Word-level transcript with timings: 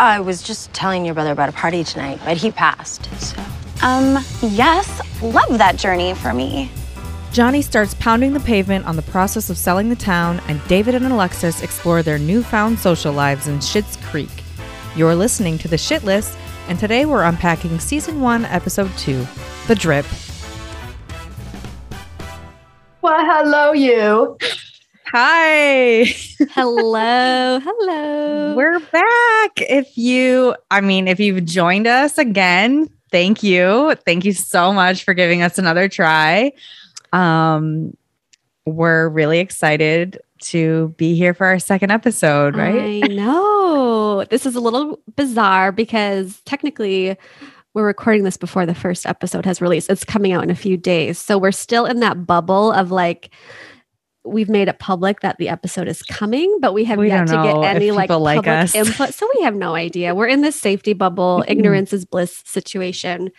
I 0.00 0.18
was 0.18 0.42
just 0.42 0.72
telling 0.72 1.04
your 1.04 1.12
brother 1.12 1.30
about 1.30 1.50
a 1.50 1.52
party 1.52 1.84
tonight, 1.84 2.20
but 2.24 2.38
he 2.38 2.50
passed, 2.50 3.04
so. 3.20 3.38
Um, 3.82 4.24
yes, 4.40 5.02
love 5.20 5.58
that 5.58 5.76
journey 5.76 6.14
for 6.14 6.32
me. 6.32 6.70
Johnny 7.32 7.60
starts 7.60 7.92
pounding 7.92 8.32
the 8.32 8.40
pavement 8.40 8.86
on 8.86 8.96
the 8.96 9.02
process 9.02 9.50
of 9.50 9.58
selling 9.58 9.90
the 9.90 9.96
town, 9.96 10.40
and 10.48 10.58
David 10.68 10.94
and 10.94 11.04
Alexis 11.04 11.62
explore 11.62 12.02
their 12.02 12.18
newfound 12.18 12.78
social 12.78 13.12
lives 13.12 13.46
in 13.46 13.58
Schitt's 13.58 13.96
Creek. 14.08 14.30
You're 14.96 15.14
listening 15.14 15.58
to 15.58 15.68
The 15.68 15.76
Shit 15.76 16.02
List, 16.02 16.38
and 16.68 16.78
today 16.78 17.04
we're 17.04 17.24
unpacking 17.24 17.78
Season 17.78 18.22
1, 18.22 18.46
Episode 18.46 18.90
2 18.96 19.26
The 19.66 19.74
Drip. 19.74 20.06
Well, 23.02 23.20
hello, 23.22 23.72
you. 23.72 24.38
Hi, 25.12 26.04
hello, 26.52 27.58
hello. 27.64 28.54
we're 28.54 28.78
back. 28.78 29.50
If 29.56 29.98
you, 29.98 30.54
I 30.70 30.80
mean, 30.80 31.08
if 31.08 31.18
you've 31.18 31.44
joined 31.44 31.88
us 31.88 32.16
again, 32.16 32.88
thank 33.10 33.42
you. 33.42 33.96
Thank 34.06 34.24
you 34.24 34.32
so 34.32 34.72
much 34.72 35.02
for 35.02 35.12
giving 35.12 35.42
us 35.42 35.58
another 35.58 35.88
try. 35.88 36.52
Um, 37.12 37.96
we're 38.66 39.08
really 39.08 39.40
excited 39.40 40.20
to 40.42 40.94
be 40.96 41.16
here 41.16 41.34
for 41.34 41.46
our 41.46 41.58
second 41.58 41.90
episode, 41.90 42.54
right? 42.54 43.02
I 43.02 43.08
know. 43.08 44.24
This 44.30 44.46
is 44.46 44.54
a 44.54 44.60
little 44.60 45.00
bizarre 45.16 45.72
because 45.72 46.40
technically 46.44 47.16
we're 47.74 47.86
recording 47.86 48.22
this 48.22 48.36
before 48.36 48.64
the 48.64 48.76
first 48.76 49.06
episode 49.06 49.44
has 49.44 49.60
released. 49.60 49.90
It's 49.90 50.04
coming 50.04 50.30
out 50.30 50.44
in 50.44 50.50
a 50.50 50.54
few 50.54 50.76
days. 50.76 51.18
So 51.18 51.36
we're 51.36 51.50
still 51.50 51.84
in 51.84 51.98
that 51.98 52.28
bubble 52.28 52.70
of 52.70 52.92
like 52.92 53.30
we've 54.24 54.48
made 54.50 54.68
it 54.68 54.78
public 54.78 55.20
that 55.20 55.38
the 55.38 55.48
episode 55.48 55.88
is 55.88 56.02
coming, 56.02 56.58
but 56.60 56.74
we 56.74 56.84
have 56.84 56.98
We 56.98 57.08
yet 57.08 57.26
to 57.28 57.42
get 57.42 57.76
any 57.76 57.90
like 57.90 58.10
like 58.10 58.36
public 58.36 58.46
us. 58.46 58.74
input. 58.74 59.14
So 59.14 59.28
we 59.36 59.44
have 59.44 59.54
no 59.54 59.74
idea. 59.74 60.14
We're 60.14 60.28
in 60.28 60.42
this 60.42 60.56
safety 60.60 60.92
bubble, 60.92 61.44
ignorance 61.48 61.92
is 61.92 62.04
bliss 62.04 62.42
situation. 62.46 63.30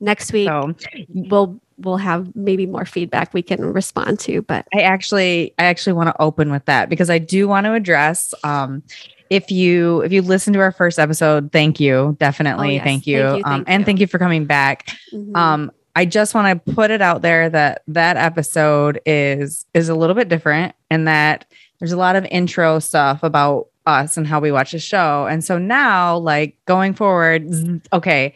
Next 0.00 0.32
week 0.32 0.48
So 0.48 0.74
we'll 1.08 1.60
we'll 1.78 1.96
have 1.98 2.34
maybe 2.36 2.66
more 2.66 2.84
feedback 2.84 3.32
we 3.34 3.42
can 3.42 3.60
respond 3.72 4.18
to, 4.20 4.42
but 4.42 4.66
I 4.74 4.80
actually 4.80 5.54
I 5.58 5.64
actually 5.64 5.94
want 5.94 6.08
to 6.08 6.20
open 6.20 6.50
with 6.50 6.64
that 6.66 6.88
because 6.90 7.08
I 7.10 7.18
do 7.18 7.48
want 7.48 7.64
to 7.64 7.72
address 7.72 8.34
um 8.44 8.82
if 9.30 9.50
you 9.50 10.02
if 10.02 10.12
you 10.12 10.22
listen 10.22 10.52
to 10.52 10.60
our 10.60 10.70
first 10.72 10.98
episode, 10.98 11.50
thank 11.50 11.80
you. 11.80 12.16
Definitely 12.20 12.68
Oh, 12.68 12.72
yes. 12.72 12.84
thank 12.84 13.06
you. 13.06 13.22
Thank 13.22 13.38
you, 13.38 13.44
um 13.44 13.52
thank 13.64 13.68
and 13.68 13.80
you. 13.80 13.84
thank 13.86 14.00
you 14.00 14.06
for 14.06 14.18
coming 14.18 14.44
back. 14.44 14.94
mhm. 15.12 15.34
Um 15.36 15.72
I 15.96 16.04
just 16.04 16.34
want 16.34 16.66
to 16.66 16.74
put 16.74 16.90
it 16.90 17.00
out 17.00 17.22
there 17.22 17.48
that 17.48 17.82
that 17.88 18.18
episode 18.18 19.00
is 19.06 19.64
is 19.72 19.88
a 19.88 19.94
little 19.94 20.14
bit 20.14 20.28
different 20.28 20.74
and 20.90 21.08
that 21.08 21.46
there's 21.78 21.92
a 21.92 21.96
lot 21.96 22.16
of 22.16 22.26
intro 22.26 22.78
stuff 22.80 23.22
about 23.22 23.68
us 23.86 24.18
and 24.18 24.26
how 24.26 24.38
we 24.38 24.52
watch 24.52 24.72
the 24.72 24.78
show. 24.78 25.26
And 25.26 25.42
so 25.42 25.56
now 25.56 26.18
like 26.18 26.58
going 26.66 26.92
forward, 26.92 27.82
okay, 27.94 28.34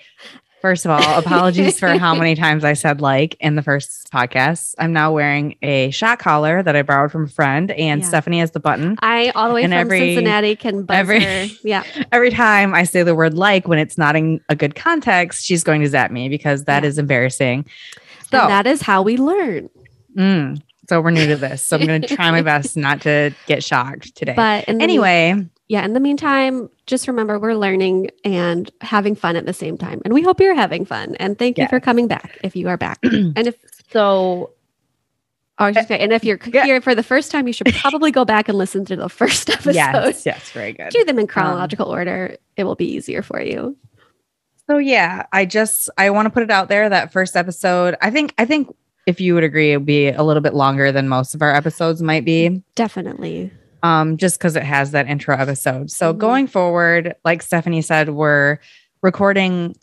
First 0.61 0.85
of 0.85 0.91
all, 0.91 1.19
apologies 1.19 1.79
for 1.79 1.89
how 1.97 2.15
many 2.15 2.35
times 2.45 2.65
I 2.65 2.75
said 2.75 3.01
like 3.01 3.35
in 3.41 3.55
the 3.55 3.63
first 3.63 4.11
podcast. 4.13 4.75
I'm 4.79 4.93
now 4.93 5.11
wearing 5.11 5.57
a 5.63 5.91
shot 5.91 6.19
collar 6.19 6.63
that 6.63 6.77
I 6.77 6.83
borrowed 6.83 7.11
from 7.13 7.25
a 7.25 7.29
friend, 7.29 7.71
and 7.71 8.03
Yeah. 8.03 8.07
Stephanie 8.07 8.41
has 8.41 8.51
the 8.51 8.61
button. 8.61 8.97
I 9.01 9.31
all 9.35 9.49
the 9.49 9.55
way 9.55 9.63
And 9.65 9.73
from 9.73 9.79
every- 9.79 9.99
Cincinnati 10.15 10.57
can 10.57 10.83
buzz 10.85 10.97
every- 10.99 11.25
her. 11.25 11.47
Yeah. 11.65 11.83
Every 12.13 12.31
time 12.31 12.75
I 12.75 12.85
say 12.85 13.03
the 13.03 13.15
word 13.15 13.33
like 13.35 13.69
when 13.69 13.79
it's 13.79 13.97
not 13.97 14.17
in 14.17 14.41
a 14.51 14.55
good 14.57 14.75
context, 14.75 15.47
she's 15.47 15.65
going 15.65 15.81
to 15.81 15.89
zap 15.89 16.11
me 16.11 16.29
because 16.29 16.65
that 16.65 16.85
is 16.85 16.97
Yeah. 16.97 17.01
embarrassing. 17.03 17.65
So, 18.31 18.39
and 18.41 18.51
that 18.51 18.67
is 18.67 18.83
how 18.83 19.01
we 19.01 19.17
learn. 19.17 19.71
mm, 20.15 20.61
so 20.91 21.01
we're 21.01 21.11
new 21.11 21.27
to 21.27 21.37
this. 21.37 21.63
So 21.65 21.79
I'm 21.79 21.87
going 21.87 22.03
to 22.07 22.15
try 22.15 22.31
my 22.31 22.43
best 22.43 22.77
not 22.77 23.01
to 23.03 23.33
get 23.47 23.65
shocked 23.65 24.15
today. 24.15 24.35
But 24.37 24.65
in 24.65 24.77
the 24.79 24.85
anyway, 24.85 25.47
yeah, 25.71 25.85
in 25.85 25.93
the 25.93 26.01
meantime, 26.01 26.69
just 26.87 27.07
remember 27.07 27.39
we're 27.39 27.55
learning 27.55 28.11
and 28.25 28.69
having 28.81 29.15
fun 29.15 29.37
at 29.37 29.47
the 29.47 29.53
same 29.53 29.79
time. 29.79 30.03
And 30.05 30.13
we 30.13 30.21
hope 30.21 30.41
you're 30.41 30.53
having 30.53 30.85
fun. 30.85 31.15
And 31.21 31.39
thank 31.39 31.59
you 31.59 31.63
Yeah. 31.63 31.69
for 31.69 31.79
coming 31.79 32.09
back 32.09 32.39
if 32.43 32.57
you 32.57 32.69
are 32.69 32.77
back. 32.77 32.99
and 33.05 33.39
if 33.47 33.55
so 33.93 34.51
oh, 35.61 35.65
I 35.65 35.67
was 35.69 35.77
just 35.77 35.89
gonna- 35.89 36.01
and 36.03 36.13
if 36.13 36.25
you're 36.25 36.41
Yeah. 36.53 36.65
here 36.65 36.81
for 36.81 36.97
the 36.97 37.05
first 37.05 37.31
time, 37.31 37.47
you 37.47 37.53
should 37.53 37.73
probably 37.75 38.11
go 38.11 38.25
back 38.25 38.49
and 38.49 38.59
listen 38.59 38.85
to 38.87 38.97
the 38.97 39.09
first 39.09 39.49
episode. 39.49 39.75
yes, 39.77 40.27
yes, 40.27 40.51
very 40.51 40.73
good. 40.79 40.91
Do 40.91 41.05
them 41.05 41.19
in 41.21 41.23
um, 41.23 41.29
chronological 41.29 41.87
order. 41.87 42.37
It 42.57 42.65
will 42.65 42.75
be 42.75 42.87
easier 42.93 43.23
for 43.23 43.41
you. 43.41 43.77
So 44.67 44.79
yeah, 44.79 45.27
I 45.33 45.47
just 45.47 45.89
I 45.97 46.11
want 46.11 46.27
to 46.27 46.31
put 46.31 46.43
it 46.43 46.51
out 46.51 46.69
there 46.69 46.89
that 46.89 47.13
first 47.13 47.37
episode. 47.37 47.95
I 48.03 48.11
think 48.11 48.35
I 48.39 48.45
think 48.45 48.75
if 49.07 49.21
you 49.21 49.35
would 49.35 49.45
agree, 49.45 49.73
it 49.73 49.77
would 49.77 49.87
be 49.87 50.09
a 50.09 50.25
little 50.25 50.43
bit 50.43 50.55
longer 50.55 50.91
than 50.91 51.09
most 51.09 51.35
of 51.37 51.43
our 51.43 51.55
episodes 51.55 52.03
might 52.03 52.25
be. 52.25 52.61
Definitely. 52.75 53.53
Um, 53.83 54.17
just 54.17 54.39
because 54.39 54.57
it 54.57 54.63
has 54.63 54.91
that 54.91 55.07
intro 55.09 55.37
episode. 55.37 55.91
So 55.91 56.13
Mhm. 56.13 56.19
going 56.19 56.47
forward, 56.47 57.15
like 57.25 57.41
Stephanie 57.43 57.83
said, 57.83 58.11
we're 58.11 58.59
recording 59.03 59.75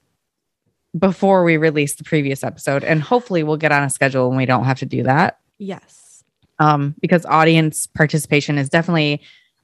before 0.98 1.44
we 1.44 1.58
release 1.58 1.96
the 1.96 2.04
previous 2.04 2.44
episode, 2.44 2.84
and 2.84 3.02
hopefully 3.02 3.44
we'll 3.44 3.58
get 3.58 3.72
on 3.72 3.84
a 3.84 3.90
schedule 3.90 4.30
when 4.30 4.38
we 4.38 4.46
don't 4.46 4.66
have 4.66 4.80
to 4.80 4.86
do 4.86 5.04
that. 5.04 5.40
Yes. 5.58 6.24
Um, 6.60 6.96
because 7.02 7.26
audience 7.26 7.86
participation 7.88 8.58
is 8.58 8.70
definitely, 8.70 9.22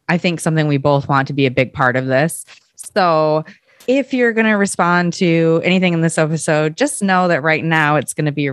I 0.09 0.17
think, 0.17 0.39
something 0.39 0.67
we 0.67 0.77
both 0.77 1.07
want 1.07 1.27
to 1.27 1.33
be 1.33 1.45
a 1.45 1.51
big 1.51 1.73
part 1.73 1.95
of 1.95 2.05
this. 2.07 2.45
So 2.75 3.45
if 3.87 4.13
you're 4.13 4.33
going 4.33 4.45
to 4.45 4.53
respond 4.53 5.13
to 5.13 5.61
anything 5.63 5.93
in 5.93 6.01
this 6.01 6.17
episode, 6.17 6.77
just 6.77 7.01
know 7.01 7.27
that 7.29 7.41
right 7.41 7.63
now 7.63 7.95
it's 7.95 8.13
going 8.13 8.25
to 8.25 8.31
be 8.31 8.51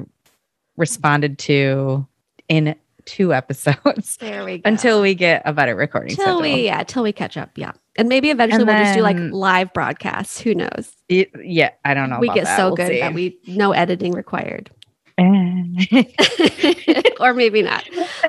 responded 0.77 1.39
to 1.41 2.07
in 2.49 2.75
two 3.11 3.35
episodes 3.35 4.17
There 4.19 4.45
we 4.45 4.59
go. 4.59 4.63
until 4.69 5.03
we 5.03 5.15
get 5.15 5.43
a 5.45 5.53
better 5.53 5.75
recording 5.75 6.15
till 6.17 6.41
we 6.41 6.65
yeah, 6.65 6.85
till 6.85 7.03
we 7.03 7.13
catch 7.13 7.37
up. 7.37 7.51
Yeah. 7.57 7.73
And 7.97 8.09
maybe 8.09 8.31
eventually 8.31 8.63
And 8.63 8.69
we'll 8.69 8.79
just 8.79 8.95
do 8.95 9.03
like 9.03 9.17
live 9.19 9.73
broadcasts. 9.73 10.41
Who 10.41 10.55
knows? 10.55 10.93
Y- 11.11 11.27
yeah, 11.43 11.71
I 11.85 11.95
don't 11.95 12.09
know. 12.09 12.21
we 12.21 12.29
get 12.29 12.45
that. 12.45 12.57
so 12.57 12.67
We'll 12.69 12.77
good 12.77 12.89
see. 12.89 13.01
that 13.01 13.13
we 13.15 13.39
no 13.47 13.73
editing 13.73 14.13
required. 14.13 14.71
Eh. 15.19 15.25
or 17.21 17.35
maybe 17.35 17.63
not. 17.63 17.85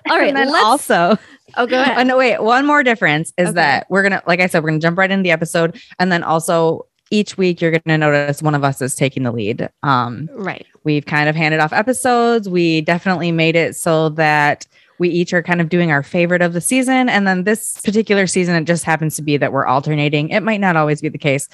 All 0.10 0.18
right, 0.18 0.34
then 0.34 0.52
let's 0.52 0.66
also, 0.66 1.18
Oh, 1.56 1.66
go 1.68 1.78
oh 1.80 1.82
ahead. 1.82 2.08
no, 2.08 2.18
wait. 2.18 2.42
One 2.42 2.66
more 2.66 2.84
difference 2.84 3.32
is 3.38 3.50
Okay. 3.50 3.56
that 3.56 3.86
we're 3.90 4.04
gonna, 4.04 4.22
like 4.26 4.40
I 4.40 4.48
said, 4.48 4.64
we're 4.64 4.70
gonna 4.70 4.80
jump 4.80 4.98
right 4.98 5.10
into 5.12 5.24
the 5.24 5.32
episode, 5.32 5.80
and 6.00 6.12
then 6.12 6.24
also 6.24 6.88
each 7.12 7.38
week 7.38 7.62
you're 7.62 7.72
gonna 7.72 7.98
notice 7.98 8.42
one 8.42 8.56
of 8.56 8.64
us 8.64 8.82
is 8.82 8.96
taking 8.96 9.24
the 9.24 9.32
lead. 9.32 9.70
Um, 9.84 10.28
Right. 10.34 10.66
we've 10.84 11.06
kind 11.06 11.30
of 11.30 11.36
handed 11.36 11.60
off 11.60 11.72
episodes. 11.74 12.50
We 12.50 12.82
definitely 12.82 13.32
made 13.32 13.56
it 13.56 13.76
so 13.76 14.10
that 14.10 14.66
we 14.98 15.10
each 15.10 15.34
are 15.34 15.44
kind 15.44 15.62
of 15.62 15.70
doing 15.70 15.92
our 15.92 16.04
favorite 16.04 16.42
of 16.42 16.54
the 16.54 16.62
season, 16.62 17.10
and 17.10 17.28
then 17.28 17.44
this 17.44 17.80
particular 17.82 18.28
season, 18.28 18.56
it 18.56 18.66
just 18.66 18.84
happens 18.84 19.16
to 19.18 19.22
be 19.22 19.36
that 19.38 19.52
we're 19.54 19.66
alternating. 19.66 20.30
It 20.30 20.42
might 20.42 20.60
not 20.62 20.76
always 20.76 21.02
be 21.02 21.10
the 21.10 21.18
case. 21.18 21.48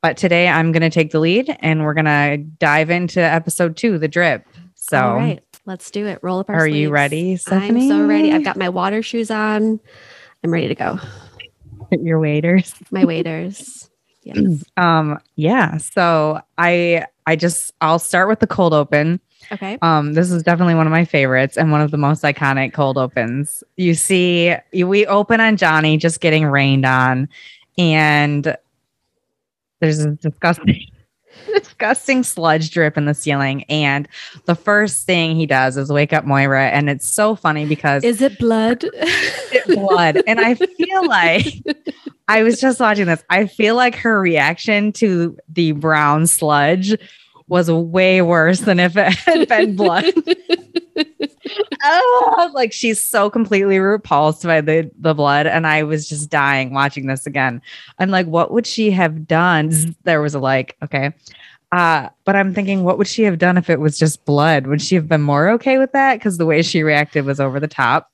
But 0.00 0.16
today 0.16 0.46
I'm 0.48 0.70
going 0.70 0.82
to 0.82 0.90
take 0.90 1.10
the 1.10 1.18
lead 1.18 1.56
and 1.58 1.82
we're 1.82 1.92
going 1.94 2.04
to 2.04 2.36
dive 2.60 2.88
into 2.88 3.20
episode 3.20 3.76
two, 3.76 3.98
the 3.98 4.06
drip. 4.06 4.46
So, 4.76 4.96
All 4.96 5.16
right, 5.16 5.42
let's 5.66 5.90
do 5.90 6.06
it. 6.06 6.20
Roll 6.22 6.38
up 6.38 6.48
our 6.48 6.54
Are 6.54 6.66
you 6.68 6.72
sleeves. 6.86 6.90
ready, 6.92 7.38
I'm 7.50 7.88
so 7.88 8.06
ready. 8.06 8.30
I've 8.32 8.44
got 8.44 8.56
my 8.56 8.68
water 8.68 9.02
shoes 9.02 9.28
on. 9.28 9.80
I'm 10.44 10.52
ready 10.52 10.68
to 10.68 10.76
go. 10.76 11.00
your 11.90 12.20
waiters. 12.20 12.74
My 12.92 13.04
waders. 13.04 13.90
Yes. 14.22 14.64
Um, 14.76 15.18
yeah. 15.36 15.76
So 15.78 16.40
I 16.58 17.06
I 17.26 17.36
just 17.36 17.72
I'll 17.80 17.98
start 17.98 18.28
with 18.28 18.40
the 18.40 18.46
cold 18.46 18.74
open. 18.74 19.20
Okay. 19.52 19.78
Um, 19.80 20.12
this 20.14 20.30
is 20.30 20.42
definitely 20.42 20.74
one 20.74 20.86
of 20.86 20.90
my 20.90 21.04
favorites 21.04 21.56
and 21.56 21.70
one 21.70 21.80
of 21.80 21.90
the 21.90 21.96
most 21.96 22.22
iconic 22.22 22.72
cold 22.74 22.98
opens. 22.98 23.62
You 23.76 23.94
see, 23.94 24.54
we 24.74 25.06
open 25.06 25.40
on 25.40 25.56
Johnny 25.56 25.96
just 25.96 26.20
getting 26.20 26.44
rained 26.44 26.84
on, 26.84 27.28
and 27.78 28.56
there's 29.80 30.00
a 30.00 30.10
disgusting, 30.16 30.84
disgusting 31.54 32.24
sludge 32.24 32.70
drip 32.72 32.98
in 32.98 33.04
the 33.06 33.14
ceiling. 33.14 33.62
And 33.64 34.08
the 34.46 34.56
first 34.56 35.06
thing 35.06 35.36
he 35.36 35.46
does 35.46 35.76
is 35.76 35.90
wake 35.90 36.12
up 36.12 36.24
Moira, 36.26 36.68
and 36.68 36.90
it's 36.90 37.06
so 37.08 37.34
funny 37.36 37.64
because 37.64 38.04
Is 38.04 38.20
it 38.20 38.38
blood? 38.38 38.80
it 38.82 39.66
blood. 39.66 40.20
And 40.26 40.40
I 40.40 40.54
feel 40.56 41.06
like 41.06 41.46
I 42.28 42.42
was 42.42 42.60
just 42.60 42.78
watching 42.78 43.06
this. 43.06 43.24
I 43.30 43.46
feel 43.46 43.74
like 43.74 43.94
her 43.96 44.20
reaction 44.20 44.92
to 44.92 45.36
the 45.48 45.72
brown 45.72 46.26
sludge 46.26 46.94
was 47.48 47.70
way 47.70 48.20
worse 48.20 48.60
than 48.60 48.78
if 48.78 48.96
it 48.96 49.14
had 49.14 49.48
been 49.48 49.74
blood. 49.74 50.04
oh, 51.82 52.50
like 52.54 52.72
she's 52.72 53.02
so 53.02 53.30
completely 53.30 53.78
repulsed 53.78 54.42
by 54.44 54.60
the 54.60 54.90
the 54.98 55.14
blood, 55.14 55.46
and 55.46 55.66
I 55.66 55.82
was 55.82 56.08
just 56.08 56.30
dying 56.30 56.74
watching 56.74 57.06
this 57.06 57.26
again. 57.26 57.62
I'm 57.98 58.10
like, 58.10 58.26
what 58.26 58.52
would 58.52 58.66
she 58.66 58.90
have 58.90 59.26
done? 59.26 59.96
There 60.04 60.20
was 60.20 60.34
a 60.34 60.38
like, 60.38 60.76
okay. 60.82 61.12
Uh, 61.70 62.08
but 62.24 62.34
I'm 62.34 62.54
thinking, 62.54 62.82
what 62.82 62.96
would 62.96 63.08
she 63.08 63.24
have 63.24 63.38
done 63.38 63.58
if 63.58 63.68
it 63.68 63.80
was 63.80 63.98
just 63.98 64.24
blood? 64.24 64.66
Would 64.66 64.80
she 64.80 64.94
have 64.94 65.08
been 65.08 65.20
more 65.20 65.50
okay 65.50 65.76
with 65.78 65.92
that? 65.92 66.14
Because 66.14 66.38
the 66.38 66.46
way 66.46 66.62
she 66.62 66.82
reacted 66.82 67.26
was 67.26 67.40
over 67.40 67.60
the 67.60 67.68
top. 67.68 68.10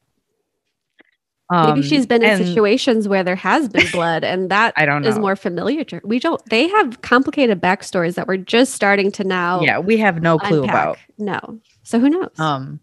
Maybe 1.50 1.70
Um, 1.72 1.82
she's 1.82 2.06
been 2.06 2.22
in 2.22 2.30
and 2.30 2.46
situations 2.46 3.06
where 3.06 3.22
there 3.22 3.36
has 3.36 3.68
been 3.68 3.86
blood, 3.92 4.24
and 4.24 4.50
that 4.50 4.72
I 4.76 4.86
don't 4.86 5.02
know. 5.02 5.08
is 5.08 5.18
more 5.18 5.36
familiar 5.36 5.84
to 5.84 5.96
her. 5.96 6.02
We 6.04 6.18
don't. 6.18 6.42
They 6.48 6.68
have 6.68 7.02
complicated 7.02 7.60
backstories 7.60 8.14
that 8.14 8.26
we're 8.26 8.38
just 8.38 8.72
starting 8.74 9.12
to 9.12 9.24
now. 9.24 9.60
Yeah, 9.60 9.78
we 9.78 9.98
have 9.98 10.22
no 10.22 10.38
clue 10.38 10.62
unpack. 10.62 10.74
about. 10.74 10.98
No. 11.18 11.60
So 11.82 12.00
who 12.00 12.08
knows? 12.08 12.30
Um, 12.38 12.80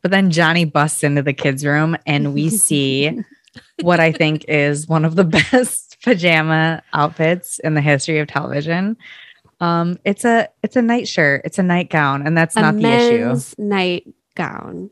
but 0.00 0.10
then 0.12 0.30
Johnny 0.30 0.64
busts 0.64 1.02
into 1.02 1.22
the 1.22 1.32
kids' 1.32 1.64
room 1.66 1.96
and 2.06 2.34
we 2.34 2.50
see 2.50 3.18
what 3.82 3.98
I 4.00 4.12
think 4.12 4.44
is 4.46 4.86
one 4.86 5.04
of 5.04 5.16
the 5.16 5.24
best 5.52 5.96
pajama 6.04 6.82
outfits 6.92 7.58
in 7.60 7.74
the 7.74 7.80
history 7.80 8.20
of 8.20 8.28
television. 8.28 8.96
Um, 9.60 9.98
it's 10.04 10.24
a 10.24 10.48
it's 10.62 10.76
a 10.76 10.82
nightshirt, 10.82 11.42
it's 11.44 11.58
a 11.58 11.62
nightgown, 11.62 12.26
and 12.26 12.36
that's 12.38 12.54
A 12.56 12.60
not 12.60 12.76
the 12.76 12.86
issue. 12.86 13.40
nightgown. 13.58 14.90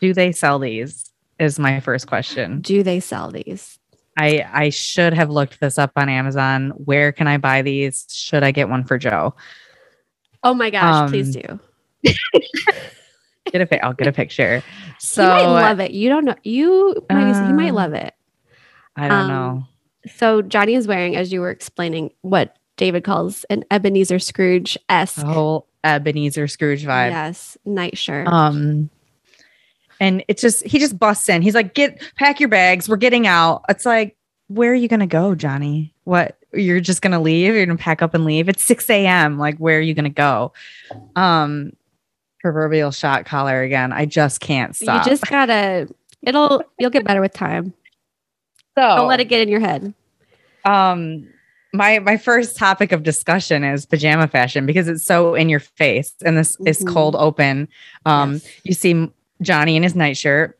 Do 0.00 0.12
they 0.14 0.32
sell 0.32 0.58
these? 0.58 1.09
Is 1.40 1.58
my 1.58 1.80
first 1.80 2.06
question. 2.06 2.60
Do 2.60 2.82
they 2.82 3.00
sell 3.00 3.30
these? 3.30 3.78
I 4.18 4.46
I 4.52 4.68
should 4.68 5.14
have 5.14 5.30
looked 5.30 5.58
this 5.58 5.78
up 5.78 5.92
on 5.96 6.08
Amazon. 6.08 6.70
Where 6.76 7.10
can 7.12 7.26
I 7.26 7.38
buy 7.38 7.62
these? 7.62 8.06
Should 8.10 8.42
I 8.42 8.50
get 8.52 8.68
one 8.68 8.84
for 8.84 8.98
Joe? 8.98 9.34
Oh 10.44 10.54
my 10.54 10.70
gosh, 10.70 11.10
please 11.10 11.34
Um, 11.36 11.60
do. 12.02 12.12
Get 13.52 13.62
a 13.62 13.66
pic. 13.66 13.80
I'll 13.82 13.94
get 13.94 14.06
a 14.06 14.12
picture. 14.12 14.62
So 15.02 15.22
he 15.22 15.28
might 15.28 15.46
love 15.46 15.80
it. 15.80 15.92
You 15.92 16.10
don't 16.10 16.26
know. 16.26 16.34
You 16.42 16.94
might, 17.08 17.46
he 17.46 17.52
might 17.54 17.70
Uh, 17.70 17.74
love 17.74 17.94
it. 17.94 18.12
I 18.96 19.08
don't 19.08 19.18
um, 19.18 19.28
know. 19.28 19.64
So 20.14 20.42
Johnny 20.42 20.74
is 20.74 20.86
wearing, 20.86 21.16
as 21.16 21.32
you 21.32 21.40
were 21.40 21.50
explaining, 21.50 22.10
what 22.20 22.58
David 22.76 23.02
calls 23.02 23.44
an 23.44 23.64
Ebenezer 23.70 24.18
Scrooge 24.18 24.76
esque 24.90 25.22
whole 25.22 25.66
Ebenezer 25.84 26.48
Scrooge 26.48 26.84
vibe. 26.84 27.12
Yes, 27.12 27.56
nightshirt. 27.64 28.26
Um, 28.28 28.90
and 30.00 30.24
it's 30.28 30.42
just 30.42 30.66
he 30.66 30.78
just 30.78 30.98
busts 30.98 31.28
in. 31.28 31.42
He's 31.42 31.54
like, 31.54 31.74
"Get 31.74 32.02
pack 32.16 32.40
your 32.40 32.48
bags. 32.48 32.88
We're 32.88 32.96
getting 32.96 33.26
out." 33.26 33.62
It's 33.68 33.86
like, 33.86 34.16
where 34.48 34.72
are 34.72 34.74
you 34.74 34.88
gonna 34.88 35.06
go, 35.06 35.34
Johnny? 35.34 35.94
What? 36.04 36.36
You're 36.52 36.80
just 36.80 37.02
gonna 37.02 37.20
leave? 37.20 37.54
You're 37.54 37.64
gonna 37.66 37.78
pack 37.78 38.02
up 38.02 38.14
and 38.14 38.24
leave? 38.24 38.48
It's 38.48 38.64
six 38.64 38.88
a.m. 38.90 39.38
Like, 39.38 39.56
where 39.58 39.78
are 39.78 39.82
you 39.82 39.94
gonna 39.94 40.08
go? 40.10 40.52
Um, 41.14 41.72
proverbial 42.40 42.90
shot 42.90 43.24
collar 43.26 43.62
again. 43.62 43.92
I 43.92 44.06
just 44.06 44.40
can't 44.40 44.74
stop. 44.74 45.04
You 45.06 45.10
just 45.12 45.26
gotta. 45.26 45.88
It'll. 46.22 46.62
You'll 46.78 46.90
get 46.90 47.04
better 47.04 47.20
with 47.20 47.32
time. 47.32 47.72
so 48.76 48.82
Don't 48.96 49.08
let 49.08 49.20
it 49.20 49.26
get 49.26 49.40
in 49.42 49.48
your 49.48 49.60
head. 49.60 49.94
um 50.64 51.26
my 51.72 51.98
my 52.00 52.16
first 52.16 52.56
topic 52.56 52.90
of 52.92 53.02
discussion 53.04 53.62
is 53.64 53.86
pajama 53.86 54.26
fashion 54.28 54.66
because 54.66 54.88
it's 54.88 55.04
so 55.04 55.34
in 55.36 55.48
your 55.48 55.60
face 55.60 56.12
and 56.24 56.36
this 56.36 56.56
is 56.66 56.80
Mhm. 56.82 56.92
cold 56.92 57.16
open 57.16 57.68
um 58.06 58.32
Yes. 58.34 58.48
you 58.64 58.74
see 58.74 59.08
johnny 59.42 59.76
in 59.76 59.82
his 59.82 59.94
nightshirt 59.94 60.58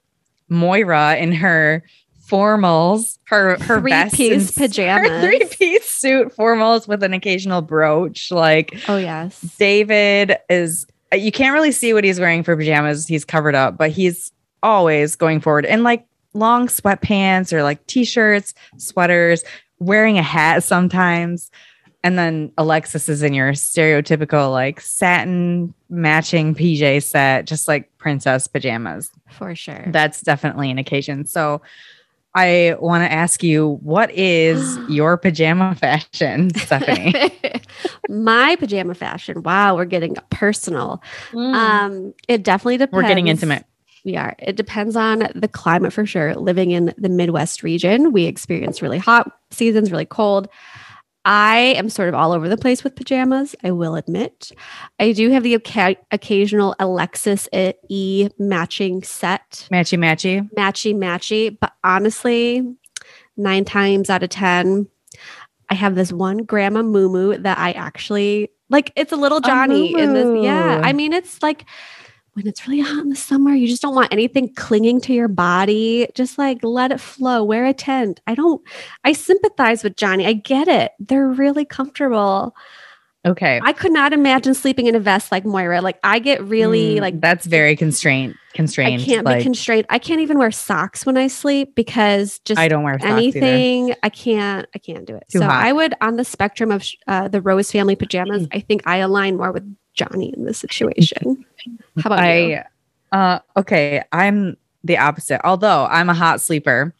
moira 0.48 1.16
in 1.16 1.32
her 1.32 1.82
formals 2.28 3.18
her 3.24 3.58
her 3.62 3.80
vest 3.80 4.14
Three-piece 4.16 4.56
and- 4.56 4.70
pajamas. 4.70 5.08
her 5.10 5.20
three-piece 5.22 5.88
suit 5.90 6.34
formals 6.36 6.86
with 6.86 7.02
an 7.02 7.12
occasional 7.12 7.60
brooch 7.62 8.30
like 8.30 8.76
Oh 8.88 8.96
yes. 8.96 9.40
David 9.58 10.36
is 10.48 10.86
you 11.12 11.32
can't 11.32 11.54
really 11.54 11.72
see 11.72 11.92
what 11.92 12.04
he's 12.04 12.20
wearing 12.20 12.44
for 12.44 12.56
pajamas. 12.56 13.08
He's 13.08 13.24
covered 13.24 13.56
up, 13.56 13.76
but 13.76 13.90
he's 13.90 14.30
always 14.62 15.16
going 15.16 15.40
forward 15.40 15.64
in 15.64 15.82
like 15.82 16.06
long 16.34 16.68
sweatpants 16.68 17.52
or 17.52 17.64
like 17.64 17.84
t-shirts, 17.88 18.54
sweaters, 18.76 19.42
wearing 19.80 20.18
a 20.18 20.22
hat 20.22 20.62
sometimes. 20.62 21.50
And 22.02 22.18
then 22.18 22.52
Alexis 22.56 23.08
is 23.08 23.22
in 23.22 23.34
your 23.34 23.52
stereotypical 23.52 24.50
like 24.50 24.80
satin 24.80 25.74
matching 25.90 26.54
PJ 26.54 27.02
set, 27.02 27.46
just 27.46 27.68
like 27.68 27.96
princess 27.98 28.46
pajamas. 28.46 29.10
For 29.30 29.54
sure. 29.54 29.84
That's 29.88 30.22
definitely 30.22 30.70
an 30.70 30.78
occasion. 30.78 31.26
So 31.26 31.60
I 32.34 32.76
want 32.78 33.04
to 33.04 33.12
ask 33.12 33.42
you, 33.42 33.78
what 33.82 34.10
is 34.12 34.78
your 34.88 35.16
pajama 35.18 35.74
fashion, 35.74 36.54
Stephanie? 36.56 37.32
My 38.08 38.56
pajama 38.56 38.94
fashion. 38.94 39.42
Wow, 39.42 39.76
we're 39.76 39.84
getting 39.84 40.16
personal. 40.30 41.02
Um, 41.34 42.14
it 42.28 42.42
definitely 42.42 42.78
depends. 42.78 42.94
We're 42.94 43.08
getting 43.08 43.28
intimate. 43.28 43.66
We 44.04 44.16
are. 44.16 44.34
It 44.38 44.56
depends 44.56 44.96
on 44.96 45.28
the 45.34 45.48
climate 45.48 45.92
for 45.92 46.06
sure. 46.06 46.34
Living 46.34 46.70
in 46.70 46.94
the 46.96 47.10
Midwest 47.10 47.62
region, 47.62 48.12
we 48.12 48.24
experience 48.24 48.80
really 48.80 48.96
hot 48.96 49.30
seasons, 49.50 49.92
really 49.92 50.06
cold. 50.06 50.48
I 51.24 51.74
am 51.76 51.90
sort 51.90 52.08
of 52.08 52.14
all 52.14 52.32
over 52.32 52.48
the 52.48 52.56
place 52.56 52.82
with 52.82 52.96
pajamas, 52.96 53.54
I 53.62 53.72
will 53.72 53.94
admit. 53.94 54.52
I 54.98 55.12
do 55.12 55.30
have 55.30 55.42
the 55.42 55.56
oca- 55.56 55.96
occasional 56.10 56.74
Alexis 56.78 57.48
E 57.88 58.28
matching 58.38 59.02
set, 59.02 59.68
Matchy 59.70 59.98
matchy. 59.98 60.48
matchy 60.56 60.94
matchy, 60.94 61.56
but 61.60 61.72
honestly, 61.84 62.66
nine 63.36 63.64
times 63.64 64.08
out 64.08 64.22
of 64.22 64.30
10, 64.30 64.86
I 65.68 65.74
have 65.74 65.94
this 65.94 66.12
one 66.12 66.38
grandma 66.38 66.82
moo 66.82 67.36
that 67.36 67.58
I 67.58 67.72
actually 67.72 68.50
like. 68.70 68.92
It's 68.96 69.12
a 69.12 69.16
little 69.16 69.40
Johnny 69.40 69.92
in 69.92 70.14
this. 70.14 70.44
Yeah. 70.44 70.80
I 70.82 70.92
mean, 70.92 71.12
it's 71.12 71.42
like 71.42 71.64
when 72.40 72.48
it's 72.48 72.66
really 72.66 72.80
hot 72.80 73.02
in 73.02 73.10
the 73.10 73.16
summer, 73.16 73.52
you 73.52 73.68
just 73.68 73.82
don't 73.82 73.94
want 73.94 74.12
anything 74.12 74.52
clinging 74.54 74.98
to 75.02 75.12
your 75.12 75.28
body. 75.28 76.08
Just 76.14 76.38
like 76.38 76.64
let 76.64 76.90
it 76.90 77.00
flow, 77.00 77.44
wear 77.44 77.66
a 77.66 77.74
tent. 77.74 78.20
I 78.26 78.34
don't, 78.34 78.62
I 79.04 79.12
sympathize 79.12 79.84
with 79.84 79.96
Johnny. 79.96 80.24
I 80.24 80.32
get 80.32 80.66
it. 80.66 80.92
They're 80.98 81.28
really 81.28 81.66
comfortable. 81.66 82.54
Okay. 83.26 83.60
I 83.62 83.74
could 83.74 83.92
not 83.92 84.14
imagine 84.14 84.54
sleeping 84.54 84.86
in 84.86 84.94
a 84.94 85.00
vest 85.00 85.30
like 85.30 85.44
Moira. 85.44 85.82
Like 85.82 85.98
I 86.02 86.18
get 86.20 86.42
really 86.42 86.96
Mm, 86.96 87.00
like 87.02 87.20
that's 87.20 87.44
very 87.44 87.76
constrained. 87.76 88.34
Constrained. 88.54 89.02
I 89.02 89.04
can't 89.04 89.26
like, 89.26 89.38
be 89.38 89.42
constrained. 89.42 89.84
I 89.90 89.98
can't 89.98 90.22
even 90.22 90.38
wear 90.38 90.50
socks 90.50 91.04
when 91.04 91.18
I 91.18 91.26
sleep 91.26 91.74
because 91.74 92.38
just 92.46 92.58
I 92.58 92.68
don't 92.68 92.82
wear 92.82 92.98
anything 93.02 93.94
I 94.02 94.08
can't 94.08 94.66
I 94.74 94.78
can't 94.78 95.04
do 95.04 95.16
it. 95.16 95.24
Too 95.30 95.40
so 95.40 95.44
hot. 95.44 95.52
I 95.52 95.70
would 95.74 95.94
on 96.00 96.16
the 96.16 96.24
spectrum 96.24 96.70
of 96.70 96.88
uh, 97.06 97.28
the 97.28 97.42
Rose 97.42 97.70
family 97.70 97.94
pajamas, 97.94 98.48
I 98.52 98.60
think 98.60 98.86
I 98.86 98.96
align 98.98 99.36
more 99.36 99.52
with 99.52 99.70
Johnny 99.94 100.32
in 100.36 100.44
this 100.44 100.58
situation. 100.58 101.44
How 102.02 102.12
about 102.12 102.24
you? 102.24 102.60
I 102.60 102.64
uh 103.12 103.38
okay, 103.56 104.02
I'm 104.12 104.56
the 104.84 104.98
opposite. 104.98 105.40
Although 105.44 105.86
I'm 105.86 106.08
a 106.08 106.14
hot 106.14 106.40
sleeper, 106.40 106.94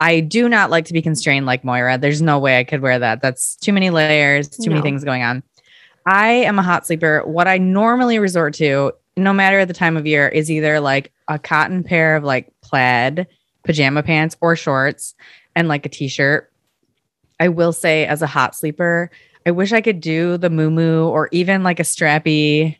I 0.00 0.20
do 0.20 0.48
not 0.48 0.70
like 0.70 0.86
to 0.86 0.92
be 0.92 1.02
constrained 1.02 1.46
like 1.46 1.64
Moira. 1.64 1.98
There's 1.98 2.22
no 2.22 2.38
way 2.38 2.58
I 2.58 2.64
could 2.64 2.80
wear 2.80 2.98
that. 2.98 3.22
That's 3.22 3.56
too 3.56 3.72
many 3.72 3.90
layers, 3.90 4.48
too 4.48 4.70
many 4.70 4.82
things 4.82 5.04
going 5.04 5.22
on. 5.22 5.42
I 6.06 6.30
am 6.30 6.58
a 6.58 6.62
hot 6.62 6.86
sleeper. 6.86 7.22
What 7.26 7.46
I 7.46 7.58
normally 7.58 8.18
resort 8.18 8.54
to, 8.54 8.92
no 9.16 9.32
matter 9.32 9.64
the 9.66 9.74
time 9.74 9.96
of 9.96 10.06
year, 10.06 10.28
is 10.28 10.50
either 10.50 10.80
like 10.80 11.12
a 11.28 11.38
cotton 11.38 11.84
pair 11.84 12.16
of 12.16 12.24
like 12.24 12.50
plaid 12.62 13.26
pajama 13.64 14.02
pants 14.02 14.36
or 14.40 14.56
shorts 14.56 15.14
and 15.54 15.68
like 15.68 15.84
a 15.84 15.90
t-shirt. 15.90 16.50
I 17.38 17.48
will 17.48 17.72
say 17.72 18.06
as 18.06 18.22
a 18.22 18.26
hot 18.26 18.54
sleeper, 18.54 19.10
I 19.46 19.50
wish 19.50 19.72
I 19.72 19.80
could 19.80 20.00
do 20.00 20.36
the 20.36 20.50
moo 20.50 21.06
or 21.06 21.28
even 21.32 21.62
like 21.62 21.80
a 21.80 21.84
strappy 21.84 22.76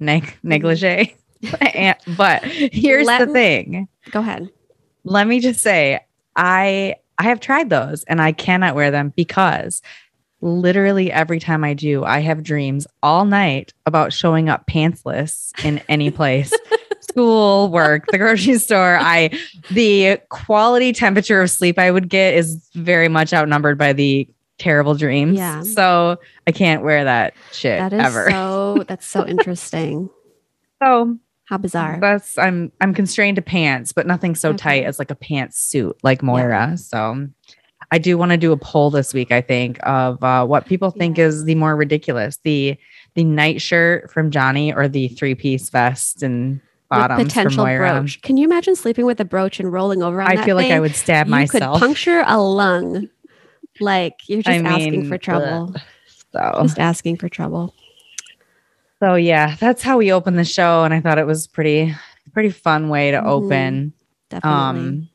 neg- 0.00 0.24
mm-hmm. 0.24 0.48
negligee. 0.48 1.16
But 2.16 2.44
here's 2.44 3.06
Let- 3.06 3.26
the 3.26 3.32
thing. 3.32 3.88
Go 4.10 4.20
ahead. 4.20 4.48
Let 5.04 5.26
me 5.26 5.40
just 5.40 5.60
say, 5.60 6.00
I 6.36 6.94
I 7.18 7.24
have 7.24 7.40
tried 7.40 7.68
those 7.68 8.04
and 8.04 8.20
I 8.22 8.32
cannot 8.32 8.74
wear 8.74 8.90
them 8.90 9.12
because 9.16 9.82
literally 10.40 11.10
every 11.10 11.40
time 11.40 11.64
I 11.64 11.74
do, 11.74 12.04
I 12.04 12.20
have 12.20 12.42
dreams 12.42 12.86
all 13.02 13.24
night 13.24 13.72
about 13.86 14.12
showing 14.12 14.48
up 14.48 14.66
pantsless 14.66 15.52
in 15.64 15.80
any 15.88 16.10
place. 16.10 16.52
School, 17.00 17.68
work, 17.70 18.06
the 18.10 18.18
grocery 18.18 18.58
store. 18.58 18.96
I 19.00 19.36
the 19.70 20.18
quality 20.28 20.92
temperature 20.92 21.42
of 21.42 21.50
sleep 21.50 21.78
I 21.78 21.90
would 21.90 22.08
get 22.08 22.34
is 22.34 22.68
very 22.74 23.08
much 23.08 23.32
outnumbered 23.32 23.76
by 23.76 23.92
the 23.92 24.28
terrible 24.62 24.94
dreams. 24.94 25.36
Yeah. 25.36 25.62
So 25.62 26.18
I 26.46 26.52
can't 26.52 26.82
wear 26.82 27.04
that 27.04 27.34
shit 27.52 27.78
That 27.78 27.92
is 27.92 28.00
ever. 28.00 28.30
so 28.30 28.84
that's 28.88 29.06
so 29.06 29.26
interesting. 29.26 30.08
so 30.82 31.18
How 31.46 31.58
bizarre. 31.58 31.98
that's 32.00 32.38
I'm 32.38 32.72
I'm 32.80 32.94
constrained 32.94 33.36
to 33.36 33.42
pants, 33.42 33.92
but 33.92 34.06
nothing 34.06 34.34
so 34.34 34.50
Okay. 34.50 34.58
tight 34.58 34.84
as 34.84 34.98
like 34.98 35.10
a 35.10 35.16
pantsuit 35.16 35.94
like 36.02 36.22
Moira. 36.22 36.76
So 36.78 37.28
I 37.90 37.98
do 37.98 38.16
want 38.16 38.30
to 38.30 38.38
do 38.38 38.52
a 38.52 38.56
poll 38.56 38.90
this 38.90 39.12
week, 39.12 39.30
I 39.32 39.40
think, 39.42 39.78
of 39.82 40.22
uh, 40.24 40.46
what 40.46 40.64
people 40.66 40.90
think 40.90 41.18
Yeah. 41.18 41.26
is 41.26 41.44
the 41.44 41.54
more 41.56 41.76
ridiculous. 41.76 42.38
The 42.44 42.76
the 43.14 43.24
nightshirt 43.24 44.10
from 44.10 44.30
Johnny 44.30 44.72
or 44.72 44.88
the 44.88 45.08
three-piece 45.08 45.68
vest 45.68 46.22
and 46.22 46.60
bottoms 46.88 47.24
potential 47.24 47.64
from 47.64 47.64
Moira. 47.66 48.00
brooch. 48.00 48.22
Can 48.22 48.38
you 48.38 48.44
imagine 48.46 48.74
sleeping 48.76 49.04
with 49.04 49.20
a 49.20 49.24
brooch 49.26 49.60
and 49.60 49.70
rolling 49.70 50.02
over 50.02 50.22
on 50.22 50.28
I 50.28 50.42
feel 50.44 50.56
like 50.56 50.70
I 50.70 50.80
would 50.80 50.94
stab 50.94 51.26
you 51.26 51.30
myself. 51.32 51.78
could 51.80 51.86
puncture 51.86 52.24
a 52.26 52.40
lung. 52.40 53.08
Like 53.80 54.20
you're 54.28 54.42
just 54.42 54.48
I 54.64 54.68
asking 54.68 54.92
mean, 54.92 55.08
for 55.08 55.18
trouble. 55.18 55.74
so 56.32 56.58
Just 56.62 56.78
asking 56.78 57.16
for 57.16 57.28
trouble. 57.28 57.74
so 59.00 59.14
yeah, 59.14 59.56
that's 59.58 59.82
how 59.82 59.98
we 59.98 60.12
opened 60.12 60.38
the 60.38 60.44
show, 60.44 60.84
and 60.84 60.94
I 60.94 61.00
thought 61.00 61.18
it 61.18 61.26
was 61.26 61.46
pretty 61.46 61.94
pretty 62.32 62.50
fun 62.50 62.88
way 62.88 63.10
to 63.10 63.18
Mhm. 63.20 63.26
open. 63.26 63.92
Definitely. 64.30 64.80
Um, 64.80 65.08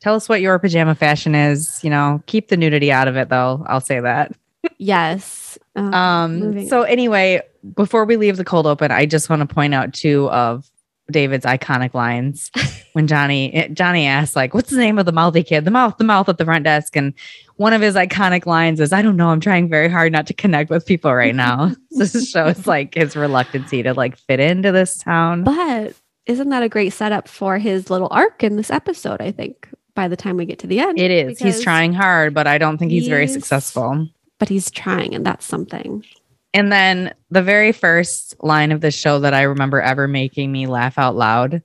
tell 0.00 0.14
us 0.14 0.28
what 0.28 0.40
your 0.40 0.58
pajama 0.58 0.94
fashion 0.94 1.34
is. 1.34 1.78
You 1.84 1.90
know, 1.90 2.22
keep 2.26 2.48
the 2.48 2.56
nudity 2.56 2.90
out 2.90 3.06
of 3.08 3.16
it, 3.16 3.28
though. 3.28 3.64
I'll 3.68 3.80
say 3.80 4.00
that. 4.00 4.32
yes. 4.78 5.58
Um, 5.76 5.94
Um, 5.94 6.68
so 6.68 6.82
anyway, 6.82 7.42
before 7.74 8.04
we 8.04 8.16
leave 8.16 8.36
the 8.38 8.44
cold 8.44 8.66
open, 8.66 8.90
I 8.90 9.04
just 9.06 9.28
want 9.30 9.46
to 9.46 9.54
point 9.54 9.74
out 9.74 9.92
two 9.92 10.28
of 10.30 10.68
David's 11.10 11.44
iconic 11.44 11.94
lines 11.94 12.50
when 12.94 13.06
Johnny 13.06 13.52
eh, 13.54 13.68
Johnny 13.68 14.06
asks 14.06 14.34
like, 14.34 14.54
"What's 14.54 14.70
the 14.70 14.78
name 14.78 14.98
of 14.98 15.06
the 15.06 15.12
mouthy 15.12 15.42
kid?" 15.44 15.64
The 15.64 15.70
mouth, 15.70 15.98
the 15.98 16.04
mouth 16.04 16.28
at 16.28 16.38
the 16.38 16.44
front 16.44 16.64
desk, 16.64 16.96
and 16.96 17.12
one 17.56 17.72
of 17.72 17.80
his 17.80 17.94
iconic 17.94 18.46
lines 18.46 18.80
is, 18.80 18.92
"I 18.92 19.02
don't 19.02 19.16
know. 19.16 19.28
I'm 19.28 19.40
trying 19.40 19.68
very 19.68 19.88
hard 19.88 20.12
not 20.12 20.26
to 20.28 20.34
connect 20.34 20.70
with 20.70 20.86
people 20.86 21.14
right 21.14 21.34
now." 21.46 21.72
this 21.90 22.30
shows 22.30 22.66
like 22.66 22.94
his 22.94 23.16
reluctancy 23.16 23.82
to 23.82 23.94
like 23.94 24.16
fit 24.16 24.40
into 24.40 24.72
this 24.72 24.98
town. 24.98 25.44
But 25.44 25.94
isn't 26.26 26.48
that 26.50 26.62
a 26.62 26.68
great 26.68 26.92
setup 26.92 27.28
for 27.28 27.58
his 27.58 27.88
little 27.90 28.08
arc 28.10 28.42
in 28.44 28.56
this 28.56 28.70
episode? 28.70 29.20
I 29.20 29.30
think 29.32 29.68
by 29.94 30.08
the 30.08 30.16
time 30.16 30.36
we 30.36 30.44
get 30.44 30.58
to 30.60 30.66
the 30.66 30.80
end. 30.80 30.98
It 30.98 31.10
is. 31.10 31.38
He's 31.38 31.62
trying 31.62 31.92
hard, 31.94 32.34
but 32.34 32.46
I 32.46 32.58
don't 32.58 32.76
think 32.78 32.90
he's 32.90 33.08
very 33.08 33.26
successful. 33.28 34.08
but 34.38 34.48
he's 34.50 34.70
trying, 34.70 35.14
and 35.14 35.24
that's 35.24 35.46
something. 35.46 36.04
And 36.52 36.70
then 36.70 37.14
the 37.30 37.42
very 37.42 37.72
first 37.72 38.34
line 38.42 38.72
of 38.72 38.80
the 38.82 38.90
show 38.90 39.20
that 39.20 39.32
I 39.32 39.42
remember 39.42 39.80
ever 39.80 40.06
making 40.06 40.52
me 40.52 40.66
laugh 40.66 40.98
out 40.98 41.16
loud, 41.16 41.62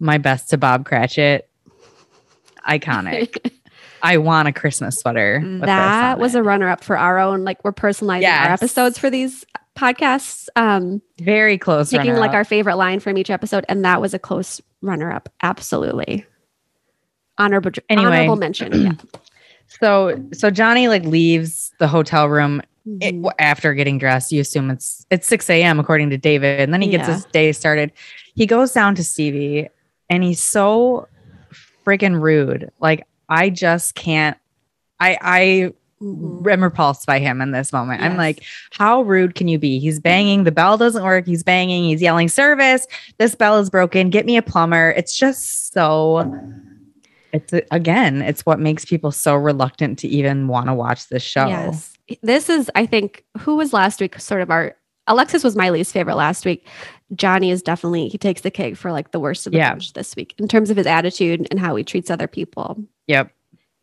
my 0.00 0.18
best 0.18 0.50
to 0.50 0.58
Bob 0.58 0.84
Cratchit. 0.84 1.48
Iconic. 2.68 3.50
I 4.04 4.18
want 4.18 4.46
a 4.48 4.52
Christmas 4.52 4.98
sweater. 5.00 5.42
that 5.62 6.18
was 6.18 6.34
it. 6.34 6.38
a 6.38 6.42
runner 6.42 6.68
up 6.68 6.84
for 6.84 6.96
our 6.96 7.18
own, 7.18 7.42
like 7.44 7.64
we're 7.64 7.72
personalizing 7.72 8.28
our 8.30 8.52
episodes 8.52 8.98
for 8.98 9.08
these 9.10 9.44
podcasts. 9.76 10.46
Um, 10.56 11.02
very 11.18 11.58
close. 11.58 11.90
taking 11.90 12.14
like 12.16 12.32
our 12.32 12.44
favorite 12.44 12.76
line 12.76 13.00
from 13.00 13.16
each 13.18 13.30
episode, 13.30 13.64
and 13.68 13.84
that 13.84 14.00
was 14.00 14.14
a 14.14 14.18
close 14.18 14.60
runner 14.82 15.10
up. 15.10 15.28
Absolutely. 15.42 16.26
Honorable, 17.38 17.72
Anyway. 17.88 18.06
honorable 18.08 18.36
mention. 18.36 18.80
Yeah. 18.80 18.92
so 19.80 20.22
so 20.32 20.50
Johnny 20.50 20.86
like 20.88 21.02
leaves 21.04 21.72
the 21.80 21.88
hotel 21.88 22.28
room 22.28 22.62
it, 23.00 23.14
Mhm. 23.14 23.32
after 23.38 23.72
getting 23.74 23.98
dressed. 23.98 24.30
You 24.30 24.42
assume 24.42 24.70
it's 24.70 25.06
it's 25.10 25.26
six 25.26 25.48
a.m. 25.50 25.80
according 25.80 26.10
to 26.10 26.18
David, 26.18 26.60
and 26.60 26.72
then 26.72 26.82
he 26.82 26.88
gets 26.90 27.08
Yeah. 27.08 27.14
his 27.14 27.24
day 27.26 27.50
started. 27.52 27.90
He 28.34 28.46
goes 28.46 28.72
down 28.72 28.94
to 28.96 29.02
Stevie, 29.02 29.68
and 30.10 30.22
he's 30.22 30.40
so 30.40 31.08
freaking 31.84 32.20
rude. 32.20 32.70
Like 32.80 33.06
I 33.34 33.50
just 33.50 33.94
can't. 33.94 34.36
I 35.00 35.18
I 35.20 35.72
Mhm. 36.02 36.50
am 36.52 36.62
repulsed 36.62 37.06
by 37.06 37.18
him 37.18 37.40
in 37.40 37.52
this 37.52 37.72
moment. 37.72 38.02
I'm 38.02 38.16
like, 38.16 38.42
how 38.72 39.02
rude 39.02 39.34
can 39.34 39.48
you 39.48 39.58
be? 39.58 39.78
He's 39.78 40.00
banging, 40.00 40.44
the 40.44 40.52
bell 40.52 40.76
doesn't 40.76 41.02
work. 41.02 41.24
He's 41.26 41.42
banging, 41.42 41.84
he's 41.84 42.02
yelling, 42.02 42.28
service. 42.28 42.86
This 43.18 43.34
bell 43.34 43.58
is 43.58 43.70
broken. 43.70 44.10
Get 44.10 44.26
me 44.26 44.36
a 44.36 44.42
plumber. 44.42 44.90
It's 44.96 45.16
just 45.16 45.72
so. 45.72 46.30
It's 47.32 47.52
again, 47.70 48.22
it's 48.22 48.44
what 48.46 48.60
makes 48.60 48.84
people 48.84 49.10
so 49.12 49.34
reluctant 49.34 49.98
to 50.00 50.08
even 50.08 50.46
want 50.46 50.66
to 50.66 50.74
watch 50.74 51.08
this 51.08 51.22
show. 51.22 51.46
Yes. 51.46 51.94
This 52.22 52.48
is, 52.50 52.70
I 52.74 52.86
think, 52.86 53.24
who 53.38 53.56
was 53.56 53.72
last 53.72 54.00
week 54.00 54.18
sort 54.20 54.42
of 54.42 54.50
our 54.50 54.76
Alexis 55.06 55.44
was 55.44 55.54
my 55.56 55.70
least 55.70 55.92
favorite 55.92 56.16
last 56.16 56.44
week. 56.46 56.66
Johnny 57.14 57.50
is 57.50 57.62
definitely 57.62 58.08
he 58.08 58.18
takes 58.18 58.40
the 58.40 58.50
cake 58.50 58.76
for 58.76 58.90
like 58.92 59.10
the 59.10 59.20
worst 59.20 59.46
of 59.46 59.52
the 59.52 59.58
Yeah. 59.58 59.70
bunch 59.72 59.92
this 59.92 60.16
week 60.16 60.34
in 60.38 60.48
terms 60.48 60.70
of 60.70 60.76
his 60.76 60.86
attitude 60.86 61.46
and 61.50 61.60
how 61.60 61.76
he 61.76 61.84
treats 61.84 62.10
other 62.10 62.26
people. 62.26 62.78
Yep. 63.06 63.30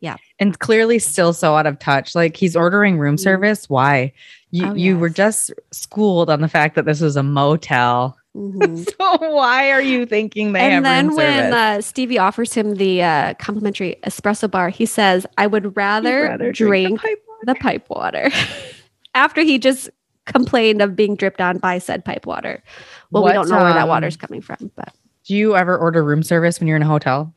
Yeah. 0.00 0.16
And 0.40 0.58
clearly 0.58 0.98
still 0.98 1.32
so 1.32 1.54
out 1.54 1.66
of 1.66 1.78
touch. 1.78 2.16
Like 2.16 2.36
he's 2.36 2.56
ordering 2.56 2.98
room 2.98 3.14
Mhm. 3.16 3.20
service. 3.20 3.70
Why? 3.70 4.12
You 4.50 4.66
Oh, 4.66 4.74
you 4.74 4.98
were 4.98 5.08
just 5.08 5.52
schooled 5.70 6.28
on 6.28 6.40
the 6.40 6.48
fact 6.48 6.74
that 6.74 6.84
this 6.86 7.00
was 7.00 7.16
a 7.16 7.22
motel. 7.22 8.16
Mhm. 8.36 8.88
So 8.98 9.18
why 9.32 9.70
are 9.70 9.80
you 9.82 10.04
thinking 10.06 10.52
they 10.52 10.60
have 10.60 10.72
and 10.72 10.84
then 10.84 11.14
when 11.14 11.52
uh, 11.52 11.80
Stevie 11.82 12.18
offers 12.18 12.52
him 12.54 12.74
the 12.74 13.02
uh, 13.02 13.34
complimentary 13.34 13.96
espresso 14.04 14.50
bar, 14.50 14.70
he 14.70 14.86
says, 14.86 15.24
"I 15.38 15.46
would 15.46 15.76
rather, 15.76 16.22
rather 16.24 16.50
drink, 16.50 17.00
the 17.00 17.06
pipe 17.08 17.22
water. 17.28 17.44
the 17.46 17.54
pipe 17.54 17.86
water." 17.90 18.30
After 19.14 19.42
he 19.42 19.58
just 19.58 19.90
complained 20.26 20.82
of 20.82 20.96
being 20.96 21.16
dripped 21.16 21.40
on 21.40 21.58
by 21.58 21.78
said 21.78 22.04
pipe 22.04 22.26
water. 22.26 22.62
Well, 23.10 23.24
we 23.24 23.32
don't 23.32 23.48
know 23.48 23.62
where 23.62 23.72
that 23.72 23.82
um, 23.82 23.88
water's 23.88 24.16
coming 24.16 24.40
from, 24.40 24.70
but 24.76 24.94
Do 25.24 25.36
you 25.36 25.56
ever 25.56 25.76
order 25.76 26.02
room 26.02 26.22
service 26.22 26.58
when 26.58 26.66
you're 26.66 26.76
in 26.76 26.82
a 26.82 26.86
hotel? 26.86 27.32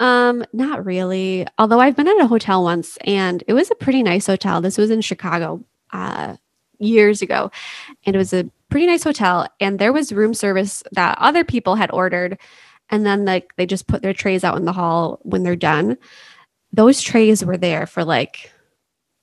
Um, 0.00 0.44
not 0.52 0.84
really. 0.84 1.46
Although 1.58 1.80
I've 1.80 1.96
been 1.96 2.08
at 2.08 2.20
a 2.20 2.26
hotel 2.26 2.62
once 2.62 2.98
and 3.04 3.42
it 3.46 3.52
was 3.52 3.70
a 3.70 3.76
pretty 3.76 4.02
nice 4.02 4.26
hotel. 4.26 4.60
This 4.60 4.76
was 4.78 4.90
in 4.90 5.00
Chicago 5.00 5.64
uh 5.92 6.36
years 6.78 7.22
ago. 7.22 7.50
And 8.04 8.14
it 8.14 8.18
was 8.18 8.32
a 8.32 8.50
pretty 8.68 8.86
nice 8.86 9.04
hotel 9.04 9.46
and 9.60 9.78
there 9.78 9.92
was 9.92 10.12
room 10.12 10.34
service 10.34 10.82
that 10.92 11.16
other 11.18 11.44
people 11.44 11.76
had 11.76 11.90
ordered 11.92 12.38
and 12.90 13.06
then 13.06 13.24
like 13.24 13.54
they 13.56 13.66
just 13.66 13.86
put 13.86 14.02
their 14.02 14.12
trays 14.12 14.42
out 14.42 14.56
in 14.56 14.64
the 14.64 14.72
hall 14.72 15.20
when 15.22 15.42
they're 15.44 15.56
done. 15.56 15.96
Those 16.72 17.00
trays 17.00 17.44
were 17.44 17.56
there 17.56 17.86
for 17.86 18.04
like 18.04 18.50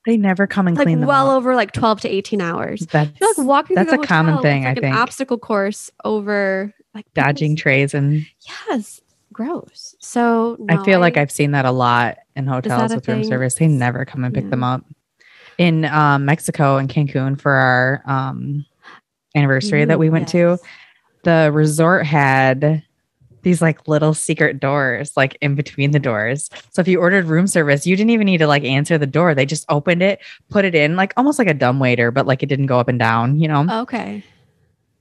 They 0.05 0.17
never 0.17 0.47
come 0.47 0.67
and 0.67 0.75
like 0.77 0.85
clean 0.85 0.99
them 0.99 1.07
well 1.07 1.29
up. 1.29 1.37
over 1.37 1.55
like 1.55 1.73
12 1.73 2.01
to 2.01 2.09
18 2.09 2.41
hours. 2.41 2.87
That's 2.87 3.21
like 3.21 3.37
walking 3.37 3.75
that's 3.75 3.93
a 3.93 3.97
common 3.99 4.41
thing, 4.41 4.63
like 4.63 4.77
I 4.77 4.79
an 4.79 4.83
think. 4.83 4.95
obstacle 4.95 5.37
course 5.37 5.91
over 6.03 6.73
like 6.95 7.05
dodging 7.13 7.55
trays 7.55 7.93
and 7.93 8.25
Yes, 8.69 8.99
gross. 9.31 9.95
So 9.99 10.57
I 10.69 10.75
no, 10.77 10.83
feel 10.83 10.99
like 10.99 11.17
I've 11.17 11.31
seen 11.31 11.51
that 11.51 11.65
a 11.65 11.71
lot 11.71 12.17
in 12.35 12.47
hotels 12.47 12.95
with 12.95 13.07
room 13.07 13.23
service. 13.23 13.55
They 13.55 13.67
never 13.67 14.03
come 14.05 14.23
and 14.23 14.33
pick 14.33 14.45
Yeah. 14.45 14.49
them 14.49 14.63
up. 14.63 14.85
In 15.57 15.85
um, 15.85 16.25
Mexico 16.25 16.77
and 16.77 16.89
Cancun 16.89 17.39
for 17.39 17.51
our 17.51 18.01
um, 18.05 18.65
anniversary 19.35 19.85
that 19.85 19.99
we 19.99 20.09
went 20.09 20.27
to, 20.29 20.57
the 21.23 21.51
resort 21.53 22.05
had 22.07 22.83
these 23.43 23.61
like 23.61 23.87
little 23.87 24.13
secret 24.13 24.59
doors 24.59 25.13
like 25.17 25.37
in 25.41 25.55
between 25.55 25.91
the 25.91 25.99
doors. 25.99 26.49
So 26.71 26.81
if 26.81 26.87
you 26.87 26.99
ordered 26.99 27.25
room 27.25 27.47
service, 27.47 27.87
you 27.87 27.95
didn't 27.95 28.11
even 28.11 28.25
need 28.25 28.37
to 28.39 28.47
like 28.47 28.63
answer 28.63 28.97
the 28.97 29.07
door. 29.07 29.33
They 29.35 29.45
just 29.45 29.65
opened 29.69 30.01
it, 30.03 30.19
put 30.49 30.65
it 30.65 30.75
in 30.75 30.95
like 30.95 31.13
almost 31.17 31.39
like 31.39 31.47
a 31.47 31.53
dumb 31.53 31.79
waiter, 31.79 32.11
but 32.11 32.27
like 32.27 32.43
it 32.43 32.47
didn't 32.47 32.67
go 32.67 32.79
up 32.79 32.87
and 32.87 32.99
down, 32.99 33.39
you 33.39 33.47
know? 33.47 33.65
Oh, 33.69 33.81
okay. 33.81 34.23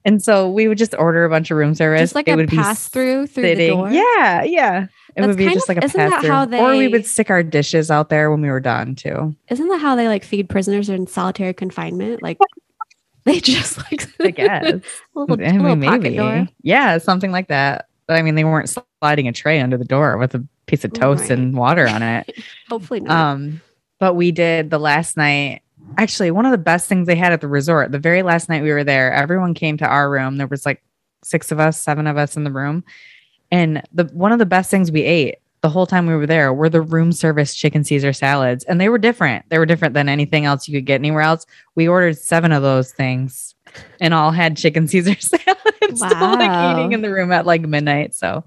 And 0.04 0.22
so 0.22 0.48
we 0.50 0.66
would 0.66 0.78
just 0.78 0.94
order 0.98 1.26
a 1.26 1.28
bunch 1.28 1.50
of 1.50 1.58
room 1.58 1.74
service. 1.74 2.00
Just 2.00 2.14
like 2.14 2.26
it 2.26 2.32
a 2.32 2.36
would 2.36 2.48
be 2.48 2.56
pass 2.56 2.88
through 2.88 3.26
through 3.26 3.42
the 3.42 3.48
sitting- 3.50 3.76
door. 3.76 3.90
Yeah, 3.90 4.42
yeah. 4.44 4.84
It 4.84 5.22
That's 5.22 5.26
would 5.26 5.36
be 5.36 5.44
just 5.52 5.68
of- 5.68 5.68
like 5.76 5.78
a 5.82 5.84
isn't 5.84 5.98
that 5.98 6.10
pass 6.10 6.20
through. 6.48 6.56
how 6.58 6.72
Or 6.72 6.76
we 6.76 6.88
would 6.88 7.04
stick 7.04 7.28
our 7.28 7.42
dishes 7.42 7.90
out 7.90 8.08
there 8.08 8.30
when 8.30 8.40
we 8.40 8.48
were 8.48 8.60
done 8.60 8.94
too. 8.94 9.36
Isn't 9.50 9.68
that 9.68 9.80
how 9.80 9.96
they 9.96 10.08
like 10.08 10.24
feed 10.24 10.48
prisoners 10.48 10.88
in 10.88 11.06
solitary 11.06 11.52
confinement? 11.52 12.22
Like 12.22 12.38
they 13.24 13.40
just 13.40 13.76
like 13.76 14.08
I 14.20 14.30
guess. 14.30 14.64
a 14.72 14.80
little, 15.14 15.34
I 15.44 15.52
mean, 15.52 15.62
little 15.62 15.76
pocket 15.82 16.02
maybe. 16.04 16.16
door. 16.16 16.48
Yeah, 16.62 16.96
something 16.96 17.30
like 17.32 17.48
that. 17.48 17.86
But 18.10 18.18
I 18.18 18.22
mean, 18.22 18.34
they 18.34 18.42
weren't 18.42 18.68
sliding 19.00 19.28
a 19.28 19.32
tray 19.32 19.60
under 19.60 19.76
the 19.76 19.84
door 19.84 20.18
with 20.18 20.34
a 20.34 20.44
piece 20.66 20.84
of 20.84 20.92
toast 20.92 21.20
Right. 21.20 21.30
and 21.30 21.56
water 21.56 21.86
on 21.86 22.02
it. 22.02 22.36
Hopefully 22.68 22.98
not. 22.98 23.12
Um, 23.16 23.60
but 24.00 24.14
we 24.14 24.32
did 24.32 24.70
the 24.70 24.80
last 24.80 25.16
night. 25.16 25.62
Actually, 25.96 26.32
one 26.32 26.44
of 26.44 26.50
the 26.50 26.58
best 26.58 26.88
things 26.88 27.06
they 27.06 27.14
had 27.14 27.32
at 27.32 27.40
the 27.40 27.46
resort. 27.46 27.92
The 27.92 28.00
very 28.00 28.24
last 28.24 28.48
night 28.48 28.64
we 28.64 28.72
were 28.72 28.82
there, 28.82 29.12
everyone 29.12 29.54
came 29.54 29.76
to 29.76 29.86
our 29.86 30.10
room. 30.10 30.38
There 30.38 30.48
was 30.48 30.66
like 30.66 30.82
six 31.22 31.52
of 31.52 31.60
us, 31.60 31.80
seven 31.80 32.08
of 32.08 32.16
us 32.16 32.36
in 32.36 32.42
the 32.42 32.50
room, 32.50 32.82
and 33.52 33.80
the 33.92 34.06
one 34.12 34.32
of 34.32 34.40
the 34.40 34.44
best 34.46 34.72
things 34.72 34.90
we 34.90 35.02
ate 35.02 35.36
the 35.60 35.68
whole 35.68 35.86
time 35.86 36.06
we 36.06 36.16
were 36.16 36.26
there 36.26 36.52
were 36.52 36.68
the 36.68 36.80
room 36.80 37.12
service 37.12 37.54
chicken 37.54 37.84
Caesar 37.84 38.12
salads, 38.12 38.64
and 38.64 38.80
they 38.80 38.88
were 38.88 38.98
different. 38.98 39.44
They 39.50 39.58
were 39.58 39.66
different 39.66 39.94
than 39.94 40.08
anything 40.08 40.46
else 40.46 40.66
you 40.66 40.76
could 40.76 40.86
get 40.86 40.96
anywhere 40.96 41.22
else. 41.22 41.46
We 41.76 41.86
ordered 41.86 42.18
seven 42.18 42.50
of 42.50 42.62
those 42.64 42.92
things, 42.92 43.54
and 44.00 44.14
all 44.14 44.30
had 44.30 44.56
chicken 44.56 44.86
Caesar 44.88 45.14
salads. 45.20 45.58
Still 45.94 46.18
like 46.18 46.78
eating 46.78 46.92
in 46.92 47.02
the 47.02 47.10
room 47.10 47.32
at 47.32 47.46
like 47.46 47.62
midnight. 47.62 48.14
So 48.14 48.44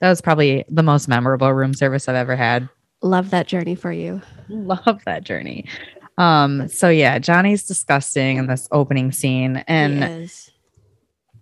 that 0.00 0.08
was 0.08 0.20
probably 0.20 0.64
the 0.68 0.82
most 0.82 1.08
memorable 1.08 1.52
room 1.52 1.74
service 1.74 2.08
I've 2.08 2.16
ever 2.16 2.36
had 2.36 2.68
Love 3.02 3.30
that 3.30 3.46
journey 3.46 3.74
for 3.76 3.92
you. 3.92 4.20
love 4.48 5.00
that 5.04 5.22
journey. 5.24 5.64
Um, 6.18 6.66
so 6.66 6.88
yeah, 6.88 7.18
Johnny's 7.20 7.64
disgusting 7.64 8.38
in 8.38 8.48
this 8.48 8.68
opening 8.72 9.12
scene, 9.12 9.58
and 9.68 10.28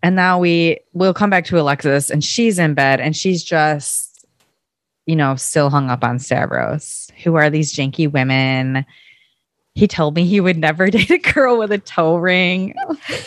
and 0.02 0.14
now 0.14 0.38
we 0.38 0.78
will 0.92 1.14
come 1.14 1.30
back 1.30 1.46
to 1.46 1.58
Alexis, 1.58 2.10
and 2.10 2.22
she's 2.22 2.58
in 2.58 2.74
bed, 2.74 3.00
and 3.00 3.16
she's 3.16 3.42
just, 3.42 4.26
you 5.06 5.16
know, 5.16 5.34
still 5.36 5.70
hung 5.70 5.88
up 5.88 6.04
on 6.04 6.18
Stavros. 6.18 7.10
Who 7.24 7.36
are 7.36 7.48
these 7.48 7.74
janky 7.74 8.10
women? 8.12 8.84
He 9.76 9.86
told 9.86 10.14
me 10.16 10.24
he 10.24 10.40
would 10.40 10.56
never 10.56 10.86
date 10.90 11.10
a 11.10 11.18
girl 11.18 11.58
with 11.58 11.70
a 11.70 11.76
toe 11.78 12.16
ring. 12.16 12.74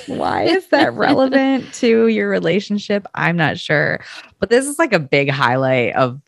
Why 0.07 0.43
is 0.43 0.67
that 0.69 0.93
relevant 0.95 1.71
to 1.75 2.07
your 2.07 2.27
relationship? 2.27 3.05
I'm 3.13 3.37
not 3.37 3.59
sure. 3.59 3.99
But 4.39 4.49
this 4.49 4.65
is 4.65 4.79
like 4.79 4.91
a 4.91 4.99
big 4.99 5.29
highlight 5.29 5.95
of 5.95 6.19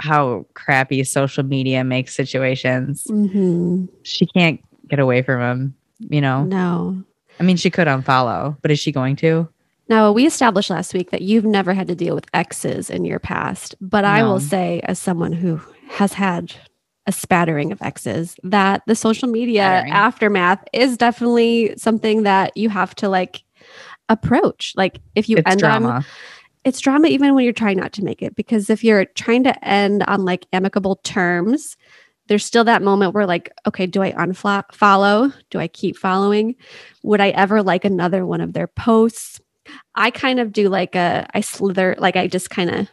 how 0.00 0.44
crappy 0.54 1.02
social 1.04 1.44
media 1.44 1.82
makes 1.82 2.14
situations 2.14 3.04
Mhm. 3.08 3.88
she 4.02 4.26
can't 4.26 4.60
get 4.88 4.98
away 4.98 5.22
from 5.22 5.40
him. 5.40 5.74
You 5.98 6.20
know, 6.20 6.44
No. 6.44 7.02
I 7.40 7.42
mean, 7.44 7.56
she 7.56 7.70
could 7.70 7.86
unfollow, 7.88 8.56
but 8.60 8.70
is 8.70 8.78
she 8.80 8.92
going 8.92 9.16
to? 9.16 9.48
Now, 9.88 10.12
we 10.12 10.26
established 10.26 10.68
last 10.70 10.92
week 10.92 11.10
that 11.10 11.22
you've 11.22 11.44
never 11.44 11.72
had 11.72 11.88
to 11.88 11.94
deal 11.94 12.14
with 12.14 12.26
exes 12.34 12.90
in 12.90 13.04
your 13.04 13.18
past, 13.18 13.74
but 13.80 14.04
I 14.04 14.22
will 14.24 14.40
say, 14.40 14.80
as 14.84 14.98
someone 14.98 15.32
who 15.32 15.60
has 15.90 16.12
had 16.14 16.52
a 17.06 17.12
spattering 17.12 17.72
of 17.72 17.82
exes, 17.82 18.36
that 18.42 18.82
the 18.86 18.94
social 18.94 19.28
media 19.28 19.62
Spattering. 19.62 19.92
aftermath 19.92 20.64
is 20.72 20.96
definitely 20.96 21.74
something 21.76 22.22
that 22.22 22.56
you 22.56 22.68
have 22.68 22.94
to 22.96 23.08
like 23.08 23.42
approach. 24.08 24.72
Like, 24.76 25.00
if 25.14 25.28
you 25.28 25.38
it's 25.38 25.50
end 25.50 25.62
on 25.64 25.82
drama. 25.82 26.06
it's 26.64 26.80
drama 26.80 27.08
even 27.08 27.34
when 27.34 27.44
you're 27.44 27.52
trying 27.52 27.78
not 27.78 27.92
to 27.94 28.04
make 28.04 28.22
it 28.22 28.36
because 28.36 28.70
if 28.70 28.84
you're 28.84 29.04
trying 29.04 29.44
to 29.44 29.64
end 29.68 30.04
on 30.06 30.24
like 30.24 30.46
amicable 30.52 30.96
terms 30.96 31.76
there's 32.28 32.44
still 32.44 32.64
that 32.64 32.82
moment 32.82 33.14
where 33.14 33.26
like 33.26 33.52
okay 33.66 33.86
do 33.86 34.02
i 34.02 34.12
unfollow 34.12 35.32
do 35.50 35.58
i 35.58 35.66
keep 35.68 35.96
following 35.96 36.54
would 37.02 37.20
i 37.20 37.30
ever 37.30 37.62
like 37.62 37.84
another 37.84 38.24
one 38.24 38.40
of 38.40 38.52
their 38.52 38.66
posts 38.66 39.40
i 39.94 40.10
kind 40.10 40.40
of 40.40 40.52
do 40.52 40.68
like 40.68 40.94
a 40.94 41.26
i 41.34 41.40
slither 41.40 41.94
like 41.98 42.16
i 42.16 42.26
just 42.26 42.48
kind 42.50 42.70
of 42.70 42.88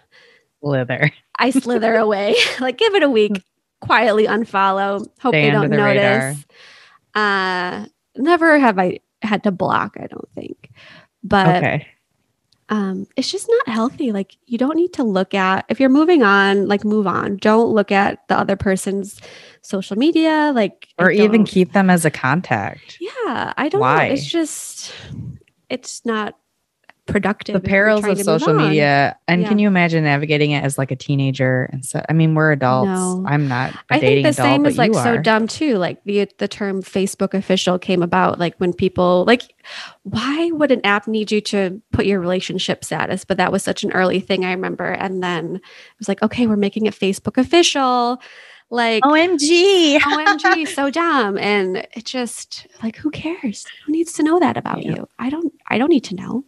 Slither. 0.62 1.12
i 1.38 1.52
slither 1.52 1.96
away 1.98 2.36
like 2.60 2.78
give 2.78 2.96
it 2.96 3.04
a 3.04 3.10
week 3.10 3.44
quietly 3.82 4.26
unfollow 4.28 5.06
hope 5.20 5.34
Stay 5.34 5.44
they 5.44 5.52
don't 5.52 5.70
the 5.70 5.78
radar. 5.78 6.20
notice 6.32 6.46
uh 7.16 7.86
never 8.16 8.60
have 8.60 8.78
i 8.80 9.00
had 9.22 9.44
to 9.44 9.52
block 9.52 9.96
i 10.00 10.08
don't 10.08 10.30
think 10.36 10.70
but 11.24 11.58
okay. 11.58 11.88
um, 12.70 13.08
it's 13.16 13.32
just 13.32 13.50
not 13.50 13.74
healthy. 13.74 14.12
Like 14.12 14.38
you 14.46 14.58
don't 14.58 14.76
need 14.76 14.94
to 14.94 15.04
look 15.04 15.34
at 15.34 15.66
if 15.70 15.80
you're 15.80 15.90
moving 15.90 16.24
on, 16.24 16.68
like 16.68 16.86
move 16.86 17.08
on. 17.08 17.38
Don't 17.38 17.74
look 17.74 17.92
at 17.92 18.26
the 18.28 18.38
other 18.38 18.56
person's 18.56 19.20
social 19.62 19.98
media, 19.98 20.52
like 20.56 20.88
or 20.98 21.12
even 21.12 21.44
keep 21.44 21.74
them 21.74 21.90
as 21.90 22.06
a 22.06 22.12
contact. 22.12 22.98
Yeah, 23.02 23.54
I 23.58 23.70
don't 23.70 23.82
Why? 23.82 24.08
know. 24.08 24.14
It's 24.14 24.26
just 24.26 24.94
it's 25.70 26.06
not 26.06 26.39
productive. 27.12 27.54
the 27.54 27.60
perils 27.60 28.06
of 28.06 28.20
social 28.20 28.54
media 28.54 29.18
and 29.28 29.46
can 29.46 29.60
you 29.60 29.68
imagine 29.68 30.04
navigating 30.04 30.52
it 30.52 30.64
as 30.64 30.78
like 30.78 30.92
a 30.92 30.96
teenager 30.96 31.70
and 31.72 31.86
so 31.86 32.04
i 32.10 32.14
mean 32.14 32.36
we're 32.36 32.52
adults 32.52 32.88
No. 32.88 33.26
i'm 33.28 33.48
not 33.48 33.74
a 33.74 33.78
I 33.92 34.00
dating 34.00 34.24
think 34.24 34.36
the 34.36 34.42
adult, 34.42 34.56
same 34.56 34.66
is 34.66 34.78
like 34.78 34.94
so 34.94 35.18
dumb 35.18 35.48
too. 35.48 35.78
Like 35.78 36.04
the 36.06 36.28
the 36.38 36.48
term 36.48 36.82
Facebook 36.82 37.34
official 37.34 37.80
came 37.80 38.02
about 38.04 38.40
like 38.40 38.56
when 38.58 38.74
people 38.74 39.24
like 39.26 39.44
why 40.04 40.52
would 40.54 40.72
an 40.72 40.82
app 40.86 41.08
need 41.08 41.32
you 41.32 41.42
to 41.42 41.82
put 41.92 42.06
your 42.06 42.20
relationship 42.20 42.84
status? 42.84 43.26
But 43.26 43.38
that 43.38 43.52
was 43.52 43.64
such 43.64 43.84
an 43.84 43.92
early 43.92 44.20
thing 44.20 44.46
I 44.46 44.52
remember. 44.52 44.86
And 44.86 45.22
then 45.22 45.56
it 45.56 45.62
was 46.00 46.08
like, 46.08 46.22
okay, 46.22 46.48
we're 46.48 46.56
making 46.56 46.86
it 46.86 46.94
Facebook 46.94 47.38
official. 47.38 48.22
Like 48.72 49.02
omg 49.04 49.98
OMG, 50.00 50.68
so 50.68 50.90
dumb. 51.02 51.38
And 51.40 51.78
it 51.96 52.06
just 52.06 52.68
like, 52.84 52.96
who 52.98 53.10
cares? 53.10 53.66
Who 53.86 53.92
needs 53.92 54.14
to 54.14 54.24
know 54.24 54.40
that 54.40 54.58
about 54.58 54.84
Yeah. 54.84 54.92
you? 54.96 55.10
I 55.18 55.30
don't, 55.32 55.52
I 55.68 55.78
don't 55.80 55.90
need 55.90 56.04
to 56.06 56.16
know. 56.16 56.44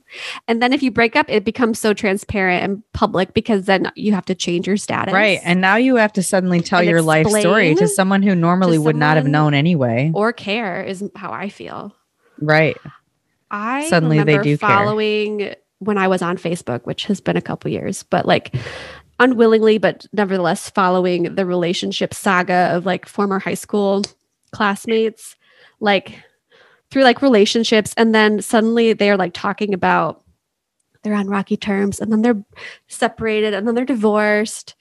And 0.48 0.62
then 0.62 0.72
if 0.72 0.84
you 0.84 0.92
break 0.92 1.16
up, 1.16 1.26
it 1.30 1.44
becomes 1.44 1.80
so 1.80 1.94
transparent 1.96 2.64
and 2.64 2.84
public 2.94 3.34
because 3.34 3.66
then 3.66 3.92
you 3.96 4.14
have 4.14 4.26
to 4.26 4.36
change 4.36 4.68
your 4.68 4.78
status. 4.78 5.14
right 5.14 5.40
and 5.44 5.62
now 5.62 5.78
you 5.78 5.96
have 5.96 6.14
to 6.14 6.22
suddenly 6.24 6.62
tell 6.62 6.84
your 6.84 7.02
life 7.02 7.28
story 7.28 7.74
to 7.76 7.88
someone 7.88 8.22
who 8.22 8.36
normally 8.36 8.78
would 8.78 8.96
not 8.96 9.18
have 9.18 9.26
known 9.28 9.54
anyway 9.56 10.12
or 10.14 10.32
care 10.32 10.84
is 10.84 11.04
how 11.16 11.32
I 11.32 11.50
feel. 11.50 11.96
right 12.40 12.78
I 13.50 13.90
Suddenly 13.90 14.24
they 14.24 14.38
do 14.38 14.58
care. 14.58 14.70
following 14.70 15.56
when 15.80 15.98
I 15.98 16.08
was 16.08 16.22
on 16.22 16.38
Facebook, 16.38 16.82
which 16.86 17.06
has 17.06 17.20
been 17.20 17.36
a 17.36 17.42
couple 17.42 17.72
years, 17.72 18.04
but 18.04 18.26
like 18.26 18.56
unwillingly, 19.22 19.78
but 19.78 20.06
nevertheless 20.12 20.70
following 20.70 21.36
the 21.36 21.46
relationship 21.46 22.14
saga 22.14 22.72
of 22.76 22.86
like 22.86 23.08
former 23.08 23.40
high 23.40 23.54
school 23.54 24.04
classmates, 24.52 25.36
like 25.80 26.20
through 26.90 27.04
like 27.04 27.22
relationships, 27.22 27.94
and 27.96 28.14
then 28.14 28.42
suddenly 28.42 28.94
they're 28.94 29.18
like 29.18 29.34
talking 29.34 29.74
about 29.74 30.24
they're 31.04 31.14
on 31.14 31.28
rocky 31.28 31.56
terms, 31.56 32.00
and 32.00 32.12
then 32.12 32.22
they're 32.22 32.44
separated, 32.88 33.54
and 33.54 33.68
then 33.68 33.76
they're 33.76 33.86
divorced, 33.86 34.76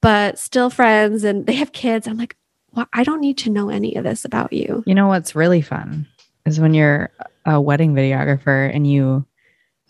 but 0.00 0.38
still 0.38 0.70
friends, 0.70 1.24
and 1.24 1.46
they 1.46 1.54
have 1.54 1.72
kids. 1.72 2.06
I'm 2.06 2.16
like, 2.16 2.36
well, 2.72 2.88
I 2.92 3.04
don't 3.04 3.20
need 3.20 3.38
to 3.38 3.50
know 3.50 3.68
any 3.68 3.94
of 3.96 4.04
this 4.04 4.24
about 4.24 4.52
you. 4.52 4.82
you 4.86 4.94
know 4.94 5.08
what's 5.08 5.34
really 5.34 5.62
fun 5.62 6.06
is 6.46 6.60
when 6.60 6.74
you're 6.74 7.10
a 7.44 7.60
wedding 7.60 7.94
videographer 7.94 8.74
and 8.74 8.86
you 8.90 9.24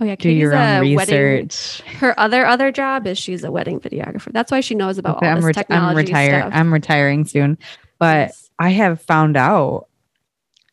Oh 0.01 0.05
yeah, 0.05 0.17
do 0.17 0.23
Katie's 0.29 0.41
your 0.41 0.55
own 0.57 0.85
a 0.85 0.95
wedding 0.95 1.15
research 1.15 1.81
her 1.99 2.19
other 2.19 2.45
other 2.47 2.73
job 2.73 3.07
is 3.07 3.17
she's 3.17 3.45
a 3.45 3.51
wedding 3.53 3.79
videographer. 3.81 4.33
That's 4.33 4.51
why 4.51 4.61
she 4.61 4.75
knows 4.75 4.99
about 4.99 5.23
all 5.23 5.29
I'm, 5.29 5.37
this 5.37 5.45
ret- 5.45 5.55
technology 5.55 5.91
I'm 5.91 5.97
retired 6.07 6.41
stuff. 6.43 6.53
i'm 6.55 6.73
retiring 6.73 7.25
soon 7.25 7.59
but 7.99 8.29
Yes. 8.29 8.51
I 8.59 8.71
have 8.71 9.01
found 9.01 9.37
out 9.37 9.87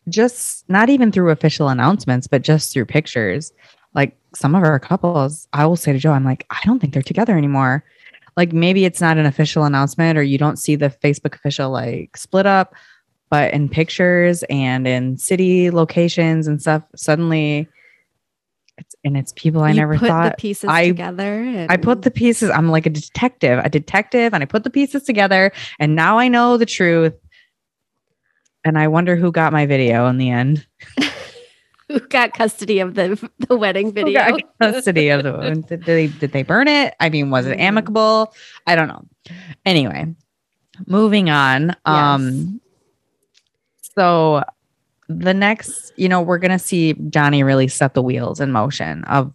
just 0.09 0.67
not 0.69 0.89
even 0.89 1.11
through 1.11 1.29
official 1.29 1.69
announcements, 1.69 2.27
but 2.27 2.41
just 2.41 2.73
through 2.73 2.85
pictures. 2.85 3.53
Like 3.93 4.17
some 4.35 4.55
of 4.55 4.63
our 4.63 4.79
couples, 4.79 5.47
I 5.53 5.65
will 5.65 5.75
say 5.75 5.93
to 5.93 5.99
Joe, 5.99 6.11
I'm 6.13 6.25
like, 6.25 6.45
I 6.49 6.59
don't 6.65 6.79
think 6.79 6.93
they're 6.93 7.01
together 7.01 7.37
anymore. 7.37 7.83
Like 8.37 8.53
maybe 8.53 8.85
it's 8.85 9.01
not 9.01 9.17
an 9.17 9.25
official 9.25 9.63
announcement 9.65 10.17
or 10.17 10.23
you 10.23 10.37
don't 10.37 10.57
see 10.57 10.75
the 10.75 10.89
Facebook 10.89 11.35
official 11.35 11.69
like 11.69 12.15
split 12.17 12.45
up, 12.45 12.73
but 13.29 13.53
in 13.53 13.69
pictures 13.69 14.43
and 14.49 14.87
in 14.87 15.17
city 15.17 15.69
locations 15.69 16.47
and 16.47 16.61
stuff, 16.61 16.83
suddenly 16.95 17.67
and 19.03 19.17
it's 19.17 19.33
people 19.35 19.61
I 19.63 19.69
You 19.69 19.75
never 19.75 19.97
put 19.97 20.07
thought 20.09 20.31
the 20.31 20.37
pieces 20.41 20.69
I- 20.69 20.87
together. 20.87 21.41
And 21.41 21.71
I 21.71 21.77
put 21.77 22.01
the 22.03 22.11
pieces. 22.11 22.49
I'm 22.49 22.69
like 22.69 22.85
a 22.85 22.89
detective, 22.91 23.59
a 23.63 23.69
detective, 23.69 24.33
and 24.33 24.43
I 24.43 24.45
put 24.45 24.63
the 24.63 24.69
pieces 24.69 25.03
together, 25.03 25.51
and 25.79 25.95
now 25.95 26.17
I 26.19 26.27
know 26.27 26.57
the 26.57 26.65
truth. 26.65 27.13
And 28.63 28.77
I 28.77 28.87
wonder 28.89 29.15
who 29.15 29.31
got 29.31 29.51
my 29.53 29.65
video 29.65 30.05
in 30.07 30.17
the 30.17 30.29
end. 30.29 30.67
who 31.87 31.99
got 31.99 32.33
custody 32.33 32.79
of 32.79 32.93
the 32.93 33.29
the 33.49 33.57
wedding 33.57 33.91
video. 33.91 34.19
got 34.19 34.41
custody 34.61 35.09
of 35.09 35.23
the? 35.23 35.63
Did 35.67 35.83
they 35.85 36.07
did 36.07 36.31
they 36.31 36.43
burn 36.43 36.67
it? 36.67 36.93
I 36.99 37.09
mean, 37.09 37.31
was 37.31 37.47
it 37.47 37.57
Mm. 37.57 37.61
amicable? 37.61 38.33
I 38.67 38.75
don't 38.75 38.87
know. 38.87 39.03
Anyway, 39.65 40.13
moving 40.85 41.29
on. 41.31 41.75
Um, 41.85 42.61
so 43.95 44.43
the 45.19 45.33
next, 45.33 45.91
you 45.95 46.09
know, 46.09 46.21
we're 46.21 46.37
gonna 46.39 46.59
see 46.59 46.93
Johnny 47.09 47.43
really 47.43 47.67
set 47.67 47.93
the 47.93 48.01
wheels 48.01 48.39
in 48.39 48.51
motion 48.51 49.03
of 49.05 49.33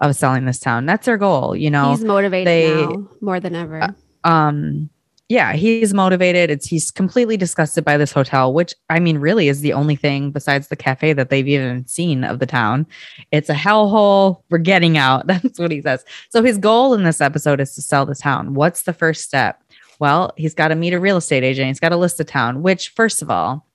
of 0.00 0.16
selling 0.16 0.46
this 0.46 0.58
town. 0.58 0.84
That's 0.86 1.06
their 1.06 1.16
goal. 1.18 1.54
You 1.54 1.70
know, 1.70 1.90
He's 1.92 2.04
motivated 2.04 2.46
they- 2.46 2.86
now 2.86 3.08
more 3.20 3.38
than 3.40 3.54
ever. 3.54 3.94
um 4.24 4.88
yeah 5.28 5.52
he's 5.54 5.94
motivated. 5.94 6.50
It's 6.50 6.66
he's 6.66 6.90
completely 6.90 7.36
disgusted 7.38 7.84
by 7.84 7.96
this 7.96 8.12
hotel 8.12 8.52
which 8.52 8.74
i 8.90 8.98
mean 8.98 9.16
really 9.18 9.48
is 9.48 9.60
the 9.62 9.72
only 9.72 9.96
thing 9.96 10.30
besides 10.30 10.68
the 10.68 10.76
cafe 10.76 11.12
that 11.14 11.30
they've 11.30 11.46
even 11.48 11.86
seen 11.86 12.24
of 12.24 12.38
the 12.38 12.46
town. 12.46 12.86
It's 13.30 13.48
a 13.48 13.54
hellhole. 13.54 14.42
We're 14.50 14.58
getting 14.58 14.98
out. 14.98 15.26
That's 15.28 15.58
what 15.58 15.70
he 15.70 15.80
says. 15.80 16.04
So 16.30 16.42
his 16.42 16.58
goal 16.58 16.92
in 16.94 17.04
this 17.04 17.20
episode 17.20 17.60
is 17.60 17.74
to 17.76 17.82
sell 17.82 18.04
the 18.04 18.14
town. 18.16 18.54
What's 18.54 18.82
the 18.82 18.92
first 18.92 19.22
step? 19.22 19.62
Well 20.00 20.32
he's 20.36 20.54
got 20.54 20.68
to 20.68 20.74
meet 20.74 20.92
a 20.92 21.00
real 21.00 21.16
estate 21.18 21.44
agent. 21.44 21.68
He's 21.68 21.80
got 21.80 21.90
to 21.90 21.96
list 21.96 22.18
the 22.18 22.24
town 22.24 22.62
which 22.62 22.88
first 22.90 23.22
of 23.22 23.30
all 23.30 23.66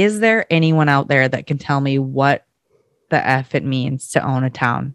is 0.00 0.20
there 0.20 0.46
anyone 0.50 0.88
out 0.88 1.08
there 1.08 1.28
that 1.28 1.46
can 1.46 1.58
tell 1.58 1.80
me 1.80 1.98
what 1.98 2.46
the 3.10 3.26
f 3.26 3.54
it 3.54 3.64
means 3.64 4.10
to 4.10 4.24
own 4.24 4.44
a 4.44 4.50
town 4.50 4.94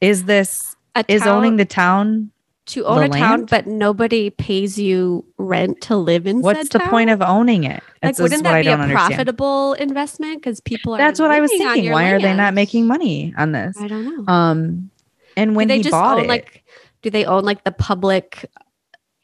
is 0.00 0.24
this 0.24 0.76
A 0.94 1.04
is 1.08 1.26
owning 1.26 1.56
the 1.56 1.64
town 1.64 2.30
to 2.66 2.84
own 2.86 3.02
a 3.02 3.08
town, 3.08 3.44
but 3.44 3.66
nobody 3.66 4.30
pays 4.30 4.78
you 4.78 5.24
rent 5.36 5.82
to 5.82 5.96
live 5.96 6.26
in. 6.26 6.40
What's 6.40 6.70
the 6.70 6.78
town? 6.78 6.88
point 6.88 7.10
of 7.10 7.20
owning 7.20 7.64
it? 7.64 7.82
Like, 8.02 8.18
wouldn't 8.18 8.42
that 8.44 8.62
be 8.62 8.68
a 8.68 8.72
understand. 8.72 9.08
profitable 9.08 9.74
investment? 9.74 10.40
Because 10.40 10.60
people 10.60 10.94
are. 10.94 10.98
That's 10.98 11.20
what 11.20 11.30
I 11.30 11.40
was 11.40 11.50
thinking. 11.50 11.92
Why 11.92 12.10
are 12.10 12.20
they 12.20 12.34
not 12.34 12.54
making 12.54 12.86
money 12.86 13.34
on 13.36 13.52
this? 13.52 13.76
I 13.78 13.86
don't 13.86 14.04
know. 14.04 14.32
Um, 14.32 14.90
and 15.36 15.54
when 15.54 15.68
do 15.68 15.74
they 15.74 15.78
he 15.78 15.82
just 15.82 15.92
bought 15.92 16.18
own 16.18 16.24
it, 16.24 16.28
like? 16.28 16.64
Do 17.02 17.10
they 17.10 17.26
own 17.26 17.44
like 17.44 17.64
the 17.64 17.72
public 17.72 18.50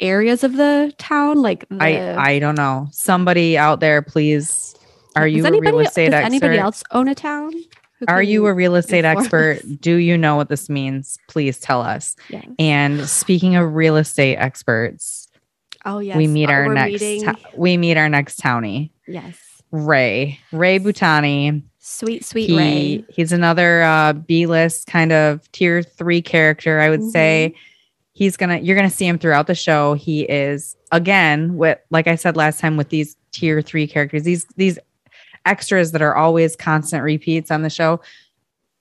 areas 0.01 0.45
of 0.45 0.57
the 0.57 0.93
town? 0.99 1.41
Like 1.41 1.67
the, 1.71 1.83
I 1.83 2.33
I 2.33 2.39
don't 2.41 2.57
know. 2.57 2.89
Somebody 2.91 3.57
out 3.57 3.81
there, 3.81 4.03
please. 4.03 4.70
Are 5.17 5.27
you 5.29 5.45
a 5.47 5.51
real 5.61 5.81
estate 5.81 6.07
does 6.11 6.15
expert? 6.15 6.27
anybody 6.27 6.59
else 6.59 6.83
own 6.93 7.09
a 7.09 7.15
town? 7.15 7.53
Are 8.09 8.23
you 8.23 8.47
a 8.47 8.55
real 8.55 8.77
estate 8.77 9.05
expert? 9.05 9.61
Do 9.81 9.97
you 9.97 10.17
know 10.17 10.37
what 10.37 10.49
this 10.49 10.71
means? 10.71 11.19
Please 11.29 11.59
tell 11.59 11.83
us. 11.83 12.17
Yes. 12.31 12.47
And 12.59 13.07
speaking 13.09 13.57
of 13.57 13.75
real 13.75 13.97
estate 13.97 14.37
experts, 14.37 15.29
Oh 15.85 15.99
yes. 15.99 16.17
we 16.17 16.27
meet 16.27 16.49
Uh, 16.49 16.53
our 16.53 16.69
next 16.75 17.01
meeting- 17.03 17.35
we 17.57 17.77
meet 17.77 17.97
our 17.97 18.09
next 18.09 18.41
townie, 18.41 18.91
yes. 19.07 19.37
Ray. 19.71 20.39
Ray 20.53 20.79
Butani. 20.79 21.63
Sweet, 21.79 22.25
sweet 22.25 22.51
he, 22.51 22.57
Ray. 22.59 23.05
He's 23.11 23.33
another 23.33 23.83
uh, 23.83 24.13
B 24.13 24.47
list 24.47 24.87
kind 24.87 25.13
of 25.13 25.51
tier 25.53 25.83
three 25.83 26.23
character, 26.23 26.81
I 26.81 26.89
would 26.91 27.01
Mm-hmm. 27.01 27.09
say. 27.11 27.55
He's 28.13 28.37
gonna 28.37 28.59
you're 28.59 28.77
gonna 28.77 28.91
see 28.91 29.07
him 29.07 29.19
throughout 29.19 29.47
the 29.47 29.55
show. 29.55 29.95
He 29.95 30.23
is 30.23 30.77
again 30.93 31.57
with 31.57 31.79
like 31.91 32.07
I 32.07 32.17
said 32.17 32.37
last 32.37 32.61
time 32.61 32.77
with 32.77 32.91
these 32.91 33.17
tier 33.33 33.63
three 33.63 33.87
characters, 33.87 34.25
these 34.25 34.47
these 34.57 34.79
extras 35.47 35.93
that 35.93 36.03
are 36.03 36.15
always 36.17 36.57
constant 36.57 37.03
repeats 37.03 37.51
on 37.51 37.63
the 37.63 37.71
show. 37.71 38.01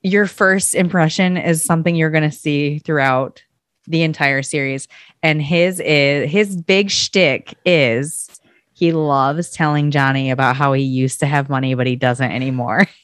Your 0.02 0.26
first 0.26 0.76
impression 0.76 1.38
is 1.38 1.64
something 1.64 1.96
you're 1.96 2.10
gonna 2.10 2.32
see 2.32 2.80
throughout 2.80 3.44
the 3.88 4.04
entire 4.04 4.44
series. 4.44 4.88
And 5.24 5.42
his 5.42 5.80
is 5.80 6.30
his 6.32 6.56
big 6.56 6.90
shtick 6.90 7.56
is 7.66 8.30
he 8.74 8.92
loves 8.94 9.50
telling 9.50 9.92
Johnny 9.92 10.32
about 10.32 10.56
how 10.56 10.72
he 10.74 10.84
used 10.84 11.20
to 11.20 11.26
have 11.26 11.50
money, 11.50 11.74
but 11.74 11.88
he 11.88 11.96
doesn't 11.96 12.32
anymore. 12.32 12.88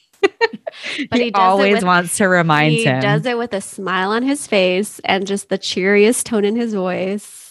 But 1.10 1.20
he, 1.20 1.26
he 1.26 1.32
always 1.32 1.76
with- 1.76 1.84
wants 1.84 2.16
to 2.18 2.26
remind 2.28 2.72
he 2.72 2.84
him. 2.84 2.96
He 2.96 3.00
does 3.00 3.24
it 3.24 3.38
with 3.38 3.54
a 3.54 3.60
smile 3.62 4.10
on 4.10 4.22
his 4.22 4.46
face 4.46 5.00
and 5.04 5.26
just 5.26 5.48
the 5.48 5.56
cheeriest 5.58 6.26
tone 6.26 6.44
in 6.44 6.54
his 6.54 6.74
voice. 6.74 7.45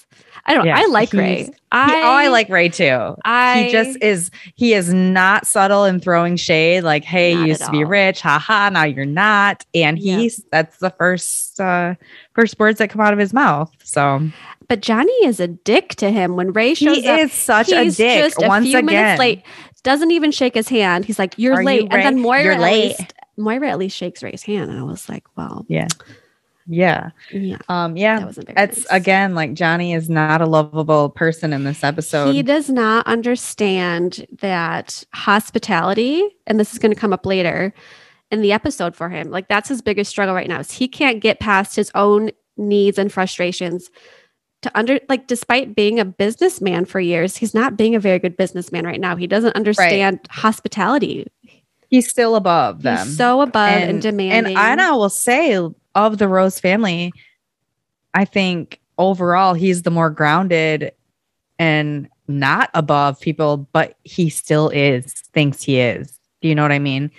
I 0.48 0.54
don't. 0.54 0.66
Yeah, 0.66 0.78
I 0.78 0.86
like 0.86 1.12
Ray. 1.14 1.44
He- 1.46 1.50
oh, 1.50 1.56
I 1.72 2.28
like 2.28 2.50
Ray 2.50 2.70
too. 2.70 3.16
I 3.26 3.64
he 3.64 3.72
just 3.72 3.98
is. 4.02 4.30
He 4.56 4.74
is 4.74 4.94
not 4.94 5.48
subtle 5.48 5.86
in 5.86 6.00
throwing 6.00 6.36
shade. 6.36 6.82
Like, 6.84 7.04
hey, 7.04 7.34
you 7.34 7.46
used 7.46 7.64
to 7.66 7.72
be 7.72 7.84
rich, 7.84 8.22
haha. 8.22 8.70
Now 8.70 8.84
you're 8.84 9.06
not. 9.06 9.66
And 9.74 9.98
he's 9.98 10.44
that's 10.52 10.78
the 10.78 10.92
first 10.92 11.60
uh 11.60 11.96
first 12.34 12.60
words 12.60 12.78
that 12.80 12.90
come 12.92 13.02
out 13.02 13.12
of 13.14 13.20
his 13.20 13.34
mouth. 13.34 13.72
So 13.84 14.22
But 14.68 14.82
Johnny 14.82 15.12
is 15.26 15.40
a 15.40 15.48
dick 15.48 15.96
to 15.96 16.12
him 16.12 16.36
when 16.36 16.54
Ray 16.54 16.76
shows 16.76 16.98
he 16.98 17.08
up. 17.08 17.20
is 17.22 17.34
such 17.34 17.72
a 17.72 17.84
he's 17.84 17.98
dick. 17.98 18.24
just 18.24 18.42
a 18.42 18.48
once 18.48 18.66
few 18.68 18.78
again, 18.78 18.86
minutes 18.86 19.20
late. 19.20 19.42
Doesn't 19.84 20.12
even 20.12 20.32
shake 20.32 20.54
his 20.56 20.68
hand. 20.70 21.06
He's 21.06 21.20
like, 21.20 21.34
"You're 21.38 21.56
Are 21.56 21.62
you 21.62 21.66
late," 21.66 21.88
and 21.92 22.02
then 22.04 22.20
Moira 22.20 22.44
You're 22.44 22.52
at 22.54 22.60
late. 22.62 22.98
least 23.00 23.14
Moira 23.38 23.70
at 23.70 23.78
least 23.80 23.98
shakes 23.98 24.22
Ray's 24.24 24.44
hand, 24.44 24.70
and 24.72 24.80
I 24.80 24.84
was 24.84 25.10
like, 25.10 25.24
"Well, 25.36 25.66
Yeah. 25.70 25.88
Yeah, 26.68 27.10
Um. 27.70 27.96
Yeah. 27.96 28.20
that 28.20 28.26
wasn't 28.26 28.48
very 28.48 28.56
That's 28.56 28.78
nice. 28.80 28.88
again 28.90 29.36
like 29.36 29.54
Johnny 29.54 29.94
is 29.94 30.10
not 30.10 30.42
a 30.42 30.46
lovable 30.46 31.10
person 31.10 31.54
in 31.54 31.64
this 31.64 31.84
episode. 31.84 32.34
He 32.34 32.44
does 32.44 32.70
not 32.70 33.06
understand 33.08 34.26
that 34.40 35.04
hospitality, 35.14 36.24
and 36.48 36.60
this 36.60 36.74
is 36.74 36.80
going 36.80 36.94
to 36.94 37.00
come 37.00 37.14
up 37.14 37.26
later, 37.26 37.74
in 38.32 38.42
the 38.42 38.52
episode 38.52 38.96
for 38.96 39.10
him. 39.10 39.30
Like 39.30 39.48
that's 39.48 39.70
his 39.70 39.82
biggest 39.82 40.10
struggle 40.10 40.34
right 40.34 40.48
now. 40.48 40.60
Is 40.60 40.72
he 40.72 40.88
can't 40.88 41.22
get 41.22 41.40
past 41.40 41.76
his 41.76 41.92
own 41.94 42.32
needs 42.58 42.98
and 42.98 43.12
frustrations 43.12 43.90
to 44.62 44.72
under 44.78 45.00
like 45.10 45.28
despite 45.28 45.76
being 45.76 46.00
a 46.00 46.06
businessman 46.06 46.86
for 46.86 47.00
years, 47.00 47.38
he's 47.38 47.54
not 47.54 47.78
being 47.78 47.96
a 47.96 48.00
very 48.00 48.20
good 48.20 48.36
businessman 48.36 48.86
right 48.86 49.00
now. 49.00 49.16
He 49.16 49.28
doesn't 49.28 49.56
understand 49.56 50.20
hospitality. 50.30 51.28
He's 51.90 52.10
still 52.10 52.36
above 52.36 52.82
them. 52.82 53.06
He's 53.06 53.16
so 53.16 53.42
above 53.42 53.70
and, 53.70 54.02
demanding. 54.02 54.58
And 54.58 54.82
I 54.82 54.92
will 54.94 55.10
say 55.10 55.56
of 55.96 56.18
the 56.18 56.28
Rose 56.28 56.60
family, 56.60 57.12
I 58.14 58.26
think 58.26 58.80
overall 58.98 59.54
he's 59.54 59.82
the 59.82 59.92
more 59.92 60.10
grounded 60.10 60.92
and 61.58 62.10
not 62.28 62.70
above 62.74 63.20
people, 63.20 63.58
but 63.72 63.98
he 64.04 64.30
still 64.30 64.70
is, 64.70 65.14
thinks 65.34 65.64
he 65.64 65.80
is. 65.80 66.20
Do 66.42 66.48
you 66.48 66.56
know 66.56 66.62
what 66.62 66.72
I 66.72 66.80
mean? 66.80 67.12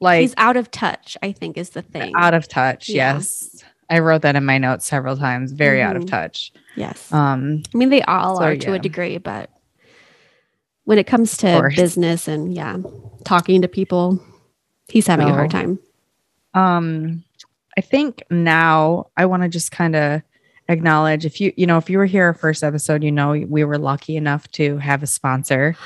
Like 0.00 0.22
he's 0.22 0.34
out 0.36 0.56
of 0.56 0.70
touch, 0.70 1.16
I 1.22 1.32
think 1.32 1.56
is 1.56 1.70
the 1.70 1.82
thing. 1.82 2.12
Out 2.16 2.34
of 2.34 2.48
touch, 2.48 2.88
yeah. 2.88 3.14
yes. 3.14 3.64
I 3.90 3.98
wrote 3.98 4.22
that 4.22 4.36
in 4.36 4.44
my 4.44 4.58
notes 4.58 4.86
several 4.86 5.16
times. 5.16 5.52
Very 5.52 5.78
mm-hmm. 5.78 5.90
out 5.90 5.96
of 5.96 6.02
mm-hmm. 6.02 6.10
touch. 6.10 6.52
Yes. 6.76 7.12
Um, 7.12 7.62
I 7.72 7.76
mean, 7.76 7.90
they 7.90 8.02
all 8.02 8.38
so, 8.38 8.42
are 8.44 8.56
to 8.56 8.70
yeah. 8.70 8.76
a 8.76 8.78
degree, 8.78 9.18
but 9.18 9.50
when 10.84 10.98
it 10.98 11.06
comes 11.06 11.36
to 11.38 11.70
business 11.76 12.28
and 12.28 12.54
yeah, 12.54 12.78
talking 13.24 13.62
to 13.62 13.68
people, 13.68 14.22
he's 14.88 15.06
having 15.06 15.26
so, 15.26 15.32
a 15.32 15.36
hard 15.36 15.50
time. 15.50 15.78
Um, 16.54 17.24
I 17.76 17.80
think 17.80 18.22
now 18.30 19.08
I 19.16 19.26
want 19.26 19.42
to 19.42 19.48
just 19.48 19.70
kind 19.70 19.96
of 19.96 20.22
acknowledge 20.68 21.26
if 21.26 21.40
you, 21.40 21.52
you 21.56 21.66
know, 21.66 21.76
if 21.76 21.90
you 21.90 21.98
were 21.98 22.06
here 22.06 22.24
our 22.24 22.34
first 22.34 22.62
episode, 22.62 23.02
you 23.02 23.12
know, 23.12 23.32
we 23.32 23.64
were 23.64 23.78
lucky 23.78 24.16
enough 24.16 24.50
to 24.52 24.78
have 24.78 25.02
a 25.02 25.06
sponsor. 25.06 25.76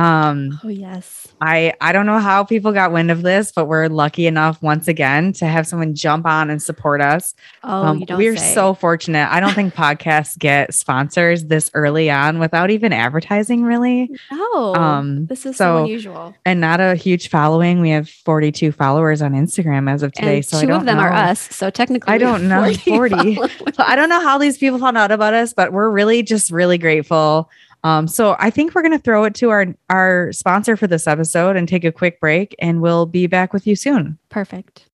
Um, 0.00 0.58
oh 0.64 0.68
yes. 0.68 1.28
I 1.42 1.74
I 1.80 1.92
don't 1.92 2.06
know 2.06 2.18
how 2.18 2.42
people 2.44 2.72
got 2.72 2.90
wind 2.90 3.10
of 3.10 3.22
this, 3.22 3.52
but 3.52 3.66
we're 3.66 3.88
lucky 3.88 4.26
enough 4.26 4.62
once 4.62 4.88
again 4.88 5.32
to 5.34 5.46
have 5.46 5.66
someone 5.66 5.94
jump 5.94 6.26
on 6.26 6.48
and 6.48 6.62
support 6.62 7.02
us. 7.02 7.34
Oh, 7.62 7.84
um, 7.84 8.04
we're 8.10 8.36
say. 8.36 8.54
so 8.54 8.72
fortunate. 8.72 9.28
I 9.30 9.40
don't 9.40 9.52
think 9.52 9.74
podcasts 9.74 10.38
get 10.38 10.72
sponsors 10.74 11.44
this 11.44 11.70
early 11.74 12.10
on 12.10 12.38
without 12.38 12.70
even 12.70 12.92
advertising, 12.92 13.62
really. 13.62 14.10
No, 14.30 14.74
um, 14.74 15.26
this 15.26 15.44
is 15.44 15.56
so, 15.56 15.78
so, 15.78 15.84
unusual, 15.84 16.34
and 16.46 16.60
not 16.60 16.80
a 16.80 16.94
huge 16.94 17.28
following. 17.28 17.80
We 17.80 17.90
have 17.90 18.08
42 18.08 18.72
followers 18.72 19.20
on 19.20 19.32
Instagram 19.32 19.90
as 19.90 20.02
of 20.02 20.12
today. 20.12 20.36
And 20.36 20.44
so 20.46 20.60
two 20.62 20.72
of 20.72 20.86
them 20.86 20.96
know. 20.96 21.04
are 21.04 21.12
us. 21.12 21.40
So 21.54 21.68
technically, 21.68 22.12
I 22.12 22.18
don't 22.18 22.48
know 22.48 22.72
40. 22.72 23.36
40. 23.36 23.48
so 23.74 23.82
I 23.84 23.96
don't 23.96 24.08
know 24.08 24.20
how 24.20 24.38
these 24.38 24.56
people 24.56 24.78
found 24.78 24.96
out 24.96 25.10
about 25.10 25.34
us, 25.34 25.52
but 25.52 25.72
we're 25.72 25.90
really 25.90 26.22
just 26.22 26.50
really 26.50 26.78
grateful. 26.78 27.50
Um, 27.82 28.06
so 28.06 28.36
I 28.38 28.50
think 28.50 28.74
we're 28.74 28.82
going 28.82 28.92
to 28.92 29.02
throw 29.02 29.24
it 29.24 29.34
to 29.36 29.50
our 29.50 29.66
our 29.88 30.32
sponsor 30.32 30.76
for 30.76 30.86
this 30.86 31.06
episode 31.06 31.56
and 31.56 31.66
take 31.66 31.84
a 31.84 31.92
quick 31.92 32.20
break, 32.20 32.54
and 32.58 32.80
we'll 32.80 33.06
be 33.06 33.26
back 33.26 33.52
with 33.52 33.66
you 33.66 33.76
soon. 33.76 34.18
Perfect. 34.28 34.86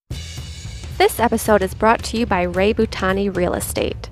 This 0.98 1.20
episode 1.20 1.62
is 1.62 1.74
brought 1.74 2.02
to 2.04 2.16
you 2.16 2.26
by 2.26 2.42
Ray 2.42 2.72
Butani 2.72 3.34
Real 3.34 3.54
Estate. 3.54 4.08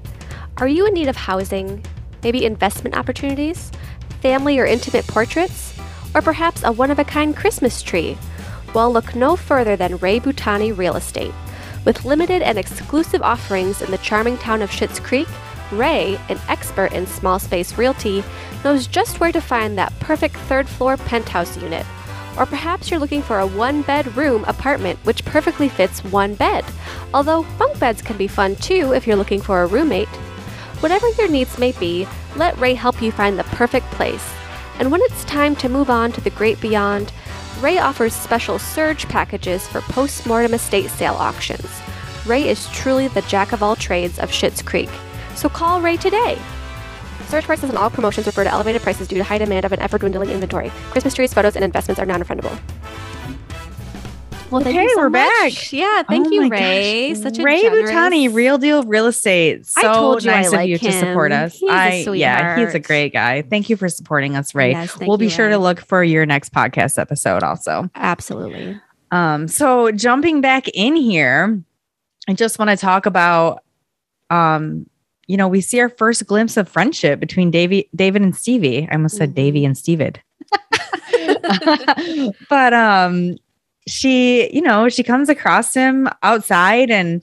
Are 0.59 0.69
you 0.69 0.87
in 0.87 0.95
need 0.95 1.09
of 1.09 1.17
housing, 1.17 1.85
maybe 2.23 2.45
investment 2.45 2.97
opportunities, 2.97 3.73
family 4.21 4.59
or 4.59 4.67
intimate 4.67 5.07
portraits, 5.07 5.75
or 6.15 6.21
perhaps 6.21 6.63
a 6.63 6.73
one 6.73 6.91
of 6.91 6.99
a 6.99 7.05
kind 7.05 7.37
Christmas 7.37 7.81
tree? 7.81 8.19
Well, 8.75 8.93
look 8.93 9.15
no 9.15 9.37
further 9.37 9.77
than 9.77 9.99
Ray 9.99 10.21
Butani 10.21 10.77
Real 10.77 10.97
Estate. 10.97 11.33
With 11.85 12.05
limited 12.05 12.43
and 12.43 12.59
exclusive 12.59 13.23
offerings 13.23 13.81
in 13.81 13.91
the 13.91 13.99
charming 13.99 14.37
town 14.39 14.63
of 14.63 14.71
Schitt's 14.71 14.99
Creek, 15.01 15.29
Ray, 15.73 16.19
an 16.29 16.39
expert 16.49 16.93
in 16.93 17.07
small 17.07 17.39
space 17.39 17.79
realty, 17.79 18.25
knows 18.65 18.87
just 18.87 19.21
where 19.21 19.33
to 19.33 19.41
find 19.41 19.77
that 19.77 19.93
perfect 20.01 20.37
third 20.37 20.69
floor 20.69 20.97
penthouse 20.97 21.57
unit. 21.61 21.87
Or 22.37 22.47
perhaps 22.47 22.91
you're 22.91 22.99
looking 22.99 23.23
for 23.23 23.39
a 23.39 23.47
one 23.47 23.83
bedroom 23.83 24.45
apartment 24.45 24.99
which 25.05 25.25
perfectly 25.25 25.69
fits 25.69 26.03
one 26.03 26.35
bed, 26.35 26.65
although 27.13 27.47
bunk 27.59 27.79
beds 27.79 28.03
can 28.03 28.17
be 28.17 28.27
fun 28.27 28.57
too 28.57 28.93
if 28.93 29.07
you're 29.07 29.17
looking 29.17 29.41
for 29.41 29.63
a 29.63 29.67
roommate. 29.67 30.09
Whatever 30.81 31.09
your 31.11 31.29
needs 31.29 31.59
may 31.59 31.73
be, 31.73 32.09
let 32.37 32.59
Ray 32.59 32.75
help 32.75 33.01
you 33.01 33.13
find 33.13 33.39
the 33.39 33.45
perfect 33.45 33.87
place. 33.93 34.35
And 34.79 34.91
when 34.91 35.01
it's 35.03 35.25
time 35.25 35.55
to 35.57 35.69
move 35.69 35.91
on 35.91 36.11
to 36.13 36.21
the 36.21 36.31
great 36.31 36.61
beyond, 36.61 37.13
Ray 37.61 37.79
offers 37.79 38.13
special 38.13 38.59
surge 38.59 39.09
packages 39.09 39.69
for 39.69 39.81
post 39.83 40.27
mortem 40.27 40.55
estate 40.55 40.91
sale 40.91 41.15
auctions. 41.15 41.71
Ray 42.27 42.49
is 42.49 42.69
truly 42.71 43.07
the 43.09 43.23
jack 43.23 43.53
of 43.53 43.63
all 43.63 43.77
trades 43.77 44.19
of 44.19 44.31
Schitt's 44.31 44.63
Creek. 44.63 44.91
So 45.37 45.49
call 45.49 45.81
Ray 45.81 45.97
today. 45.97 46.39
Surge 47.35 47.47
prices 47.47 47.69
and 47.69 47.77
all 47.77 47.91
promotions 47.91 48.29
refer 48.29 48.45
to 48.45 48.51
elevated 48.51 48.81
prices 48.81 49.09
due 49.09 49.17
to 49.19 49.25
high 49.25 49.39
demand 49.39 49.65
of 49.65 49.73
an 49.73 49.81
ever 49.81 49.99
dwindling 49.99 50.31
inventory. 50.31 50.71
Christmas 50.93 51.15
trees, 51.15 51.35
photos, 51.35 51.57
and 51.57 51.65
investments 51.65 51.99
are 51.99 52.07
non-refundable. 52.07 52.57
Well, 54.53 54.63
thank 54.63 54.77
okay, 54.77 54.87
so 54.91 54.99
we're 54.99 55.11
much. 55.11 55.43
back. 55.43 55.73
Yeah, 55.73 56.05
thank 56.05 56.29
oh 56.29 56.31
you, 56.31 56.49
Ray. 56.49 57.13
Gosh. 57.13 57.23
Such 57.23 57.41
a 57.41 57.43
Ray 57.43 57.63
generous... 57.63 57.91
Butani, 57.91 58.33
Real 58.33 58.57
Deal 58.57 58.85
Real 58.85 59.07
Estate. 59.07 59.67
So 59.67 59.81
I 59.81 59.95
told 59.95 60.23
you 60.23 60.31
nice 60.31 60.47
I 60.47 60.49
like 60.51 60.61
of 60.61 60.69
you 60.69 60.79
him. 60.79 60.93
to 60.93 60.99
support 61.01 61.33
us. 61.33 61.59
He's 61.59 61.69
I 61.69 62.05
yeah, 62.13 62.57
he's 62.57 62.73
a 62.73 62.79
great 62.79 63.13
guy. 63.13 63.43
Thank 63.43 63.69
you 63.69 63.77
for 63.77 63.89
supporting 63.89 64.37
us, 64.37 64.55
Ray. 64.55 64.71
Yes, 64.71 64.97
we'll 65.01 65.19
be 65.19 65.25
you, 65.25 65.31
sure 65.31 65.47
Ray. 65.47 65.55
to 65.55 65.59
look 65.59 65.81
for 65.81 66.05
your 66.05 66.27
next 66.27 66.53
podcast 66.53 67.01
episode 67.01 67.43
also. 67.43 67.91
Absolutely. 67.97 68.81
Um, 69.11 69.49
so 69.49 69.91
jumping 69.91 70.41
back 70.41 70.69
in 70.69 70.95
here, 70.95 71.61
I 72.29 72.35
just 72.35 72.61
want 72.61 72.71
to 72.71 72.77
talk 72.77 73.07
about 73.07 73.65
um 74.31 74.87
you 75.27 75.37
know, 75.37 75.49
we 75.49 75.61
see 75.61 75.81
our 75.81 75.89
first 75.89 76.27
glimpse 76.27 76.57
of 76.57 76.69
friendship 76.69 77.21
between 77.21 77.51
Davy, 77.51 77.89
David 77.95 78.23
and 78.23 78.37
Stevie. 78.37 78.89
I 78.91 78.95
almost 78.95 79.17
said 79.17 79.31
mm-hmm. 79.31 79.37
Davy 79.37 79.65
and 79.65 79.77
Stevid. 79.77 80.19
but 82.49 82.73
um 82.73 83.37
she, 83.87 84.51
you 84.55 84.63
know, 84.63 84.89
she 84.89 85.03
comes 85.03 85.29
across 85.29 85.75
him 85.75 86.09
outside 86.23 86.91
and 86.91 87.23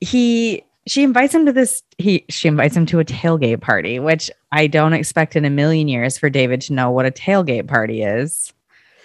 he 0.00 0.62
she 0.86 1.02
invites 1.02 1.34
him 1.34 1.46
to 1.46 1.52
this 1.52 1.82
he 1.98 2.24
she 2.28 2.48
invites 2.48 2.76
him 2.76 2.86
to 2.86 3.00
a 3.00 3.04
tailgate 3.04 3.60
party, 3.60 3.98
which 3.98 4.30
I 4.52 4.66
don't 4.66 4.92
expect 4.92 5.36
in 5.36 5.44
a 5.44 5.50
million 5.50 5.88
years 5.88 6.18
for 6.18 6.30
David 6.30 6.60
to 6.62 6.72
know 6.72 6.90
what 6.90 7.06
a 7.06 7.10
tailgate 7.10 7.68
party 7.68 8.02
is. 8.02 8.52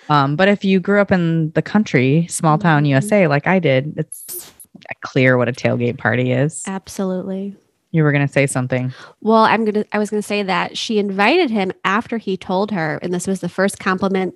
Um, 0.10 0.36
but 0.36 0.48
if 0.48 0.64
you 0.64 0.80
grew 0.80 1.02
up 1.02 1.12
in 1.12 1.52
the 1.52 1.62
country, 1.62 2.28
small 2.28 2.58
town 2.58 2.84
mm-hmm. 2.84 2.92
USA, 2.92 3.28
like 3.28 3.48
I 3.48 3.60
did, 3.60 3.94
it's 3.98 4.54
clear 5.02 5.38
what 5.38 5.50
a 5.50 5.54
tailgate 5.54 5.98
party 5.98 6.32
is. 6.32 6.64
Absolutely. 6.68 7.56
You 7.96 8.04
were 8.04 8.12
going 8.12 8.28
to 8.28 8.32
say 8.32 8.46
something. 8.46 8.94
Well, 9.22 9.46
I'm 9.46 9.64
going 9.64 9.76
to 9.76 9.86
I 9.94 10.00
was 10.00 10.10
going 10.10 10.22
to 10.22 10.28
say 10.28 10.44
that 10.44 10.78
she 10.78 11.00
invited 11.00 11.50
him 11.50 11.72
after 11.86 12.18
he 12.18 12.36
told 12.36 12.72
her 12.72 13.00
and 13.02 13.14
this 13.14 13.26
was 13.26 13.40
the 13.40 13.48
first 13.48 13.80
compliment 13.80 14.36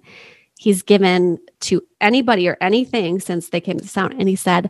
he's 0.58 0.82
given 0.82 1.40
to 1.60 1.82
anybody 2.00 2.48
or 2.48 2.58
anything 2.62 3.20
since 3.20 3.50
they 3.50 3.60
came 3.60 3.78
to 3.78 3.94
town 3.94 4.16
and 4.18 4.30
he 4.30 4.36
said 4.38 4.70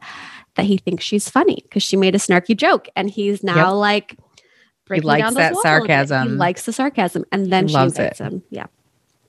that 0.55 0.65
he 0.65 0.77
thinks 0.77 1.03
she's 1.03 1.29
funny 1.29 1.59
because 1.63 1.83
she 1.83 1.95
made 1.97 2.15
a 2.15 2.17
snarky 2.17 2.57
joke 2.57 2.87
and 2.95 3.11
he's 3.11 3.43
now 3.43 3.73
yep. 3.73 3.73
like 3.73 4.17
he 4.91 5.01
likes 5.01 5.35
that 5.35 5.55
sarcasm. 5.57 6.29
He 6.29 6.33
likes 6.33 6.65
the 6.65 6.73
sarcasm 6.73 7.25
and 7.31 7.53
then 7.53 7.67
he 7.67 7.75
she 7.75 7.79
invites 7.79 8.19
it. 8.19 8.23
him. 8.23 8.43
Yeah. 8.49 8.65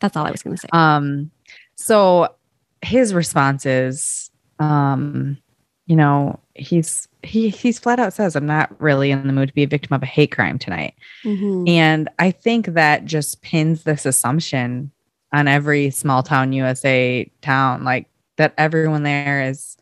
That's 0.01 0.17
all 0.17 0.27
I 0.27 0.31
was 0.31 0.43
going 0.43 0.57
to 0.57 0.61
say. 0.63 0.69
Um 0.73 1.31
so 1.75 2.35
his 2.81 3.13
response 3.13 3.67
is 3.67 4.31
um 4.59 5.37
you 5.85 5.97
know, 5.97 6.41
he's 6.55 7.09
he 7.23 7.49
he's 7.49 7.79
flat 7.79 8.01
out 8.01 8.13
says, 8.13 8.37
I'm 8.37 8.47
not 8.47 8.75
really 8.81 9.11
in 9.11 9.27
the 9.27 9.33
mood 9.33 9.49
to 9.49 9.55
be 9.55 9.63
a 9.63 9.69
victim 9.69 9.95
of 9.95 10.03
a 10.03 10.07
hate 10.07 10.33
crime 10.33 10.59
tonight. 10.59 10.95
Mm-hmm. 11.25 11.69
And 11.69 12.09
I 12.19 12.31
think 12.31 12.67
that 12.67 13.05
just 13.05 13.43
pins 13.43 13.83
this 13.85 14.07
assumption 14.07 14.91
on 15.33 15.49
every 15.49 15.91
small 15.91 16.23
town 16.23 16.53
USA 16.53 17.31
town, 17.43 17.85
like 17.85 18.07
that 18.37 18.55
everyone 18.57 19.03
there 19.03 19.43
is 19.43 19.77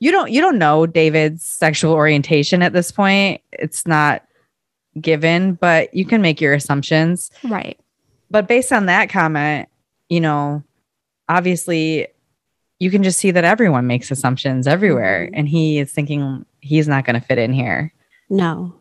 you 0.00 0.10
don't 0.10 0.30
you 0.30 0.40
don't 0.40 0.58
know 0.58 0.86
David's 0.86 1.44
sexual 1.44 1.92
orientation 1.92 2.62
at 2.62 2.72
this 2.72 2.90
point. 2.90 3.42
It's 3.52 3.86
not 3.86 4.24
given, 5.00 5.54
but 5.54 5.92
you 5.94 6.04
can 6.04 6.22
make 6.22 6.40
your 6.40 6.54
assumptions. 6.54 7.30
Right. 7.44 7.78
But 8.30 8.46
based 8.46 8.72
on 8.72 8.86
that 8.86 9.08
comment, 9.08 9.68
you 10.08 10.20
know, 10.20 10.62
obviously 11.28 12.08
you 12.78 12.90
can 12.90 13.02
just 13.02 13.18
see 13.18 13.30
that 13.30 13.44
everyone 13.44 13.86
makes 13.86 14.10
assumptions 14.10 14.66
everywhere. 14.66 15.26
Mm-hmm. 15.26 15.34
and 15.34 15.48
he 15.48 15.78
is 15.78 15.92
thinking 15.92 16.44
he's 16.60 16.88
not 16.88 17.04
going 17.04 17.20
to 17.20 17.26
fit 17.26 17.38
in 17.38 17.52
here. 17.52 17.92
No. 18.30 18.74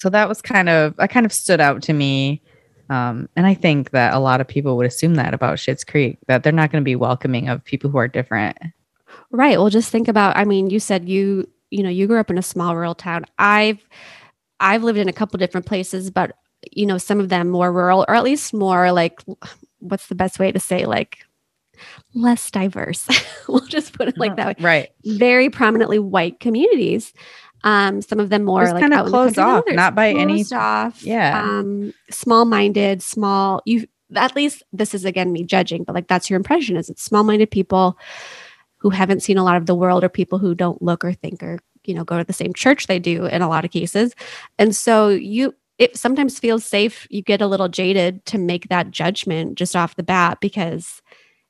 So 0.00 0.10
that 0.10 0.28
was 0.28 0.42
kind 0.42 0.68
of 0.68 0.96
that 0.96 1.10
kind 1.10 1.24
of 1.26 1.32
stood 1.32 1.60
out 1.60 1.82
to 1.82 1.92
me. 1.92 2.42
Um, 2.90 3.28
and 3.36 3.46
i 3.46 3.54
think 3.54 3.90
that 3.92 4.12
a 4.12 4.18
lot 4.18 4.40
of 4.42 4.48
people 4.48 4.76
would 4.76 4.86
assume 4.86 5.14
that 5.14 5.32
about 5.32 5.56
Schitt's 5.56 5.84
creek 5.84 6.18
that 6.26 6.42
they're 6.42 6.52
not 6.52 6.70
going 6.70 6.82
to 6.82 6.84
be 6.84 6.96
welcoming 6.96 7.48
of 7.48 7.64
people 7.64 7.88
who 7.88 7.98
are 7.98 8.08
different. 8.08 8.58
Right. 9.30 9.58
Well 9.58 9.70
just 9.70 9.90
think 9.90 10.08
about 10.08 10.36
i 10.36 10.44
mean 10.44 10.68
you 10.68 10.80
said 10.80 11.08
you 11.08 11.48
you 11.70 11.82
know 11.82 11.88
you 11.88 12.06
grew 12.06 12.20
up 12.20 12.30
in 12.30 12.38
a 12.38 12.42
small 12.42 12.74
rural 12.74 12.94
town. 12.94 13.24
I've 13.38 13.86
i've 14.60 14.82
lived 14.82 14.98
in 14.98 15.08
a 15.08 15.12
couple 15.12 15.38
different 15.38 15.66
places 15.66 16.10
but 16.10 16.36
you 16.70 16.84
know 16.84 16.98
some 16.98 17.18
of 17.18 17.28
them 17.28 17.48
more 17.48 17.72
rural 17.72 18.04
or 18.08 18.14
at 18.14 18.24
least 18.24 18.52
more 18.52 18.92
like 18.92 19.22
what's 19.78 20.08
the 20.08 20.14
best 20.14 20.38
way 20.38 20.52
to 20.52 20.60
say 20.60 20.84
like 20.84 21.24
less 22.14 22.50
diverse. 22.50 23.08
we'll 23.48 23.66
just 23.66 23.92
put 23.92 24.08
it 24.08 24.18
like 24.18 24.36
that 24.36 24.46
way. 24.46 24.54
Right. 24.64 24.88
Very 25.04 25.50
prominently 25.50 25.98
white 25.98 26.40
communities. 26.40 27.12
Um, 27.64 28.02
some 28.02 28.18
of 28.18 28.28
them 28.28 28.44
more 28.44 28.62
just 28.62 28.74
like 28.74 28.82
kind 28.82 28.94
of 28.94 29.06
closed 29.06 29.38
off, 29.38 29.64
not 29.68 29.94
by 29.94 30.10
any 30.10 30.44
off. 30.52 31.02
Yeah. 31.02 31.40
Um, 31.40 31.94
small 32.10 32.44
minded, 32.44 33.02
small. 33.02 33.62
You 33.64 33.86
at 34.16 34.34
least 34.34 34.62
this 34.72 34.94
is 34.94 35.04
again 35.04 35.32
me 35.32 35.44
judging, 35.44 35.84
but 35.84 35.94
like 35.94 36.08
that's 36.08 36.28
your 36.28 36.36
impression. 36.36 36.76
Is 36.76 36.90
it 36.90 36.98
small 36.98 37.22
minded 37.22 37.50
people 37.50 37.96
who 38.78 38.90
haven't 38.90 39.22
seen 39.22 39.38
a 39.38 39.44
lot 39.44 39.56
of 39.56 39.66
the 39.66 39.76
world 39.76 40.02
or 40.02 40.08
people 40.08 40.38
who 40.38 40.56
don't 40.56 40.82
look 40.82 41.04
or 41.04 41.12
think 41.12 41.42
or 41.42 41.60
you 41.84 41.94
know 41.94 42.04
go 42.04 42.18
to 42.18 42.24
the 42.24 42.32
same 42.32 42.52
church 42.52 42.86
they 42.86 42.98
do 42.98 43.26
in 43.26 43.42
a 43.42 43.48
lot 43.48 43.64
of 43.64 43.70
cases 43.70 44.14
and 44.58 44.74
so 44.74 45.08
you 45.08 45.54
it 45.78 45.96
sometimes 45.96 46.38
feels 46.38 46.64
safe 46.64 47.06
you 47.10 47.22
get 47.22 47.40
a 47.40 47.46
little 47.46 47.68
jaded 47.68 48.24
to 48.24 48.38
make 48.38 48.68
that 48.68 48.90
judgment 48.90 49.56
just 49.56 49.74
off 49.74 49.96
the 49.96 50.02
bat 50.02 50.38
because 50.40 51.01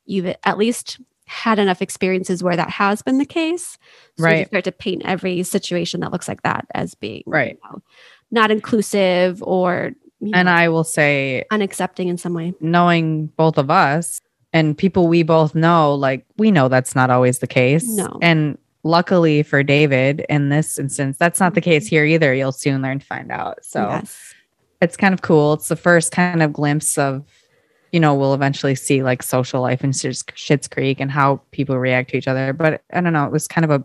you've 0.07 0.35
at 0.45 0.59
least 0.59 1.01
had 1.27 1.59
enough 1.59 1.81
experiences 1.81 2.43
where 2.43 2.57
that 2.57 2.69
has 2.69 3.01
been 3.01 3.19
the 3.19 3.25
case 3.25 3.79
so 4.19 4.29
you 4.29 4.45
start 4.45 4.65
to 4.65 4.73
paint 4.73 5.03
every 5.05 5.43
situation 5.43 6.01
that 6.01 6.13
looks 6.13 6.29
like 6.29 6.43
that 6.43 6.67
as 6.75 6.95
being 6.95 7.23
you 7.27 7.33
Right. 7.33 7.59
know, 7.65 7.83
not 8.31 8.51
inclusive 8.51 9.43
or 9.43 9.93
you 10.21 10.31
And 10.35 10.47
know, 10.47 10.53
I 10.53 10.69
will 10.69 10.85
say, 10.85 11.45
unaccepting 11.51 12.07
in 12.07 12.19
some 12.19 12.35
way 12.35 12.55
knowing 12.61 13.27
both 13.29 13.59
of 13.59 13.71
us 13.71 14.21
and 14.53 14.77
people 14.77 15.09
we 15.09 15.23
both 15.23 15.55
know, 15.55 15.95
like 15.95 16.27
we 16.37 16.51
know 16.51 16.69
that's 16.69 16.95
not 16.95 17.09
always 17.11 17.39
the 17.39 17.47
case. 17.47 17.89
No. 17.89 18.19
And 18.21 18.59
luckily 18.85 19.43
for 19.43 19.63
David, 19.63 20.27
in 20.29 20.51
this 20.51 20.79
instance, 20.79 21.17
that's 21.19 21.41
not 21.41 21.55
the 21.55 21.61
mm-hmm. 21.63 21.71
case 21.71 21.87
here 21.87 22.05
either. 22.05 22.35
You'll 22.35 22.53
soon 22.53 22.83
learn 22.83 22.99
to 22.99 23.07
find 23.07 23.33
out. 23.33 23.65
So 23.65 23.89
yes 23.89 24.35
it's 24.83 24.97
kind 24.97 25.15
of 25.15 25.23
cool. 25.23 25.55
It's 25.55 25.69
the 25.69 25.77
first 25.77 26.13
kind 26.13 26.43
of 26.43 26.53
glimpse 26.53 26.99
of, 26.99 27.25
you 27.93 28.01
know, 28.01 28.15
we'll 28.15 28.35
eventually 28.35 28.75
see 28.75 29.03
like 29.03 29.23
social 29.23 29.61
life 29.61 29.85
in 29.85 29.91
Schitt's 29.91 30.23
Schitt's 30.25 30.67
Creek 30.69 30.99
and 30.99 31.11
how 31.11 31.41
people 31.53 31.79
react 31.79 32.11
to 32.11 32.17
each 32.17 32.27
other. 32.27 32.53
But 32.53 32.83
I 32.93 33.01
don't 33.01 33.13
know, 33.13 33.27
it 33.27 33.33
was 33.33 33.47
kind 33.47 33.65
of 33.65 33.71
a 33.71 33.85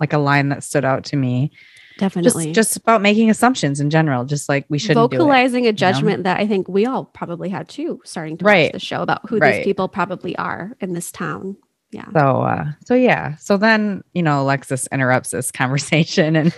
like 0.00 0.12
a 0.12 0.18
line 0.18 0.48
that 0.50 0.64
stood 0.64 0.84
out 0.84 1.04
to 1.04 1.16
me. 1.16 1.52
definitely 1.98 2.46
Just 2.52 2.72
just 2.72 2.76
about 2.76 3.00
making 3.00 3.30
assumptions 3.30 3.80
in 3.80 3.88
general, 3.90 4.24
just 4.24 4.48
like 4.48 4.66
we 4.68 4.78
shouldn't 4.78 5.10
do 5.10 5.16
it. 5.16 5.18
vocalizing 5.20 5.66
a 5.68 5.72
judgment 5.72 6.24
that 6.24 6.40
I 6.40 6.46
think 6.48 6.66
we 6.68 6.84
all 6.84 7.04
probably 7.04 7.48
had 7.48 7.68
too, 7.68 8.00
starting 8.04 8.36
to 8.38 8.44
Right. 8.44 8.64
watch 8.66 8.72
the 8.72 8.78
show 8.80 9.02
about 9.02 9.28
who 9.28 9.38
Right. 9.38 9.58
these 9.58 9.64
people 9.64 9.86
probably 9.88 10.36
are 10.36 10.76
in 10.80 10.92
this 10.92 11.12
town. 11.12 11.56
Yeah. 11.92 12.06
So 12.12 12.42
uh 12.42 12.64
so 12.84 12.94
yeah. 12.96 13.36
So 13.36 13.56
then, 13.56 14.02
you 14.14 14.22
know, 14.24 14.42
Alexis 14.42 14.88
interrupts 14.90 15.30
this 15.30 15.52
conversation 15.62 16.34
and 16.34 16.52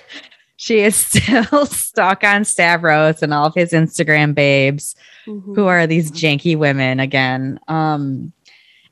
she 0.57 0.81
is 0.81 0.97
still 0.97 1.67
stuck 1.67 2.25
on 2.25 2.45
Stavros 2.45 3.23
and 3.23 3.33
all 3.35 3.47
of 3.47 3.55
his 3.55 3.73
Instagram 3.73 4.35
babes 4.35 4.95
Mhm. 5.27 5.55
who 5.57 5.67
are 5.67 5.87
these 5.87 6.11
janky 6.13 6.57
women 6.57 7.01
again. 7.01 7.59
Um 7.69 8.33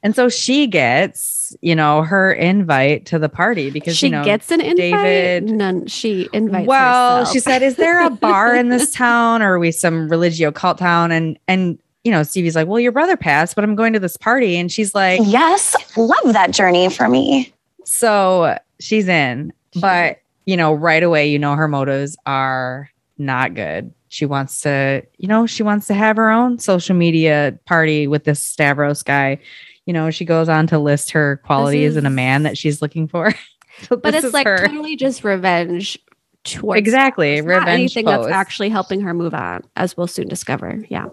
and 0.03 0.15
so 0.15 0.29
she 0.29 0.67
gets, 0.67 1.57
you 1.63 1.75
know, 1.75 2.03
her 2.03 2.31
invite 2.31 3.07
to 3.07 3.19
the 3.19 3.31
party 3.31 3.71
because 3.71 3.97
she 3.97 4.07
you 4.07 4.13
know 4.13 4.23
gets 4.25 4.51
an 4.51 4.61
invite. 4.61 4.77
David- 4.77 5.45
None. 5.45 5.87
She 5.87 6.29
invites. 6.35 6.67
well, 6.67 7.19
herself. 7.21 7.33
she 7.33 7.41
said, 7.41 7.63
"Is 7.63 7.77
there 7.77 8.05
a 8.05 8.11
bar 8.11 8.55
in 8.55 8.69
this 8.69 8.93
town, 8.95 9.41
or 9.41 9.55
are 9.55 9.59
we 9.59 9.71
some 9.71 10.09
religio 10.11 10.53
cult 10.53 10.77
town?" 10.77 11.11
And 11.11 11.39
and 11.49 11.79
you 12.03 12.13
know, 12.13 12.23
Stevie's 12.23 12.55
like, 12.55 12.67
"Well, 12.69 12.81
your 12.81 12.93
brother 12.93 13.17
passed, 13.17 13.55
but 13.55 13.65
I'm 13.65 13.75
going 13.77 13.95
to 13.95 13.99
this 13.99 14.19
party," 14.19 14.59
and 14.59 14.71
she's 14.71 14.95
like, 14.95 15.21
Yes, 15.25 15.75
love 15.97 16.35
that 16.35 16.51
journey 16.51 16.91
for 16.91 17.09
me. 17.09 17.51
So 17.87 18.59
she's 18.81 19.09
in, 19.09 19.55
but 19.81 20.19
you 20.47 20.57
know, 20.57 20.75
right 20.75 21.03
away, 21.03 21.29
you 21.29 21.39
know, 21.39 21.55
her 21.55 21.69
motives 21.69 22.17
are 22.27 22.91
not 23.19 23.55
good. 23.55 23.93
She 24.09 24.27
wants 24.27 24.61
to, 24.61 25.03
you 25.17 25.29
know, 25.29 25.47
she 25.47 25.63
wants 25.63 25.87
to 25.89 25.95
have 25.95 26.17
her 26.17 26.31
own 26.31 26.59
social 26.59 26.95
media 26.95 27.59
party 27.67 28.07
with 28.07 28.25
this 28.25 28.45
Stavros 28.45 29.03
guy. 29.03 29.39
You 29.87 29.93
know, 29.93 30.11
she 30.11 30.25
goes 30.25 30.49
on 30.49 30.67
to 30.69 30.79
list 30.79 31.11
her 31.11 31.39
qualities 31.45 31.97
in 31.97 32.07
a 32.07 32.11
man 32.11 32.45
that 32.45 32.57
she's 32.57 32.81
looking 32.81 33.09
for. 33.09 33.35
so 33.83 33.97
but 33.97 34.15
it's 34.15 34.33
like 34.33 34.47
her. 34.47 34.59
totally 34.59 34.97
just 34.97 35.25
revenge 35.25 35.99
towards 36.45 36.79
Exactly, 36.79 37.41
revenge 37.41 37.69
anything 37.69 38.05
that's 38.05 38.29
actually 38.29 38.69
helping 38.69 39.01
her 39.01 39.15
move 39.15 39.35
on, 39.35 39.65
as 39.77 39.97
we'll 39.97 40.07
soon 40.07 40.29
discover. 40.29 40.85
Yeah. 40.89 41.07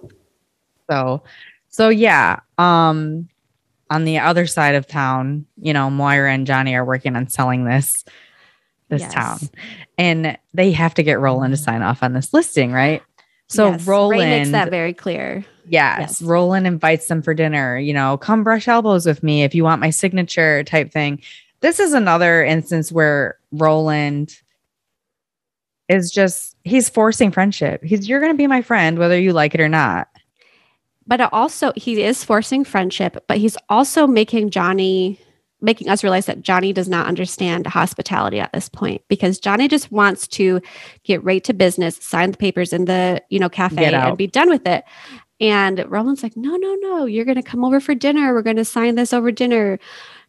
So, 0.89 1.23
so 1.69 1.89
yeah. 1.89 2.41
Um, 2.57 3.29
on 3.89 4.05
the 4.05 4.19
other 4.19 4.45
side 4.45 4.75
of 4.75 4.87
town, 4.87 5.45
you 5.61 5.73
know, 5.73 5.89
Moira 5.89 6.31
and 6.31 6.47
Johnny 6.47 6.75
are 6.75 6.85
working 6.85 7.15
on 7.15 7.27
selling 7.27 7.65
this 7.65 8.05
this 8.91 9.01
Yes. 9.01 9.13
town, 9.13 9.39
and 9.97 10.37
they 10.53 10.71
have 10.71 10.93
to 10.93 11.01
get 11.03 11.19
Roland 11.19 11.51
to 11.53 11.57
sign 11.57 11.81
off 11.81 12.03
on 12.03 12.13
this 12.13 12.31
listing, 12.33 12.71
right? 12.71 13.01
So 13.49 13.71
Yes. 13.71 13.87
Roland, 13.87 14.21
Ray 14.21 14.29
makes 14.29 14.51
that 14.51 14.69
very 14.69 14.93
clear. 14.93 15.43
yes, 15.67 15.99
yes. 15.99 16.21
Roland 16.21 16.67
invites 16.67 17.07
them 17.07 17.23
for 17.23 17.33
dinner. 17.33 17.77
You 17.79 17.93
know, 17.93 18.17
come 18.17 18.43
brush 18.43 18.67
elbows 18.67 19.05
with 19.07 19.23
me 19.23 19.43
if 19.43 19.55
you 19.55 19.63
want 19.63 19.81
my 19.81 19.89
signature 19.89 20.63
type 20.63 20.91
thing. 20.91 21.21
This 21.61 21.79
is 21.79 21.93
another 21.93 22.43
instance 22.43 22.91
where 22.91 23.37
Roland 23.51 24.35
is 25.89 26.11
just 26.11 26.55
he's 26.63 26.87
forcing 26.89 27.31
friendship. 27.31 27.83
He's 27.83 28.07
you're 28.07 28.19
going 28.21 28.31
to 28.31 28.37
be 28.37 28.47
my 28.47 28.61
friend 28.61 28.97
whether 28.97 29.19
you 29.19 29.33
like 29.33 29.53
it 29.55 29.61
or 29.61 29.67
not. 29.69 30.07
but 31.07 31.19
also 31.33 31.73
he 31.75 32.01
is 32.03 32.23
forcing 32.23 32.63
friendship 32.63 33.25
but 33.27 33.37
he's 33.37 33.57
also 33.69 34.05
making 34.07 34.49
johnny 34.51 35.19
making 35.61 35.89
us 35.89 36.03
realize 36.03 36.25
that 36.25 36.41
johnny 36.41 36.73
does 36.73 36.89
not 36.89 37.07
understand 37.07 37.65
hospitality 37.67 38.39
at 38.39 38.51
this 38.53 38.69
point 38.69 39.01
because 39.07 39.39
johnny 39.39 39.67
just 39.67 39.91
wants 39.91 40.27
to 40.27 40.61
get 41.03 41.23
right 41.23 41.43
to 41.43 41.53
business 41.53 41.97
sign 41.97 42.31
the 42.31 42.37
papers 42.37 42.73
in 42.73 42.85
the 42.85 43.21
you 43.29 43.39
know 43.39 43.49
cafe 43.49 43.93
and 43.93 44.17
be 44.17 44.27
done 44.27 44.49
with 44.49 44.65
it 44.67 44.83
and 45.39 45.83
roland's 45.89 46.23
like 46.23 46.35
no 46.35 46.55
no 46.55 46.75
no 46.81 47.05
you're 47.05 47.25
going 47.25 47.35
to 47.35 47.43
come 47.43 47.63
over 47.63 47.79
for 47.79 47.95
dinner 47.95 48.33
we're 48.33 48.41
going 48.41 48.55
to 48.55 48.65
sign 48.65 48.95
this 48.95 49.13
over 49.13 49.31
dinner 49.31 49.79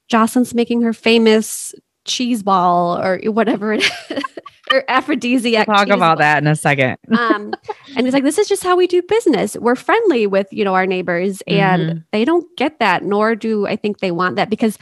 jocelyn's 0.09 0.55
making 0.55 0.83
her 0.83 0.93
famous 0.93 1.75
cheese 2.05 2.43
ball 2.43 2.99
or 2.99 3.19
whatever 3.31 3.73
it 3.73 3.83
is 4.11 4.23
or 4.73 4.85
aphrodisiac 4.89 5.69
We'll 5.69 5.77
talk 5.77 5.87
about 5.87 5.99
ball 5.99 6.17
that 6.17 6.43
in 6.43 6.47
a 6.49 6.57
second. 6.57 6.97
um, 7.17 7.53
and 7.95 8.07
he's 8.07 8.15
like, 8.15 8.25
this 8.25 8.39
is 8.39 8.49
just 8.49 8.63
how 8.63 8.75
we 8.75 8.87
do 8.87 9.03
business. 9.03 9.57
We're 9.57 9.77
friendly 9.77 10.27
with, 10.27 10.47
you 10.51 10.65
know, 10.65 10.75
our 10.75 10.87
neighbors 10.87 11.43
and 11.47 11.83
Mm-hmm. 11.83 11.99
they 12.11 12.25
don't 12.25 12.47
get 12.57 12.79
that, 12.81 13.05
nor 13.05 13.37
do 13.37 13.67
I 13.67 13.77
think 13.77 13.99
they 13.99 14.11
want 14.11 14.37
that 14.37 14.51
because 14.51 14.79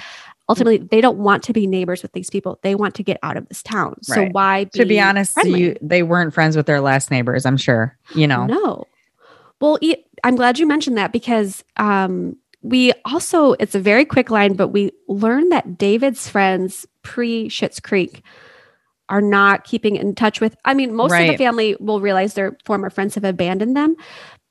ultimately 0.50 0.78
they 0.78 1.00
don't 1.00 1.18
want 1.18 1.44
to 1.44 1.52
be 1.52 1.66
neighbors 1.66 2.02
with 2.02 2.12
these 2.12 2.28
people. 2.28 2.58
They 2.62 2.74
want 2.74 2.94
to 2.96 3.02
get 3.02 3.18
out 3.22 3.36
of 3.36 3.48
this 3.48 3.62
town. 3.62 4.02
So 4.02 4.22
Right. 4.22 4.32
why 4.32 4.64
to 4.74 4.84
be 4.84 5.00
honest, 5.00 5.38
you 5.44 5.76
they 5.80 6.02
weren't 6.02 6.34
friends 6.34 6.56
with 6.56 6.66
their 6.66 6.80
last 6.80 7.10
neighbors. 7.10 7.46
I'm 7.46 7.56
sure. 7.56 7.96
You 8.14 8.26
know. 8.26 8.46
No. 8.46 8.84
Well, 9.60 9.78
I'm 10.24 10.36
glad 10.36 10.58
you 10.58 10.66
mentioned 10.66 10.98
that 10.98 11.12
because 11.12 11.62
um, 11.76 12.36
we 12.62 12.92
also, 13.04 13.52
it's 13.52 13.74
a 13.74 13.80
very 13.80 14.04
quick 14.04 14.30
line, 14.30 14.54
but 14.54 14.68
we 14.68 14.90
learned 15.06 15.52
that 15.52 15.78
David's 15.78 16.28
friends 16.28 16.86
pre 17.02 17.48
Schitt's 17.48 17.78
Creek 17.78 18.22
are 19.08 19.20
not 19.20 19.64
keeping 19.64 19.96
in 19.96 20.14
touch 20.14 20.40
with. 20.40 20.56
I 20.64 20.72
mean, 20.74 20.94
most 20.94 21.12
of 21.12 21.26
the 21.26 21.36
family 21.36 21.76
will 21.80 22.00
realize 22.00 22.34
their 22.34 22.56
former 22.64 22.90
friends 22.90 23.16
have 23.16 23.24
abandoned 23.24 23.76
them. 23.76 23.96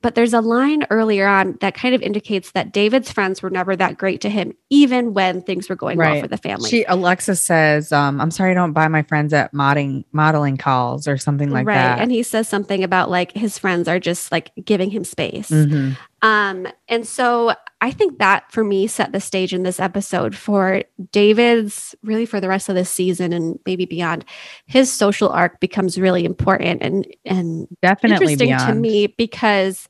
But 0.02 0.16
there's 0.16 0.34
a 0.34 0.40
line 0.40 0.86
earlier 0.90 1.28
on 1.28 1.58
that 1.60 1.74
kind 1.74 1.94
of 1.94 2.02
indicates 2.02 2.52
that 2.52 2.72
David's 2.72 3.12
friends 3.12 3.42
were 3.42 3.50
never 3.50 3.76
that 3.76 3.98
great 3.98 4.22
to 4.22 4.30
him, 4.30 4.54
even 4.70 5.14
when 5.14 5.42
things 5.42 5.68
were 5.68 5.76
going 5.76 5.98
well 5.98 6.22
for 6.22 6.28
the 6.28 6.38
family. 6.38 6.70
She 6.70 6.86
Alexis 6.86 7.42
says, 7.42 7.92
um, 7.92 8.22
"I'm 8.22 8.32
sorry, 8.32 8.52
I 8.52 8.54
don't 8.54 8.72
buy 8.72 8.88
my 8.88 9.04
friends 9.04 9.34
at 9.34 9.54
modding 9.54 10.06
modeling 10.14 10.56
calls 10.56 11.06
or 11.06 11.18
something 11.18 11.50
like 11.50 11.68
right. 11.68 11.76
that." 11.76 12.00
And 12.00 12.12
he 12.12 12.24
says 12.24 12.48
something 12.48 12.84
about 12.84 13.10
like 13.10 13.34
his 13.34 13.58
friends 13.58 13.90
are 13.90 14.00
just 14.00 14.32
like 14.32 14.52
giving 14.64 14.90
him 14.90 15.04
space. 15.04 15.50
Mhm. 15.50 15.98
Um, 16.22 16.68
and 16.88 17.06
so 17.06 17.54
I 17.82 17.92
think 17.92 18.20
that 18.20 18.52
for 18.52 18.64
me 18.64 18.88
set 18.88 19.14
the 19.14 19.22
stage 19.22 19.54
in 19.54 19.64
this 19.64 19.80
episode 19.80 20.36
for 20.36 20.84
David's 21.12 21.96
really 22.04 22.26
for 22.26 22.42
the 22.42 22.50
rest 22.50 22.68
of 22.68 22.76
this 22.76 22.90
season 22.90 23.32
and 23.32 23.58
maybe 23.66 23.86
beyond. 23.86 24.26
His 24.66 24.92
social 24.92 25.30
arc 25.30 25.60
becomes 25.62 25.98
really 25.98 26.26
important 26.26 26.82
and 26.82 27.08
and 27.26 27.68
Definitely 27.82 28.34
interesting 28.34 28.48
beyond. 28.50 28.68
to 28.68 28.80
me 28.80 29.08
because 29.08 29.88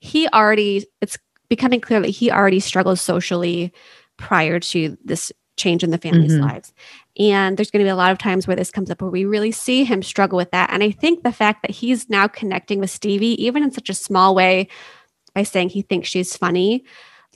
he 0.00 0.28
already 0.28 0.84
it's 1.00 1.16
becoming 1.48 1.80
clear 1.80 2.00
that 2.00 2.08
he 2.08 2.30
already 2.30 2.60
struggles 2.60 3.00
socially 3.00 3.72
prior 4.18 4.60
to 4.60 4.96
this 5.04 5.32
change 5.56 5.82
in 5.84 5.90
the 5.90 5.98
family's 5.98 6.34
Mhm. 6.34 6.40
lives. 6.40 6.72
And 7.18 7.56
there's 7.56 7.70
going 7.70 7.80
to 7.82 7.86
be 7.86 7.90
a 7.90 7.96
lot 7.96 8.10
of 8.12 8.18
times 8.18 8.46
where 8.46 8.56
this 8.56 8.70
comes 8.70 8.90
up 8.90 9.02
where 9.02 9.10
we 9.10 9.24
really 9.26 9.52
see 9.52 9.84
him 9.84 10.02
struggle 10.02 10.36
with 10.38 10.50
that. 10.52 10.70
And 10.72 10.82
I 10.82 10.90
think 10.90 11.22
the 11.22 11.32
fact 11.32 11.62
that 11.62 11.70
he's 11.70 12.08
now 12.08 12.26
connecting 12.26 12.78
with 12.80 12.90
Stevie, 12.90 13.42
even 13.44 13.62
in 13.62 13.70
such 13.70 13.90
a 13.90 13.94
small 13.94 14.34
way, 14.34 14.68
by 15.34 15.42
saying 15.42 15.68
he 15.70 15.82
thinks 15.82 16.08
she's 16.08 16.36
funny, 16.36 16.84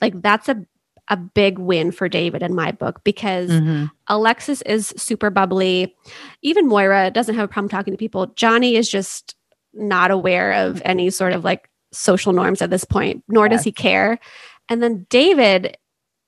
like 0.01 0.21
that's 0.21 0.49
a 0.49 0.63
a 1.09 1.15
big 1.15 1.57
win 1.57 1.89
for 1.91 2.09
David 2.09 2.43
in 2.43 2.53
my 2.53 2.69
book 2.71 3.01
because 3.05 3.49
Mhm. 3.49 3.89
Alexis 4.07 4.61
is 4.63 4.93
super 4.97 5.29
bubbly. 5.29 5.95
Even 6.41 6.67
Moira 6.67 7.11
doesn't 7.11 7.35
have 7.35 7.45
a 7.45 7.47
problem 7.47 7.69
talking 7.69 7.93
to 7.93 7.97
people. 7.97 8.27
Johnny 8.35 8.75
is 8.75 8.89
just 8.89 9.35
not 9.73 10.11
aware 10.11 10.51
of 10.51 10.81
any 10.83 11.09
sort 11.09 11.31
of 11.31 11.45
like 11.45 11.69
social 11.93 12.33
norms 12.33 12.61
at 12.61 12.71
this 12.71 12.83
point, 12.83 13.23
nor 13.29 13.47
does 13.47 13.63
he 13.63 13.71
care. 13.71 14.19
And 14.67 14.83
then 14.83 15.05
David 15.09 15.77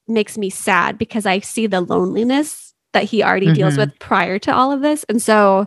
makes 0.08 0.38
me 0.38 0.49
sad 0.49 0.97
because 0.97 1.25
I 1.25 1.39
see 1.39 1.67
the 1.67 1.82
loneliness 1.82 2.73
that 2.93 3.03
he 3.03 3.21
already 3.21 3.51
deals 3.51 3.73
Mhm. 3.75 3.79
with 3.79 3.99
prior 3.99 4.39
to 4.39 4.55
all 4.55 4.71
of 4.71 4.79
this. 4.82 5.03
And 5.10 5.21
so 5.21 5.65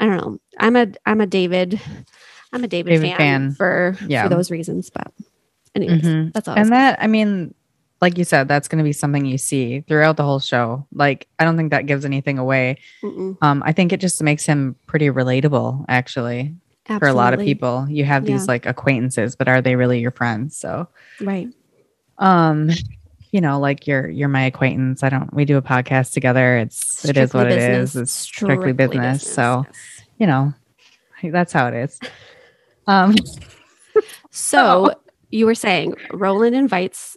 I 0.00 0.06
don't 0.06 0.16
know. 0.16 0.38
I'm 0.58 0.74
a 0.76 0.86
I'm 1.04 1.20
a 1.20 1.26
David 1.26 1.78
I'm 2.50 2.64
a 2.64 2.68
David, 2.68 2.92
David 2.92 3.08
fan, 3.10 3.18
fan. 3.18 3.52
for 3.56 3.96
Yeah. 4.08 4.22
for 4.22 4.30
those 4.30 4.50
reasons. 4.50 4.88
But 4.88 5.12
anyways, 5.74 6.02
Mhm. 6.02 6.32
that's 6.32 6.48
all. 6.48 6.56
And 6.56 6.70
that, 6.72 6.98
I 7.02 7.06
mean, 7.06 7.54
like 8.00 8.18
you 8.18 8.24
said, 8.24 8.48
that's 8.48 8.68
going 8.68 8.78
to 8.78 8.84
be 8.84 8.92
something 8.92 9.24
you 9.24 9.38
see 9.38 9.80
throughout 9.82 10.16
the 10.16 10.24
whole 10.24 10.40
show. 10.40 10.86
Like, 10.92 11.26
I 11.38 11.44
don't 11.44 11.56
think 11.56 11.70
that 11.70 11.86
gives 11.86 12.04
anything 12.04 12.38
away. 12.38 12.78
Mm-mm. 13.02 13.36
Um, 13.42 13.62
I 13.64 13.72
think 13.72 13.92
it 13.92 14.00
just 14.00 14.22
makes 14.22 14.44
him 14.44 14.76
pretty 14.86 15.08
relatable, 15.08 15.84
actually, 15.88 16.54
for 16.98 17.08
a 17.08 17.14
lot 17.14 17.32
of 17.34 17.40
people. 17.40 17.86
You 17.88 18.04
have 18.04 18.24
these 18.26 18.42
Yeah. 18.42 18.52
like 18.52 18.66
acquaintances, 18.66 19.36
but 19.36 19.48
are 19.48 19.62
they 19.62 19.74
really 19.76 20.00
your 20.00 20.10
friends? 20.10 20.56
So, 20.56 20.86
Right. 21.20 21.48
um, 22.18 22.70
you 23.30 23.40
know, 23.40 23.58
like 23.58 23.86
you're 23.86 24.08
you're 24.08 24.28
my 24.28 24.42
acquaintance. 24.44 25.02
I 25.02 25.08
don't. 25.08 25.32
We 25.34 25.44
do 25.44 25.56
a 25.56 25.62
podcast 25.62 26.12
together. 26.12 26.58
It's 26.58 27.04
it 27.04 27.16
is 27.16 27.32
what 27.34 27.46
it 27.46 27.56
business. 27.56 27.94
is. 27.94 28.02
It's 28.02 28.12
strictly, 28.12 28.72
business. 28.72 29.26
So 29.26 29.64
yes. 29.66 29.74
you 30.18 30.26
know, 30.28 30.52
that's 31.32 31.52
how 31.52 31.66
it 31.68 31.74
is. 31.74 31.98
Um. 32.86 33.14
So 34.30 34.92
you 35.34 35.46
were 35.46 35.54
saying 35.54 35.94
Roland 36.12 36.54
invites 36.54 37.16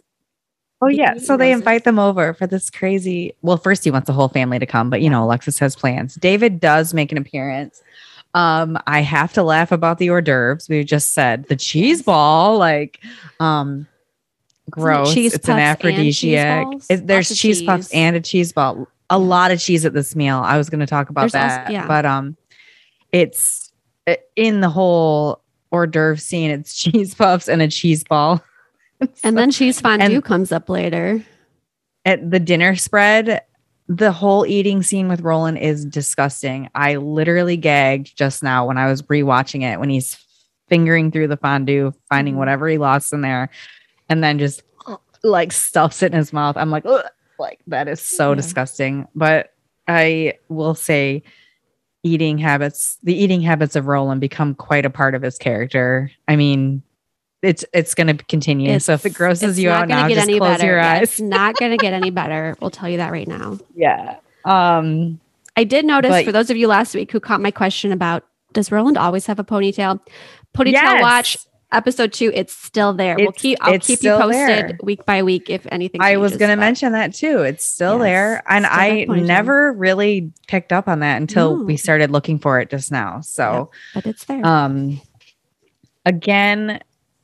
Oh 0.80 0.86
yeah. 0.88 1.18
So 1.18 1.36
they 1.36 1.50
invite 1.50 1.82
them 1.82 1.98
over 1.98 2.32
for 2.34 2.46
this 2.46 2.70
crazy. 2.70 3.34
Well, 3.42 3.56
first 3.56 3.82
he 3.82 3.90
wants 3.90 4.06
the 4.06 4.12
whole 4.12 4.28
family 4.28 4.60
to 4.60 4.66
come, 4.66 4.90
but 4.90 5.00
you 5.02 5.10
know, 5.10 5.24
Alexis 5.24 5.58
has 5.58 5.74
plans. 5.74 6.14
David 6.14 6.60
does 6.60 6.94
make 6.94 7.10
an 7.10 7.18
appearance. 7.18 7.82
Um, 8.34 8.78
I 8.86 9.00
have 9.00 9.32
to 9.32 9.42
laugh 9.42 9.72
about 9.72 9.98
the 9.98 10.10
hors 10.10 10.22
d'oeuvres. 10.22 10.68
We 10.68 10.84
just 10.84 11.14
said 11.14 11.46
the 11.48 11.56
cheese 11.56 12.02
ball, 12.02 12.58
like, 12.58 13.00
um, 13.40 13.88
gross. 14.70 15.12
cheese 15.12 15.34
it's 15.34 15.48
an 15.48 15.56
cheese 15.56 15.62
aphrodisiac. 15.64 16.66
It- 16.88 17.06
there's 17.08 17.30
of 17.32 17.36
cheese, 17.36 17.60
puffs 17.62 17.92
and 17.92 18.14
a 18.14 18.20
cheese 18.20 18.52
ball. 18.52 18.86
A 19.10 19.18
lot 19.18 19.50
of 19.50 19.58
cheese 19.58 19.84
at 19.84 19.94
this 19.94 20.14
meal. 20.14 20.36
I 20.44 20.58
was 20.58 20.70
going 20.70 20.80
to 20.80 20.86
talk 20.86 21.10
about 21.10 21.22
There's 21.32 21.34
also- 21.34 21.56
that, 21.56 21.72
yeah. 21.72 21.88
but 21.88 22.06
um, 22.06 22.36
it's 23.10 23.72
uh, 24.06 24.14
in 24.36 24.60
the 24.60 24.68
whole 24.68 25.40
hors 25.70 25.86
d'oeuvre 25.86 26.18
scene. 26.20 26.50
It's 26.50 26.74
cheese 26.82 27.14
puffs 27.14 27.48
and 27.48 27.62
a 27.62 27.68
cheese 27.68 28.04
ball. 28.04 28.42
and 29.22 29.36
then 29.38 29.50
cheese 29.50 29.80
fondue 29.80 30.16
and- 30.16 30.24
comes 30.24 30.52
up 30.52 30.68
later. 30.68 31.22
at 32.04 32.30
the 32.30 32.40
dinner 32.40 32.74
spread, 32.76 33.42
the 33.88 34.12
whole 34.12 34.44
eating 34.46 34.82
scene 34.82 35.08
with 35.08 35.20
Roland 35.22 35.58
is 35.58 35.84
disgusting. 35.84 36.68
I 36.74 36.96
literally 36.96 37.56
gagged 37.56 38.16
just 38.16 38.42
now 38.42 38.66
when 38.66 38.76
I 38.78 38.86
was 38.86 39.02
rewatching 39.02 39.62
it 39.62 39.78
when 39.80 39.88
he's 39.88 40.16
fingering 40.68 41.10
through 41.10 41.28
the 41.28 41.36
fondue, 41.38 41.92
finding 42.10 42.34
Mhm. 42.34 42.38
whatever 42.38 42.68
he 42.68 42.76
lost 42.76 43.12
in 43.14 43.22
there, 43.22 43.48
and 44.10 44.22
then 44.22 44.38
just 44.38 44.62
like 45.22 45.52
stuffs 45.52 46.02
it 46.02 46.12
in 46.12 46.18
his 46.18 46.32
mouth. 46.32 46.56
I'm 46.58 46.70
like, 46.70 46.84
"Ugh," 46.84 47.04
like 47.38 47.60
that 47.68 47.88
is 47.88 48.00
so 48.00 48.30
Yeah. 48.30 48.34
disgusting. 48.36 49.08
But 49.14 49.54
I 49.88 50.34
will 50.50 50.74
say, 50.74 51.22
eating 52.02 52.38
habits, 52.38 52.98
the 53.02 53.14
eating 53.14 53.40
habits 53.40 53.76
of 53.76 53.86
Roland 53.86 54.20
become 54.20 54.54
quite 54.54 54.84
a 54.84 54.90
part 54.90 55.14
of 55.14 55.22
his 55.22 55.36
character. 55.38 56.10
I 56.28 56.36
mean, 56.36 56.82
it's 57.42 57.64
it's 57.72 57.94
going 57.94 58.16
to 58.16 58.24
continue. 58.24 58.78
so 58.80 58.94
if 58.94 59.04
it 59.04 59.10
It's- 59.10 59.16
grosses 59.16 59.50
it's 59.50 59.58
you 59.58 59.68
not 59.68 59.82
out 59.82 59.88
gonna 59.88 60.02
now, 60.02 60.08
get 60.08 60.14
just 60.16 60.28
any 60.28 60.38
close 60.38 60.56
better. 60.58 60.66
your 60.66 60.80
eyes. 60.80 61.02
It's 61.02 61.20
not 61.20 61.56
going 61.56 61.70
to 61.70 61.76
get 61.76 61.92
any 61.92 62.10
better. 62.10 62.56
We'll 62.60 62.70
tell 62.70 62.88
you 62.88 62.96
that 62.98 63.12
right 63.12 63.28
now. 63.28 63.58
Yeah. 63.74 64.16
Um 64.44 65.20
I 65.56 65.64
did 65.64 65.84
notice 65.84 66.10
But- 66.10 66.24
for 66.24 66.32
those 66.32 66.50
of 66.50 66.56
you 66.56 66.68
last 66.68 66.94
week 66.94 67.10
who 67.12 67.20
caught 67.20 67.40
my 67.40 67.50
question 67.50 67.92
about 67.92 68.24
does 68.54 68.72
Roland 68.72 68.96
always 68.96 69.26
have 69.26 69.38
a 69.38 69.44
ponytail? 69.44 70.00
Ponytail 70.56 70.72
Yes. 70.72 71.02
watch 71.02 71.36
episode 71.72 72.12
two. 72.12 72.30
It's 72.34 72.52
still 72.56 72.92
there. 72.94 73.16
we'll 73.18 73.32
keep. 73.32 73.58
I'll 73.60 73.78
keep 73.78 74.02
you 74.02 74.12
posted 74.12 74.30
there. 74.48 74.78
week 74.82 75.04
by 75.04 75.22
week 75.22 75.50
if 75.50 75.66
anything. 75.70 76.00
I 76.00 76.16
was 76.16 76.36
going 76.36 76.50
to 76.50 76.56
mention 76.56 76.92
that 76.92 77.14
too. 77.14 77.40
It's 77.42 77.64
still 77.64 77.94
Yes, 77.98 78.02
there. 78.02 78.42
And 78.48 78.64
still 78.64 78.78
I 78.78 79.04
never 79.04 79.72
really 79.72 80.32
picked 80.46 80.72
up 80.72 80.88
on 80.88 81.00
that 81.00 81.16
until 81.20 81.56
No. 81.58 81.64
we 81.64 81.76
started 81.76 82.10
looking 82.10 82.38
for 82.38 82.60
it 82.60 82.70
just 82.70 82.90
now. 82.90 83.20
So, 83.20 83.70
but 83.94 84.06
it's 84.06 84.24
there. 84.24 84.44
um 84.46 85.00
again, 86.06 86.80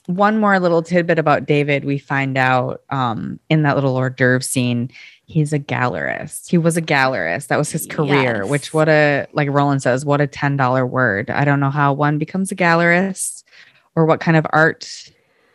one 0.06 0.38
more 0.38 0.60
little 0.60 0.82
tidbit 0.82 1.18
about 1.18 1.46
David, 1.46 1.84
we 1.84 1.98
find 1.98 2.36
out 2.36 2.82
um 2.90 3.40
in 3.48 3.62
that 3.62 3.74
little 3.74 3.96
hors 3.96 4.10
d'oeuvre 4.10 4.42
scene, 4.42 4.90
he's 5.26 5.54
a 5.54 5.58
gallerist. 5.58 6.50
He 6.50 6.58
was 6.58 6.76
a 6.76 6.82
gallerist. 6.82 7.46
That 7.46 7.56
was 7.56 7.72
his 7.72 7.86
career, 7.86 8.40
Yes. 8.42 8.50
which 8.50 8.74
what 8.74 8.88
a 8.90 9.26
like 9.32 9.48
Roland 9.50 9.82
says, 9.82 10.04
what 10.04 10.20
a 10.20 10.26
$10 10.26 10.86
word. 10.88 11.30
I 11.30 11.44
don't 11.46 11.60
know 11.60 11.70
how 11.70 11.94
one 11.94 12.18
becomes 12.18 12.52
a 12.52 12.56
gallerist 12.56 13.33
or 13.96 14.04
what 14.06 14.20
kind 14.20 14.36
of 14.36 14.46
art 14.50 14.88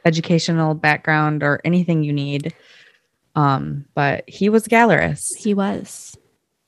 educational 0.05 0.73
background 0.73 1.43
or 1.43 1.59
anything 1.65 2.03
you 2.03 2.13
need. 2.13 2.53
Um, 3.35 3.85
but 3.95 4.23
he 4.27 4.49
was 4.49 4.65
a 4.65 4.69
gallerist. 4.69 5.35
he 5.37 5.53
was. 5.53 6.15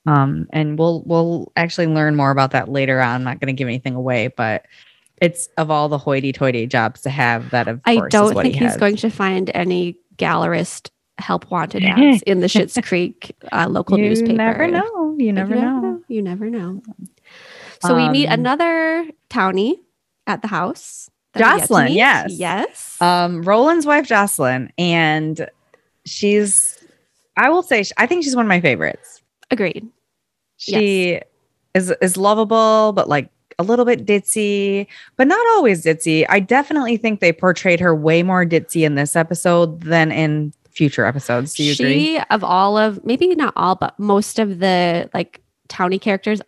Um, 0.05 0.47
and 0.51 0.79
we'll 0.79 1.03
we'll 1.05 1.51
actually 1.55 1.87
learn 1.87 2.15
more 2.15 2.31
about 2.31 2.51
that 2.51 2.69
later 2.69 2.99
on. 3.01 3.15
I'm 3.15 3.23
not 3.23 3.39
going 3.39 3.53
to 3.55 3.57
give 3.57 3.67
anything 3.67 3.93
away, 3.93 4.27
but 4.29 4.65
it's 5.21 5.47
of 5.57 5.69
all 5.69 5.89
the 5.89 5.99
hoity-toity 5.99 6.65
jobs 6.67 7.01
to 7.01 7.11
have 7.11 7.51
that. 7.51 7.67
Of 7.67 7.81
I 7.85 8.01
don't 8.09 8.33
think 8.33 8.55
he 8.55 8.65
he's 8.65 8.77
going 8.77 8.95
to 8.97 9.09
find 9.11 9.51
any 9.53 9.97
gallerist 10.17 10.89
help 11.19 11.51
wanted 11.51 11.83
ads 11.85 12.23
in 12.23 12.39
the 12.39 12.47
Schitt's 12.47 12.79
Creek 12.87 13.35
uh, 13.51 13.67
local 13.69 13.99
you 13.99 14.05
newspaper. 14.05 14.33
never 14.33 14.67
know. 14.67 15.15
You 15.19 15.31
never 15.33 15.53
you 15.53 15.61
know. 15.61 16.01
You 16.07 16.21
never 16.23 16.49
know. 16.49 16.81
So 17.83 17.95
we 17.95 18.09
meet 18.09 18.27
Um, 18.27 18.39
another 18.39 19.07
townie 19.29 19.75
at 20.25 20.41
the 20.41 20.47
house. 20.47 21.10
That 21.33 21.39
we 21.39 21.43
get 21.43 21.51
to 21.53 21.59
Jocelyn, 21.59 21.91
yes. 21.93 22.31
Yes. 22.33 23.01
Um, 23.01 23.41
Roland's 23.43 23.85
wife, 23.85 24.07
Jocelyn, 24.07 24.71
and 24.77 25.49
she's. 26.05 26.77
I 27.37 27.49
will 27.49 27.63
say, 27.63 27.83
I 27.97 28.05
think 28.05 28.23
she's 28.23 28.35
one 28.35 28.45
of 28.45 28.49
my 28.49 28.59
favorites. 28.59 29.21
Agreed. 29.49 29.87
She 30.57 31.19
is 31.73 31.93
is 32.01 32.17
lovable, 32.17 32.93
but 32.93 33.09
like 33.09 33.29
a 33.57 33.63
little 33.63 33.85
bit 33.85 34.05
ditzy, 34.05 34.87
but 35.17 35.27
not 35.27 35.45
always 35.51 35.85
ditzy. 35.85 36.25
I 36.29 36.39
definitely 36.39 36.97
think 36.97 37.19
they 37.19 37.31
portrayed 37.31 37.79
her 37.79 37.95
way 37.95 38.23
more 38.23 38.45
ditzy 38.45 38.83
in 38.85 38.95
this 38.95 39.15
episode 39.15 39.81
than 39.81 40.11
in 40.11 40.53
future 40.69 41.05
episodes. 41.05 41.53
Do 41.53 41.63
you 41.63 41.73
she 41.73 41.83
agree? 41.83 42.23
of 42.29 42.43
all 42.43 42.77
of 42.77 43.03
maybe 43.05 43.33
not 43.35 43.53
all, 43.55 43.75
but 43.75 43.97
most 43.99 44.39
of 44.39 44.59
the 44.59 45.09
like 45.13 45.41
townie 45.69 46.01
characters, 46.01 46.41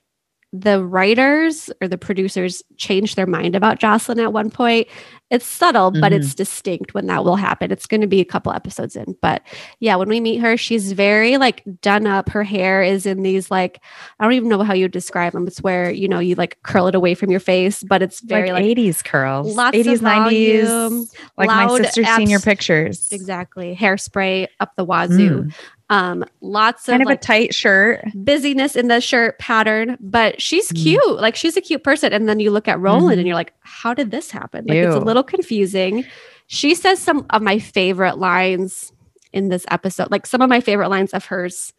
the 0.56 0.86
writers 0.86 1.72
or 1.82 1.88
the 1.88 1.98
producers 1.98 2.62
changed 2.78 3.16
their 3.16 3.26
mind 3.26 3.56
about 3.56 3.80
Jocelyn 3.80 4.20
at 4.20 4.32
one 4.34 4.52
point. 4.52 4.88
It's 5.32 5.48
subtle, 5.48 5.90
but 5.90 6.12
Mhm. 6.12 6.18
it's 6.18 6.36
distinct 6.36 6.94
when 6.94 7.08
that 7.08 7.24
will 7.26 7.38
happen. 7.38 7.72
It's 7.72 7.88
going 7.88 8.02
to 8.02 8.08
be 8.08 8.20
a 8.22 8.26
couple 8.26 8.52
episodes 8.54 8.96
in. 8.96 9.16
But 9.20 9.42
yeah, 9.80 9.96
when 9.96 10.08
we 10.10 10.20
meet 10.20 10.38
her, 10.42 10.56
she's 10.56 10.92
very 10.92 11.38
like 11.38 11.64
done 11.82 12.06
up. 12.06 12.30
Her 12.30 12.44
hair 12.44 12.84
is 12.84 13.08
in 13.08 13.24
these 13.24 13.50
like, 13.50 13.80
I 14.20 14.26
don't 14.26 14.34
even 14.34 14.48
know 14.48 14.62
how 14.62 14.76
you 14.76 14.88
describe 14.88 15.34
them. 15.34 15.48
It's 15.48 15.60
where, 15.64 15.90
you 15.90 16.08
know, 16.08 16.20
you 16.20 16.36
like 16.36 16.60
curl 16.62 16.86
it 16.86 16.94
away 16.94 17.16
from 17.16 17.32
your 17.32 17.40
face, 17.40 17.82
but 17.82 18.04
it's 18.04 18.20
very 18.22 18.52
like, 18.52 18.62
like, 18.62 18.78
80s 18.78 19.04
curls, 19.04 19.56
lots 19.56 19.76
80s, 19.76 19.94
of 19.96 20.00
volume, 20.02 21.08
like 21.36 21.48
my 21.48 21.68
sister's 21.80 22.08
senior 22.16 22.40
pictures. 22.40 23.12
exactly 23.12 23.76
hairspray 23.76 24.48
up 24.60 24.74
the 24.78 24.86
wazoo. 24.86 25.46
Mm. 25.46 25.54
Um, 25.94 26.26
lots 26.42 26.88
of 26.88 26.94
Kind 26.94 27.02
of 27.04 27.08
like 27.08 27.20
a 27.20 27.22
tight 27.22 27.54
shirt. 27.54 28.04
busyness 28.16 28.76
in 28.76 28.88
the 28.88 29.00
shirt 29.00 29.38
pattern, 29.40 29.98
but 30.00 30.42
she's 30.42 30.72
Mm. 30.72 30.84
cute. 30.84 31.22
Like 31.22 31.36
she's 31.36 31.56
a 31.56 31.62
cute 31.62 31.84
person. 31.84 32.12
And 32.14 32.28
then 32.28 32.40
you 32.40 32.50
look 32.52 32.68
at 32.68 32.80
Roland 32.80 33.16
Mhm. 33.16 33.20
and 33.20 33.28
you're 33.28 33.36
like, 33.36 33.54
how 33.62 33.94
did 33.94 34.10
this 34.12 34.32
happen? 34.32 34.66
Like 34.68 34.78
it's 34.78 34.96
a 34.96 35.00
little 35.00 35.24
confusing. 35.24 36.06
She 36.48 36.74
says 36.76 37.00
some 37.00 37.26
of 37.30 37.42
my 37.42 37.60
favorite 37.60 38.18
lines 38.18 38.92
in 39.32 39.50
this 39.50 39.66
episode, 39.72 40.10
like 40.12 40.26
some 40.26 40.42
of 40.42 40.50
my 40.50 40.62
favorite 40.62 40.90
lines 40.90 41.12
of 41.14 41.26
hers 41.26 41.74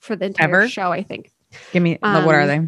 for 0.00 0.16
the 0.16 0.26
entire 0.26 0.46
Ever? 0.48 0.68
show, 0.68 0.90
I 0.92 1.02
think. 1.02 1.30
Give 1.72 1.82
me 1.82 1.98
what 2.00 2.34
are 2.34 2.40
Um, 2.42 2.46
they? 2.48 2.60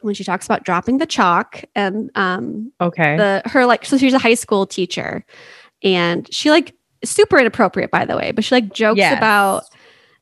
When 0.00 0.14
she 0.14 0.24
talks 0.24 0.44
about 0.46 0.64
dropping 0.64 0.98
the 0.98 1.06
chalk 1.06 1.62
and 1.74 2.10
um 2.16 2.72
Okay. 2.80 3.16
the 3.16 3.42
her 3.46 3.64
like 3.66 3.84
so 3.84 3.96
she's 3.98 4.14
a 4.14 4.18
high 4.18 4.34
school 4.34 4.66
teacher 4.66 5.24
and 5.82 6.28
she 6.32 6.50
like 6.50 6.74
super 7.04 7.38
inappropriate 7.38 7.90
by 7.90 8.04
the 8.04 8.16
way, 8.16 8.32
but 8.32 8.44
she 8.44 8.54
like 8.54 8.72
jokes 8.72 8.98
Yes. 8.98 9.16
about 9.18 9.64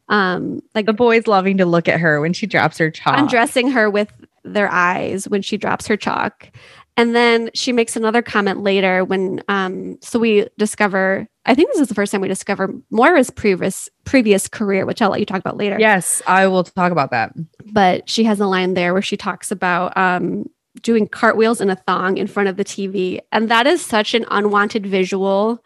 um 0.08 0.60
like 0.74 0.86
the 0.86 0.92
boys 0.92 1.26
loving 1.26 1.58
to 1.58 1.66
look 1.66 1.88
at 1.88 2.00
her 2.00 2.20
when 2.20 2.32
she 2.32 2.46
drops 2.46 2.78
her 2.78 2.90
chalk. 2.90 3.18
undressing 3.18 3.70
her 3.70 3.88
with 3.88 4.12
their 4.44 4.70
eyes 4.70 5.28
when 5.28 5.42
she 5.42 5.56
drops 5.56 5.86
her 5.86 5.96
chalk. 5.96 6.50
And 6.96 7.14
then 7.16 7.50
she 7.54 7.72
makes 7.72 7.96
another 7.96 8.22
comment 8.22 8.62
later 8.62 9.04
when 9.04 9.42
um 9.48 9.98
so 10.00 10.18
we 10.18 10.46
discover 10.58 11.26
I 11.46 11.54
think 11.54 11.70
this 11.70 11.80
is 11.80 11.88
the 11.88 11.94
first 11.94 12.12
time 12.12 12.20
we 12.22 12.28
discover 12.28 12.72
Moira's 12.90 13.30
previous 13.30 13.88
previous 14.04 14.48
career, 14.48 14.86
which 14.86 15.02
I'll 15.02 15.10
let 15.10 15.20
you 15.20 15.26
talk 15.26 15.40
about 15.40 15.56
later. 15.56 15.76
Yes, 15.78 16.22
I 16.26 16.46
will 16.46 16.64
talk 16.64 16.92
about 16.92 17.10
that. 17.10 17.32
But 17.72 18.08
she 18.08 18.24
has 18.24 18.40
a 18.40 18.46
line 18.46 18.74
there 18.74 18.92
where 18.92 19.02
she 19.02 19.16
talks 19.16 19.50
about 19.50 19.96
um 19.96 20.46
doing 20.82 21.06
cartwheels 21.06 21.60
in 21.60 21.70
a 21.70 21.76
thong 21.76 22.18
in 22.18 22.26
front 22.26 22.48
of 22.48 22.56
the 22.56 22.64
TV. 22.64 23.20
And 23.32 23.48
that 23.50 23.66
is 23.66 23.84
such 23.84 24.14
an 24.14 24.24
unwanted 24.30 24.86
visual 24.86 25.64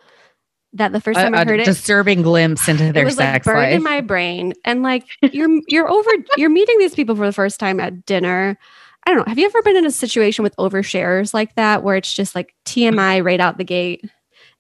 that 0.79 0.93
the 0.93 1.01
first 1.01 1.19
time 1.19 1.35
I 1.35 1.43
a 1.43 1.45
heard 1.45 1.61
it 1.61 1.63
a 1.63 1.67
disturbing 1.67 2.23
glimpse 2.23 2.69
into 2.69 2.93
their 2.93 3.03
it 3.03 3.07
was 3.07 3.17
like 3.19 3.35
sex 3.35 3.45
burned 3.47 3.59
life. 3.61 3.75
in 3.75 3.83
my 3.83 4.01
brain 4.01 4.55
and 4.65 4.83
like 4.83 5.05
you're 5.33 5.49
you're 5.69 5.89
over 5.91 6.11
you're 6.37 6.49
meeting 6.51 6.79
these 6.79 6.95
people 6.95 7.15
for 7.15 7.27
the 7.27 7.33
first 7.33 7.61
time 7.61 7.79
at 7.81 8.07
dinner 8.07 8.59
i 9.07 9.11
don't 9.11 9.19
know 9.19 9.25
have 9.29 9.39
you 9.39 9.47
ever 9.47 9.63
been 9.63 9.77
in 9.77 9.85
a 9.87 9.91
situation 9.91 10.43
with 10.43 10.57
overshares 10.57 11.35
like 11.35 11.55
that 11.57 11.83
where 11.83 11.97
it's 11.97 12.13
just 12.13 12.35
like 12.35 12.55
tmi 12.65 13.23
right 13.25 13.41
out 13.41 13.59
the 13.59 13.65
gate 13.65 14.05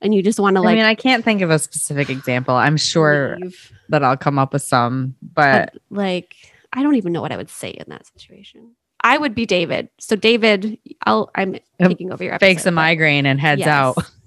and 0.00 0.14
you 0.14 0.22
just 0.22 0.38
want 0.38 0.56
to 0.56 0.60
like 0.62 0.72
I 0.72 0.76
mean, 0.76 0.84
I 0.84 0.94
can't 0.94 1.24
think 1.24 1.40
of 1.42 1.50
a 1.50 1.58
specific 1.58 2.08
example. 2.08 2.54
I'm 2.54 2.76
sure 2.76 3.36
leave? 3.40 3.72
that 3.88 4.04
I'll 4.04 4.16
come 4.16 4.38
up 4.38 4.52
with 4.52 4.62
some, 4.62 5.16
but 5.34 5.74
like 5.90 6.36
i 6.72 6.82
don't 6.82 6.94
even 6.96 7.12
know 7.12 7.22
what 7.22 7.32
i 7.32 7.36
would 7.36 7.48
say 7.50 7.70
in 7.70 7.84
that 7.88 8.06
situation 8.06 8.72
i 9.02 9.16
would 9.16 9.34
be 9.34 9.46
david 9.46 9.88
so 9.98 10.14
david 10.14 10.76
i'll 11.06 11.30
i'm 11.34 11.56
taking 11.82 12.12
over 12.12 12.22
your 12.22 12.38
fakes 12.38 12.60
episode, 12.62 12.68
a 12.68 12.72
migraine 12.72 13.24
and 13.24 13.40
heads 13.40 13.60
Yes. 13.60 13.68
out. 13.68 13.96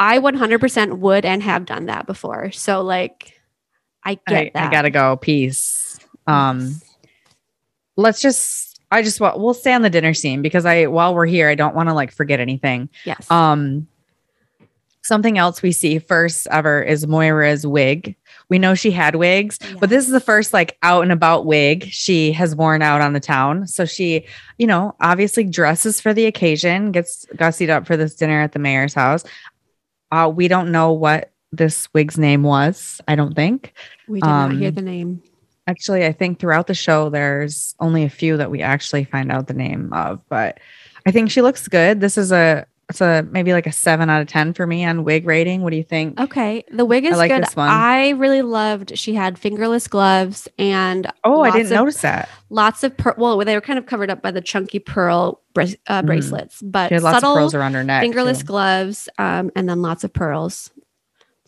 i 0.00 0.18
100% 0.18 0.98
would 0.98 1.24
and 1.24 1.42
have 1.42 1.64
done 1.64 1.86
that 1.86 2.06
before 2.06 2.50
so 2.52 2.82
like 2.82 3.40
i 4.04 4.14
get 4.26 4.46
I, 4.46 4.50
that 4.54 4.68
I 4.68 4.70
gotta 4.70 4.90
go. 4.90 5.16
Peace. 5.16 5.98
Um, 6.26 6.80
let's 7.96 8.20
just. 8.20 8.80
I 8.90 9.02
just 9.02 9.20
want. 9.20 9.38
We'll 9.40 9.54
stay 9.54 9.72
on 9.72 9.82
the 9.82 9.90
dinner 9.90 10.14
scene 10.14 10.42
because 10.42 10.64
I, 10.64 10.86
while 10.86 11.14
we're 11.14 11.26
here, 11.26 11.48
I 11.48 11.54
don't 11.54 11.74
want 11.74 11.88
to 11.88 11.94
like 11.94 12.12
forget 12.12 12.38
anything. 12.38 12.88
yes 13.04 13.28
Um, 13.30 13.88
something 15.02 15.36
else 15.36 15.62
we 15.62 15.72
see 15.72 15.98
first 15.98 16.46
ever 16.50 16.82
is 16.82 17.06
Moira's 17.06 17.66
wig, 17.66 18.16
we 18.48 18.58
know 18.58 18.74
she 18.74 18.90
had 18.90 19.16
wigs, 19.16 19.58
but 19.80 19.90
this 19.90 20.04
is 20.04 20.10
the 20.10 20.20
first 20.20 20.52
like 20.52 20.78
out 20.82 21.02
and 21.02 21.12
about 21.12 21.46
wig 21.46 21.84
she 21.90 22.32
has 22.32 22.54
worn 22.54 22.82
out 22.82 23.00
on 23.00 23.12
the 23.12 23.20
town. 23.20 23.66
So 23.66 23.84
she, 23.84 24.26
you 24.58 24.66
know, 24.66 24.94
obviously 25.00 25.44
dresses 25.44 26.00
for 26.00 26.14
the 26.14 26.26
occasion, 26.26 26.92
gets 26.92 27.26
gussied 27.34 27.70
up 27.70 27.86
for 27.86 27.96
this 27.96 28.14
dinner 28.14 28.40
at 28.40 28.52
the 28.52 28.58
mayor's 28.58 28.94
house. 28.94 29.24
Uh, 30.14 30.28
we 30.28 30.46
don't 30.46 30.70
know 30.70 30.92
what 30.92 31.32
this 31.50 31.88
wig's 31.92 32.16
name 32.16 32.44
was, 32.44 33.00
I 33.08 33.16
don't 33.16 33.34
think. 33.34 33.74
We 34.06 34.20
did 34.20 34.26
not 34.28 34.52
hear 34.52 34.68
Um, 34.68 34.74
the 34.74 34.82
name. 34.82 35.22
Actually, 35.66 36.04
I 36.06 36.12
think 36.12 36.38
throughout 36.38 36.68
the 36.68 36.74
show, 36.74 37.10
there's 37.10 37.74
only 37.80 38.04
a 38.04 38.08
few 38.08 38.36
that 38.36 38.50
we 38.50 38.62
actually 38.62 39.04
find 39.04 39.32
out 39.32 39.48
the 39.48 39.54
name 39.54 39.92
of, 39.92 40.20
but 40.28 40.60
I 41.04 41.10
think 41.10 41.30
she 41.30 41.42
looks 41.42 41.66
good. 41.66 42.00
This 42.00 42.16
is 42.16 42.30
a 42.30 42.66
it's 42.90 43.00
a 43.00 43.26
maybe 43.30 43.52
like 43.52 43.66
a 43.66 43.72
seven 43.72 44.10
out 44.10 44.20
of 44.20 44.28
ten 44.28 44.52
for 44.52 44.66
me 44.66 44.84
on 44.84 45.04
wig 45.04 45.26
rating. 45.26 45.62
What 45.62 45.70
do 45.70 45.76
you 45.76 45.82
think? 45.82 46.20
Okay, 46.20 46.64
the 46.70 46.84
wig 46.84 47.04
is 47.04 47.16
like 47.16 47.30
good. 47.30 47.42
this 47.42 47.56
one. 47.56 47.68
I 47.70 48.10
really 48.10 48.42
loved. 48.42 48.98
She 48.98 49.14
had 49.14 49.38
fingerless 49.38 49.88
gloves 49.88 50.48
and 50.58 51.10
Oh, 51.24 51.40
I 51.42 51.50
didn't 51.50 51.66
of- 51.66 51.72
notice 51.72 52.00
that. 52.02 52.28
lots 52.50 52.82
of 52.84 52.96
pearl. 52.96 53.14
Well, 53.16 53.38
they 53.38 53.54
were 53.54 53.60
kind 53.62 53.78
of 53.78 53.86
covered 53.86 54.10
up 54.10 54.20
by 54.22 54.30
the 54.30 54.40
chunky 54.42 54.78
pearl 54.78 55.40
uh, 55.56 55.62
Mhm. 55.62 56.06
bracelets, 56.06 56.60
but 56.62 56.88
She 56.88 56.94
had 56.94 57.02
lots 57.02 57.16
of 57.16 57.20
subtle 57.22 57.36
pearls 57.36 57.54
around 57.54 57.74
her 57.74 57.84
neck. 57.84 58.02
fingerless 58.02 58.40
too. 58.40 58.44
gloves, 58.46 59.08
um, 59.18 59.50
and 59.56 59.68
then 59.68 59.80
lots 59.82 60.04
of 60.04 60.12
pearls. 60.12 60.70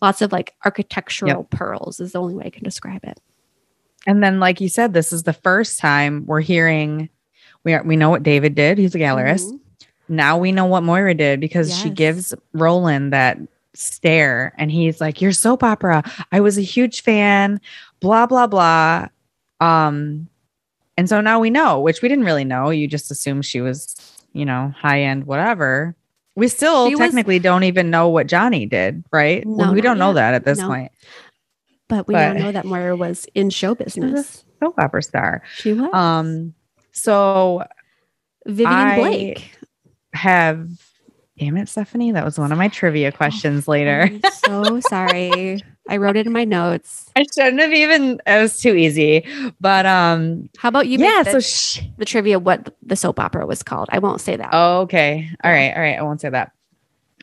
Lots 0.01 0.21
of 0.21 0.31
like 0.31 0.53
architectural 0.65 1.43
pearls 1.45 1.99
is 1.99 2.11
the 2.13 2.19
only 2.21 2.33
way 2.35 2.45
I 2.45 2.49
can 2.49 2.63
describe 2.63 3.03
it. 3.03 3.19
And 4.05 4.23
then, 4.23 4.39
like 4.39 4.61
you 4.61 4.69
said, 4.69 4.93
this 4.93 5.11
is 5.11 5.23
the 5.23 5.33
first 5.33 5.79
time 5.79 6.25
we're 6.25 6.39
hearing. 6.41 7.09
We 7.63 7.73
are, 7.73 7.83
we 7.83 7.95
know 7.97 8.09
what 8.09 8.23
David 8.23 8.55
did. 8.55 8.77
He's 8.77 8.95
a 8.95 8.99
gallerist. 8.99 9.51
Mhm. 9.51 9.59
Now 10.09 10.37
we 10.37 10.51
know 10.51 10.65
what 10.65 10.83
Moira 10.83 11.13
did 11.13 11.39
because 11.39 11.75
she 11.77 11.89
gives 11.89 12.33
Roland 12.53 13.13
that 13.13 13.37
stare, 13.73 14.53
and 14.57 14.71
he's 14.71 14.99
like, 15.01 15.21
"Your 15.21 15.31
soap 15.31 15.63
opera. 15.63 16.03
I 16.31 16.39
was 16.39 16.57
a 16.57 16.61
huge 16.61 17.01
fan." 17.01 17.59
Blah 17.99 18.25
blah 18.27 18.47
blah. 18.47 19.07
Um, 19.59 20.27
and 20.97 21.07
so 21.09 21.21
now 21.21 21.39
we 21.39 21.49
know, 21.49 21.79
which 21.79 22.01
we 22.01 22.09
didn't 22.09 22.25
really 22.25 22.43
know. 22.45 22.69
You 22.69 22.87
just 22.87 23.11
assume 23.11 23.41
she 23.41 23.61
was, 23.61 23.95
you 24.33 24.45
know, 24.45 24.73
high 24.77 25.01
end, 25.01 25.25
whatever. 25.25 25.95
We 26.35 26.47
still 26.47 26.87
She 26.89 26.95
was- 26.95 26.99
technically 26.99 27.39
don't 27.39 27.63
even 27.63 27.89
know 27.89 28.07
what 28.09 28.27
Johnny 28.27 28.65
did, 28.67 29.03
right? 29.11 29.45
No, 29.45 29.55
Well, 29.55 29.73
we 29.73 29.81
don't 29.81 29.97
know 29.97 30.13
that 30.13 30.33
at 30.35 30.45
this 30.45 30.59
No. 30.59 30.67
point. 30.67 30.91
But 31.89 32.07
we 32.07 32.13
But- 32.13 32.33
now 32.33 32.43
know 32.45 32.51
that 32.51 32.65
Moira 32.65 32.95
was 32.95 33.25
in 33.33 33.49
show 33.49 33.73
business. 33.83 34.43
Soap 34.59 34.75
opera 34.79 35.01
star. 35.03 35.41
She 35.55 35.73
was. 35.73 35.89
Um, 35.93 36.53
so 36.91 37.63
Vivian 38.45 38.71
I- 38.71 38.95
Blake. 38.99 39.51
Have 40.17 40.67
damn 41.39 41.55
it 41.57 41.69
stephanie 41.69 42.11
that 42.11 42.25
was 42.25 42.37
one 42.39 42.51
of 42.51 42.57
my 42.57 42.67
trivia 42.67 43.11
questions 43.11 43.67
later 43.67 44.09
I'm 44.11 44.21
so 44.31 44.79
sorry. 44.81 45.61
I 45.89 45.95
wrote 45.97 46.17
it 46.17 46.25
in 46.27 46.33
my 46.33 46.43
notes. 46.43 47.09
i 47.15 47.23
shouldn't 47.33 47.61
have 47.61 47.71
even 47.71 48.19
it 48.25 48.41
was 48.41 48.59
too 48.59 48.73
easy 48.75 49.25
but 49.61 49.85
um 49.85 50.49
How 50.57 50.69
about 50.69 50.87
you? 50.87 50.97
yeah 50.99 51.23
the, 51.23 51.31
so 51.33 51.39
sh- 51.39 51.81
the 51.97 52.05
trivia 52.05 52.39
what 52.39 52.75
the 52.83 52.95
soap 52.95 53.19
opera 53.19 53.45
was 53.45 53.63
called. 53.63 53.87
I 53.91 53.99
won't 53.99 54.19
say 54.19 54.35
that. 54.35 54.49
oh, 54.51 54.81
okay 54.81 55.29
all 55.43 55.51
right 55.51 55.73
all 55.73 55.81
right 55.81 55.97
i 55.97 56.01
won't 56.01 56.19
say 56.21 56.29
that 56.29 56.51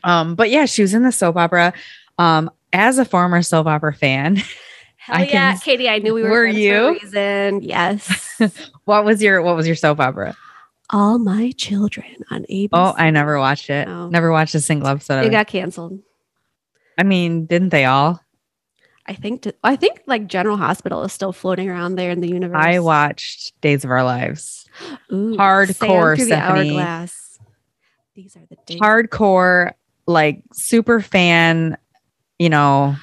um 0.03 0.35
but 0.35 0.49
yeah 0.49 0.65
she 0.65 0.81
was 0.81 0.93
in 0.93 1.03
the 1.03 1.11
soap 1.11 1.35
opera 1.35 1.73
um 2.17 2.49
as 2.73 2.97
a 2.97 3.05
former 3.05 3.41
soap 3.41 3.67
opera 3.67 3.93
fan 3.93 4.37
Hell 4.97 5.17
I 5.17 5.23
yeah, 5.25 5.51
can- 5.51 5.59
Katie! 5.59 5.87
I 5.87 5.99
knew 5.99 6.15
we 6.15 6.23
were, 6.23 6.29
Were 6.31 6.45
you? 6.47 6.93
reason. 6.93 7.61
Yes. 7.61 8.39
what 8.85 9.05
was 9.05 9.21
your 9.21 9.39
what 9.43 9.55
was 9.55 9.67
your 9.67 9.75
soap 9.75 9.99
opera 9.99 10.35
All 10.95 11.17
my 11.19 11.51
children 11.57 12.07
on 12.31 12.45
ABC. 12.49 12.69
oh 12.71 12.93
i 12.97 13.09
never 13.09 13.37
watched 13.37 13.69
it 13.69 13.85
Oh. 13.87 14.07
never 14.07 14.31
watched 14.31 14.55
a 14.55 14.61
single 14.61 14.87
episode 14.87 15.19
of 15.19 15.25
It 15.25 15.27
it 15.27 15.31
got 15.31 15.47
canceled. 15.47 15.99
i 16.97 17.03
mean 17.03 17.45
didn't 17.45 17.69
they 17.69 17.83
all 17.85 18.21
I 19.07 19.13
think. 19.13 19.45
I 19.63 19.75
think 19.75 20.01
like 20.07 20.25
General 20.25 20.57
Hospital 20.57 21.03
is 21.03 21.13
still 21.13 21.31
floating 21.31 21.69
around 21.69 21.93
there 21.93 22.09
in 22.09 22.21
the 22.21 22.27
universe. 22.27 22.57
i 22.59 22.79
watched 22.79 23.59
days 23.61 23.83
of 23.85 23.91
our 23.91 24.03
lives 24.03 24.65
Ooh, 25.13 25.35
hardcore, 25.37 26.15
through 26.15 26.25
the 26.25 26.37
hourglass. 26.39 27.37
These 28.15 28.35
are 28.35 28.41
the 28.49 28.57
days. 28.65 28.79
hardcore 28.79 29.73
like 30.07 30.41
super 30.53 31.01
fan 31.01 31.77
you 32.39 32.49
know 32.49 32.95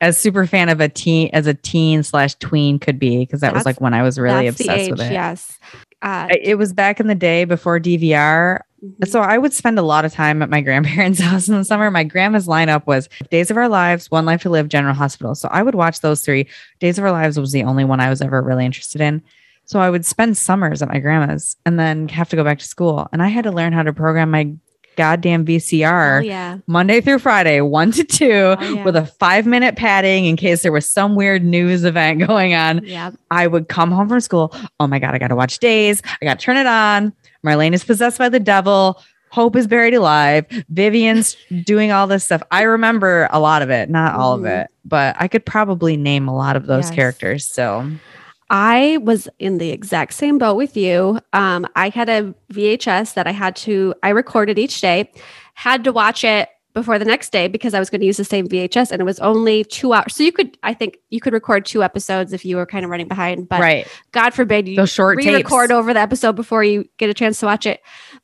as 0.00 0.16
super 0.18 0.46
fan 0.46 0.68
of 0.68 0.80
a 0.80 0.88
teen 0.88 1.30
as 1.32 1.46
a 1.48 1.54
teen 1.54 2.02
slash 2.04 2.34
tween 2.36 2.78
could 2.78 2.98
be 3.00 3.18
because 3.18 3.40
that 3.40 3.52
was 3.54 3.64
like 3.66 3.80
when 3.80 3.92
i 3.94 4.02
was 4.04 4.18
really 4.20 4.46
obsessed 4.46 4.70
age, 4.70 4.90
with 4.92 5.00
it 5.00 5.12
Yes. 5.12 5.58
Uh, 6.02 6.28
it 6.30 6.56
was 6.56 6.72
back 6.72 6.98
in 6.98 7.08
the 7.08 7.14
day 7.14 7.44
before 7.44 7.78
dvr 7.78 8.60
mhm. 8.82 9.08
so 9.08 9.20
i 9.20 9.36
would 9.36 9.52
spend 9.52 9.78
a 9.78 9.82
lot 9.82 10.04
of 10.04 10.12
time 10.12 10.42
at 10.42 10.48
my 10.48 10.60
grandparents 10.68 11.20
house 11.20 11.48
in 11.48 11.56
the 11.56 11.64
summer. 11.64 11.90
My 11.90 12.04
grandma's 12.04 12.46
lineup 12.46 12.86
was 12.86 13.08
days 13.30 13.50
of 13.50 13.56
our 13.56 13.68
lives 13.68 14.10
one 14.10 14.24
life 14.24 14.42
to 14.42 14.50
live 14.50 14.68
general 14.68 14.94
hospital. 14.94 15.34
So 15.34 15.48
i 15.50 15.62
would 15.62 15.74
watch 15.74 16.00
those 16.00 16.22
three. 16.22 16.48
Days 16.78 16.98
of 16.98 17.04
our 17.04 17.12
lives 17.12 17.38
was 17.38 17.52
the 17.52 17.64
only 17.64 17.84
one 17.84 18.00
i 18.00 18.08
was 18.08 18.22
ever 18.22 18.42
really 18.42 18.64
interested 18.64 19.00
in. 19.00 19.22
So 19.64 19.80
i 19.80 19.90
would 19.90 20.06
spend 20.06 20.36
summers 20.36 20.80
at 20.82 20.88
my 20.88 20.98
grandma's 20.98 21.56
and 21.66 21.78
then 21.78 22.08
have 22.08 22.28
to 22.30 22.36
go 22.36 22.44
back 22.44 22.58
to 22.60 22.66
school. 22.66 23.08
And 23.12 23.22
i 23.22 23.28
had 23.28 23.44
to 23.44 23.52
learn 23.52 23.72
how 23.72 23.82
to 23.82 23.92
program 23.92 24.30
my 24.30 24.52
goddamn 24.96 25.44
vcr 25.46 26.18
Oh, 26.18 26.20
yeah. 26.24 26.58
Monday 26.66 27.00
through 27.00 27.18
Friday, 27.20 27.60
one 27.60 27.90
to 27.92 28.04
two, 28.04 28.54
Oh, 28.58 28.60
yeah. 28.60 28.84
with 28.84 28.96
a 28.96 29.06
five 29.06 29.46
minute 29.46 29.76
padding 29.76 30.26
in 30.26 30.36
case 30.36 30.62
there 30.62 30.72
was 30.72 30.90
some 30.90 31.14
weird 31.14 31.44
news 31.44 31.84
event 31.84 32.20
going 32.26 32.54
on. 32.54 32.84
Yeah. 32.84 33.10
I 33.30 33.46
would 33.46 33.68
come 33.68 33.90
home 33.90 34.08
from 34.08 34.20
school. 34.20 34.54
Oh 34.78 34.86
my 34.86 34.98
God, 34.98 35.14
I 35.14 35.18
got 35.18 35.28
to 35.28 35.36
watch 35.36 35.58
Days. 35.58 36.02
I 36.20 36.24
got 36.24 36.38
to 36.38 36.44
turn 36.44 36.56
it 36.56 36.66
on. 36.66 37.12
Marlene 37.46 37.72
is 37.72 37.84
possessed 37.84 38.18
by 38.18 38.28
the 38.28 38.40
devil. 38.40 39.00
Hope 39.30 39.54
is 39.56 39.66
buried 39.66 39.94
alive. 39.94 40.44
Vivian's 40.70 41.36
doing 41.64 41.92
all 41.92 42.06
this 42.06 42.24
stuff. 42.24 42.42
I 42.50 42.62
remember 42.62 43.28
a 43.30 43.38
lot 43.40 43.62
of 43.62 43.70
it, 43.70 43.88
not 43.88 44.14
all 44.16 44.34
of 44.34 44.40
Mhm. 44.42 44.62
it, 44.64 44.70
but 44.84 45.14
I 45.18 45.28
could 45.28 45.46
probably 45.46 45.96
name 45.96 46.26
a 46.28 46.34
lot 46.36 46.56
of 46.56 46.66
those 46.66 46.86
Yes. 46.88 46.94
characters. 46.96 47.46
So, 47.46 47.88
I 48.50 48.98
was 49.02 49.28
in 49.38 49.58
the 49.58 49.70
exact 49.70 50.12
same 50.12 50.36
boat 50.36 50.56
with 50.56 50.76
you. 50.76 51.20
Um, 51.32 51.66
I 51.76 51.88
had 51.88 52.08
a 52.08 52.34
VHS 52.52 53.14
that 53.14 53.28
I 53.28 53.30
had 53.30 53.54
to, 53.56 53.94
I 54.02 54.08
recorded 54.08 54.58
each 54.58 54.80
day, 54.80 55.10
had 55.54 55.84
to 55.84 55.92
watch 55.92 56.24
it 56.24 56.48
before 56.72 56.98
the 56.98 57.04
next 57.04 57.30
day 57.30 57.48
because 57.48 57.74
I 57.74 57.78
was 57.78 57.90
going 57.90 58.00
to 58.00 58.06
use 58.06 58.16
the 58.16 58.24
same 58.24 58.48
VHS 58.48 58.90
and 58.90 59.00
it 59.00 59.04
was 59.04 59.20
only 59.20 59.64
two 59.64 59.92
hours. 59.92 60.14
So 60.14 60.22
you 60.22 60.32
could, 60.32 60.58
I 60.62 60.74
think 60.74 60.98
you 61.10 61.20
could 61.20 61.32
record 61.32 61.64
two 61.64 61.82
episodes 61.82 62.32
if 62.32 62.44
you 62.44 62.56
were 62.56 62.66
kind 62.66 62.84
of 62.84 62.90
running 62.90 63.08
behind, 63.08 63.48
but 63.48 63.60
right. 63.60 63.86
God 64.12 64.34
forbid 64.34 64.68
you 64.68 64.76
Those 64.76 64.90
short 64.90 65.16
re-record 65.16 65.70
over 65.70 65.92
the 65.94 66.00
episode 66.00 66.34
before 66.34 66.64
you 66.64 66.88
get 66.96 67.08
a 67.08 67.14
chance 67.14 67.38
to 67.40 67.46
watch 67.46 67.66
it. 67.66 67.80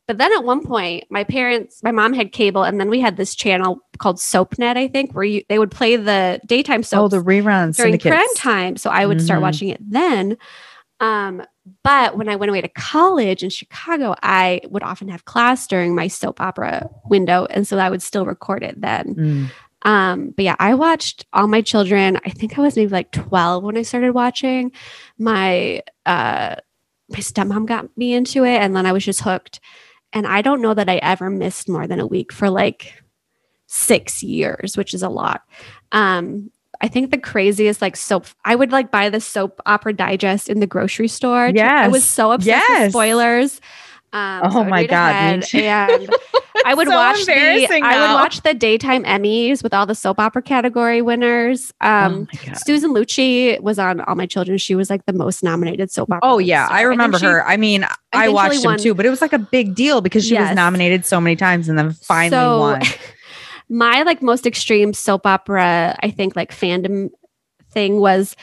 But 0.07 0.19
then 0.19 0.33
at 0.33 0.45
one 0.45 0.65
point, 0.65 1.05
my 1.11 1.25
parents, 1.25 1.83
my 1.83 1.91
mom 1.91 2.13
had 2.13 2.31
cable, 2.31 2.63
and 2.63 2.79
then 2.79 2.89
we 2.91 3.01
had 3.01 3.17
this 3.17 3.35
channel 3.35 3.81
called 3.99 4.17
SoapNet, 4.19 4.77
I 4.77 4.87
think, 4.89 5.13
where 5.15 5.25
you 5.25 5.43
they 5.49 5.59
would 5.59 5.71
play 5.73 5.97
the 5.97 6.41
daytime 6.47 6.83
soaps 6.85 7.15
oh, 7.15 7.19
the 7.19 7.25
reruns. 7.25 7.77
during 7.77 7.93
syndicates. 7.99 8.15
prime 8.15 8.35
time. 8.37 8.77
So 8.77 8.89
I 8.91 9.05
would 9.07 9.21
start 9.21 9.39
Mhm. 9.41 9.43
watching 9.43 9.69
it 9.71 9.81
then. 9.91 10.37
Um, 11.01 11.43
but 11.83 12.17
when 12.17 12.29
I 12.29 12.37
went 12.37 12.51
away 12.51 12.61
to 12.61 12.69
college 12.69 13.43
in 13.43 13.51
Chicago, 13.51 14.15
I 14.23 14.61
would 14.71 14.85
often 14.85 15.09
have 15.09 15.25
class 15.25 15.67
during 15.67 15.95
my 15.95 16.07
soap 16.09 16.41
opera 16.41 16.89
window, 17.11 17.47
and 17.51 17.67
so 17.67 17.77
I 17.79 17.91
would 17.91 18.01
still 18.03 18.25
record 18.25 18.63
it 18.63 18.81
then. 18.81 19.15
Mm. 19.15 19.51
Um, 19.83 20.35
but 20.37 20.45
yeah, 20.45 20.57
I 20.59 20.75
watched 20.75 21.27
all 21.33 21.49
my 21.49 21.61
children. 21.63 22.19
I 22.25 22.31
think 22.31 22.59
I 22.59 22.63
was 22.63 22.77
maybe 22.77 22.91
like 22.91 23.11
12 23.13 23.63
when 23.65 23.77
I 23.77 23.83
started 23.83 24.13
watching. 24.15 24.71
My 25.19 25.83
uh 26.07 26.57
my 27.09 27.19
stepmom 27.19 27.67
got 27.67 27.97
me 27.97 28.15
into 28.15 28.45
it 28.45 28.57
and 28.57 28.75
then 28.75 28.85
I 28.87 28.93
was 28.93 29.05
just 29.05 29.21
hooked. 29.21 29.61
And 30.13 30.27
I 30.27 30.43
don't 30.43 30.63
know 30.63 30.75
that 30.75 30.89
I 30.89 30.97
ever 30.97 31.29
missed 31.31 31.69
more 31.69 31.87
than 31.87 32.01
a 32.01 32.07
week 32.07 32.33
for 32.33 32.49
like 32.51 32.95
six 33.67 34.23
years, 34.23 34.77
which 34.77 34.95
is 34.95 35.03
a 35.03 35.09
lot. 35.09 35.43
Um 35.93 36.51
I 36.81 36.89
think 36.89 37.11
the 37.11 37.19
craziest 37.19 37.81
like 37.81 37.97
soap 37.97 38.27
I 38.45 38.55
would 38.55 38.71
like 38.71 38.91
buy 38.91 39.09
the 39.09 39.21
soap 39.21 39.61
opera 39.67 39.93
digest 39.95 40.49
in 40.49 40.61
the 40.61 40.67
grocery 40.67 41.09
store. 41.09 41.51
Yeah. 41.55 41.83
I 41.85 41.89
was 41.89 42.05
so 42.05 42.33
obsessed 42.33 42.47
Yes. 42.69 42.83
with 42.85 42.93
spoilers. 42.93 43.61
Um, 44.17 44.41
Oh 44.45 44.51
so 44.51 44.65
my 44.65 44.87
God. 44.87 45.15
And 45.15 45.45
I 46.65 46.75
would 46.75 46.89
So 46.89 46.95
watch 46.95 47.25
the 47.27 47.33
embarrassing 47.33 47.85
I 47.85 48.01
would 48.01 48.15
watch 48.15 48.41
the 48.43 48.55
daytime 48.55 49.05
Emmys 49.05 49.63
with 49.63 49.73
all 49.75 49.87
the 49.87 49.95
soap 49.95 50.19
opera 50.19 50.43
category 50.43 51.01
winners. 51.03 51.73
oh 51.81 51.89
Um, 51.89 52.29
God. 52.45 52.57
Susan 52.59 52.93
Lucci 52.93 53.61
was 53.61 53.79
on 53.79 54.01
All 54.01 54.15
My 54.17 54.27
Children. 54.27 54.59
She 54.59 54.75
was 54.75 54.91
like 54.91 55.05
the 55.07 55.13
most 55.13 55.43
nominated 55.45 55.91
soap 55.93 56.11
opera. 56.11 56.21
Oh 56.23 56.39
yeah. 56.39 56.67
I 56.71 56.81
remember 56.83 57.19
she- 57.19 57.27
her. 57.27 57.47
I 57.47 57.57
mean, 57.57 57.85
I 57.85 58.29
eventually 58.29 58.35
watched 58.35 58.55
him 58.57 58.63
won- 58.71 58.79
too, 58.79 58.95
but 58.95 59.07
it 59.07 59.11
was 59.11 59.21
like 59.21 59.33
a 59.35 59.39
big 59.39 59.75
deal 59.75 60.01
because 60.01 60.27
she 60.27 60.35
was 60.35 60.55
nominated 60.55 61.05
so 61.05 61.21
many 61.21 61.37
times 61.37 61.69
and 61.69 61.79
then 61.79 61.93
finally 61.93 62.31
So, 62.31 62.59
won. 62.61 62.83
My 63.69 64.03
like 64.03 64.23
most 64.23 64.47
extreme 64.47 64.93
soap 64.95 65.27
opera, 65.27 65.97
I 66.01 66.11
think 66.11 66.37
like 66.37 66.53
fandom 66.53 67.11
thing 67.73 68.01
was 68.01 68.35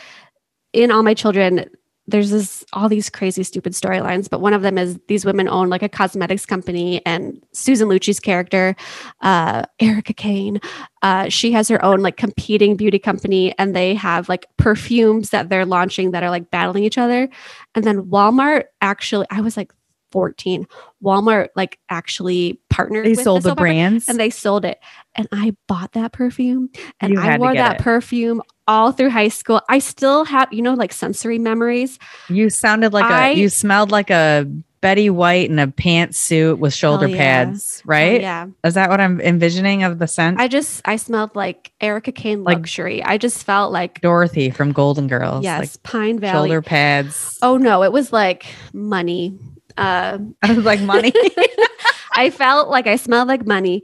in 0.73 0.91
All 0.91 1.01
My 1.03 1.13
Children. 1.13 1.65
There's 2.07 2.31
this 2.31 2.65
all 2.73 2.89
these 2.89 3.09
crazy 3.09 3.43
stupid 3.43 3.73
storylines, 3.73 4.29
but 4.29 4.41
one 4.41 4.53
of 4.53 4.61
them 4.61 4.77
is 4.77 4.99
these 5.07 5.23
women 5.25 5.47
own 5.47 5.69
like 5.69 5.83
a 5.83 5.89
cosmetics 5.89 6.45
company, 6.45 7.01
and 7.05 7.41
Susan 7.53 7.87
Lucci's 7.87 8.19
character, 8.19 8.75
uh, 9.21 9.63
Erica 9.79 10.13
Kane, 10.13 10.59
uh, 11.01 11.29
she 11.29 11.51
has 11.53 11.67
her 11.69 11.83
own 11.83 12.01
like 12.01 12.17
competing 12.17 12.75
beauty 12.75 12.99
company, 12.99 13.57
and 13.57 13.75
they 13.75 13.93
have 13.95 14.27
like 14.27 14.45
perfumes 14.57 15.29
that 15.29 15.49
they're 15.49 15.65
launching 15.65 16.11
that 16.11 16.23
are 16.23 16.29
like 16.29 16.51
battling 16.51 16.83
each 16.83 16.97
other. 16.97 17.29
And 17.75 17.85
then 17.85 18.03
Walmart 18.03 18.65
actually, 18.81 19.27
I 19.29 19.41
was 19.41 19.55
like 19.55 19.71
14. 20.13 20.67
Walmart 21.03 21.49
like 21.55 21.79
actually 21.89 22.61
partnered. 22.69 23.05
They 23.05 23.11
with 23.11 23.23
sold 23.23 23.43
the 23.43 23.55
brands. 23.55 24.07
and 24.07 24.19
they 24.19 24.29
sold 24.29 24.63
it. 24.63 24.79
And 25.15 25.27
I 25.31 25.55
bought 25.67 25.93
that 25.93 26.13
perfume 26.13 26.69
and 26.99 27.13
You 27.13 27.19
I 27.19 27.37
wore 27.37 27.53
that 27.55 27.77
it. 27.77 27.81
perfume 27.81 28.41
all 28.67 28.91
through 28.91 29.09
high 29.09 29.27
school. 29.29 29.61
I 29.69 29.79
still 29.79 30.25
have, 30.25 30.51
you 30.53 30.61
know, 30.61 30.73
like 30.73 30.93
sensory 30.93 31.39
memories. 31.39 31.99
You 32.29 32.49
sounded 32.49 32.93
like 32.93 33.05
I- 33.05 33.29
a 33.29 33.33
you 33.35 33.49
smelled 33.49 33.91
like 33.91 34.09
a 34.09 34.45
Betty 34.81 35.09
White 35.09 35.49
in 35.49 35.59
a 35.59 35.67
pantsuit 35.67 36.57
with 36.59 36.73
shoulder 36.73 37.07
yeah. 37.07 37.15
pads, 37.45 37.81
right? 37.85 38.19
Oh, 38.19 38.21
yeah. 38.21 38.47
Is 38.65 38.73
that 38.73 38.89
what 38.89 38.99
I'm 38.99 39.21
envisioning 39.21 39.83
of 39.83 39.97
the 39.97 40.07
scent? 40.07 40.41
I 40.41 40.49
just, 40.49 40.81
I 40.83 40.97
smelled 40.97 41.33
like 41.37 41.71
Erica 41.79 42.11
Kane 42.11 42.43
Like- 42.43 42.57
luxury. 42.57 43.01
I 43.01 43.17
just 43.17 43.45
felt 43.45 43.71
like, 43.71 44.01
Dorothy 44.01 44.49
from 44.49 44.73
Golden 44.73 45.07
Girls. 45.07 45.45
yes, 45.45 45.59
Like 45.61 45.83
Pine 45.83 46.19
Valley. 46.19 46.49
shoulder 46.49 46.61
pads. 46.61 47.39
Oh 47.41 47.55
no, 47.55 47.83
it 47.83 47.93
was 47.93 48.11
like 48.11 48.45
money. 48.73 49.37
Uh, 49.77 50.17
I 50.41 50.53
was 50.53 50.65
like 50.65 50.81
money. 50.81 51.13
I 52.15 52.29
felt 52.29 52.67
like 52.69 52.85
I 52.85 52.97
smelled 52.97 53.27
like 53.29 53.45
money. 53.47 53.83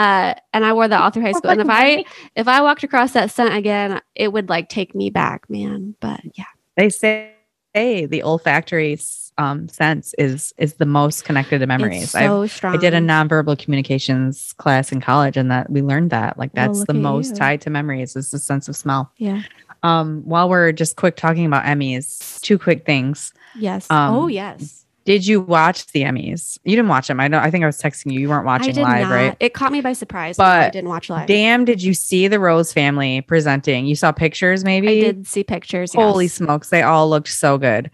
Uh, 0.00 0.32
and 0.54 0.64
I 0.64 0.72
wore 0.72 0.88
that 0.88 0.98
all 0.98 1.10
through 1.10 1.24
high 1.24 1.32
school. 1.32 1.50
And 1.50 1.60
if 1.60 1.68
I 1.68 2.06
if 2.34 2.48
I 2.48 2.62
walked 2.62 2.84
across 2.84 3.12
that 3.12 3.30
scent 3.30 3.54
again, 3.54 4.00
it 4.14 4.32
would 4.32 4.48
like 4.48 4.70
take 4.70 4.94
me 4.94 5.10
back, 5.10 5.50
man. 5.50 5.94
But 6.00 6.20
yeah. 6.38 6.44
they 6.74 6.88
say 6.88 7.34
hey, 7.74 8.06
the 8.06 8.22
olfactory 8.22 8.98
um, 9.36 9.68
sense 9.68 10.14
is 10.16 10.54
is 10.56 10.74
the 10.74 10.86
most 10.86 11.26
connected 11.26 11.58
to 11.58 11.66
memories. 11.66 12.04
It's 12.04 12.14
I've- 12.14 12.26
so 12.26 12.46
strong. 12.46 12.74
I 12.74 12.78
did 12.78 12.94
a 12.94 12.98
nonverbal 12.98 13.58
communications 13.58 14.54
class 14.54 14.90
in 14.90 15.02
college, 15.02 15.36
and 15.36 15.50
that 15.50 15.68
we 15.68 15.82
learned 15.82 16.08
that 16.10 16.38
like 16.38 16.54
that's 16.54 16.78
look 16.78 16.86
the 16.86 16.94
most 16.94 17.32
you. 17.32 17.36
tied 17.36 17.60
to 17.62 17.70
memories 17.70 18.16
is 18.16 18.30
the 18.30 18.38
sense 18.38 18.68
of 18.68 18.76
smell. 18.76 19.12
Yeah. 19.18 19.42
Um, 19.82 20.22
while 20.24 20.48
we're 20.48 20.72
just 20.72 20.96
quick 20.96 21.16
talking 21.16 21.44
about 21.44 21.64
Emmys, 21.64 22.40
two 22.40 22.58
quick 22.58 22.86
things. 22.86 23.34
Yes. 23.54 23.86
Um, 23.90 24.14
oh 24.14 24.26
yes. 24.28 24.86
Did 25.04 25.26
you 25.26 25.40
watch 25.40 25.86
the 25.88 26.02
Emmys? 26.02 26.58
You 26.64 26.76
didn't 26.76 26.88
watch 26.88 27.08
them. 27.08 27.20
I 27.20 27.28
know. 27.28 27.38
I 27.38 27.50
think 27.50 27.64
I 27.64 27.66
was 27.66 27.80
texting 27.80 28.12
you. 28.12 28.20
You 28.20 28.28
weren't 28.28 28.44
watching 28.44 28.76
live, 28.76 29.08
not. 29.08 29.14
right? 29.14 29.36
It 29.40 29.54
caught 29.54 29.72
me 29.72 29.80
by 29.80 29.94
surprise. 29.94 30.38
no, 30.38 30.44
I 30.44 30.68
didn't 30.70 30.90
watch 30.90 31.08
live. 31.08 31.26
Damn! 31.26 31.64
Did 31.64 31.82
you 31.82 31.94
see 31.94 32.28
the 32.28 32.38
Rose 32.38 32.72
family 32.72 33.22
presenting? 33.22 33.86
You 33.86 33.96
saw 33.96 34.12
pictures, 34.12 34.62
maybe. 34.62 34.88
I 34.88 35.00
did 35.00 35.26
see 35.26 35.42
pictures. 35.42 35.94
Holy 35.94 36.26
yes. 36.26 36.34
smokes, 36.34 36.68
they 36.68 36.82
all 36.82 37.08
looked 37.08 37.28
so 37.28 37.56
good. 37.58 37.90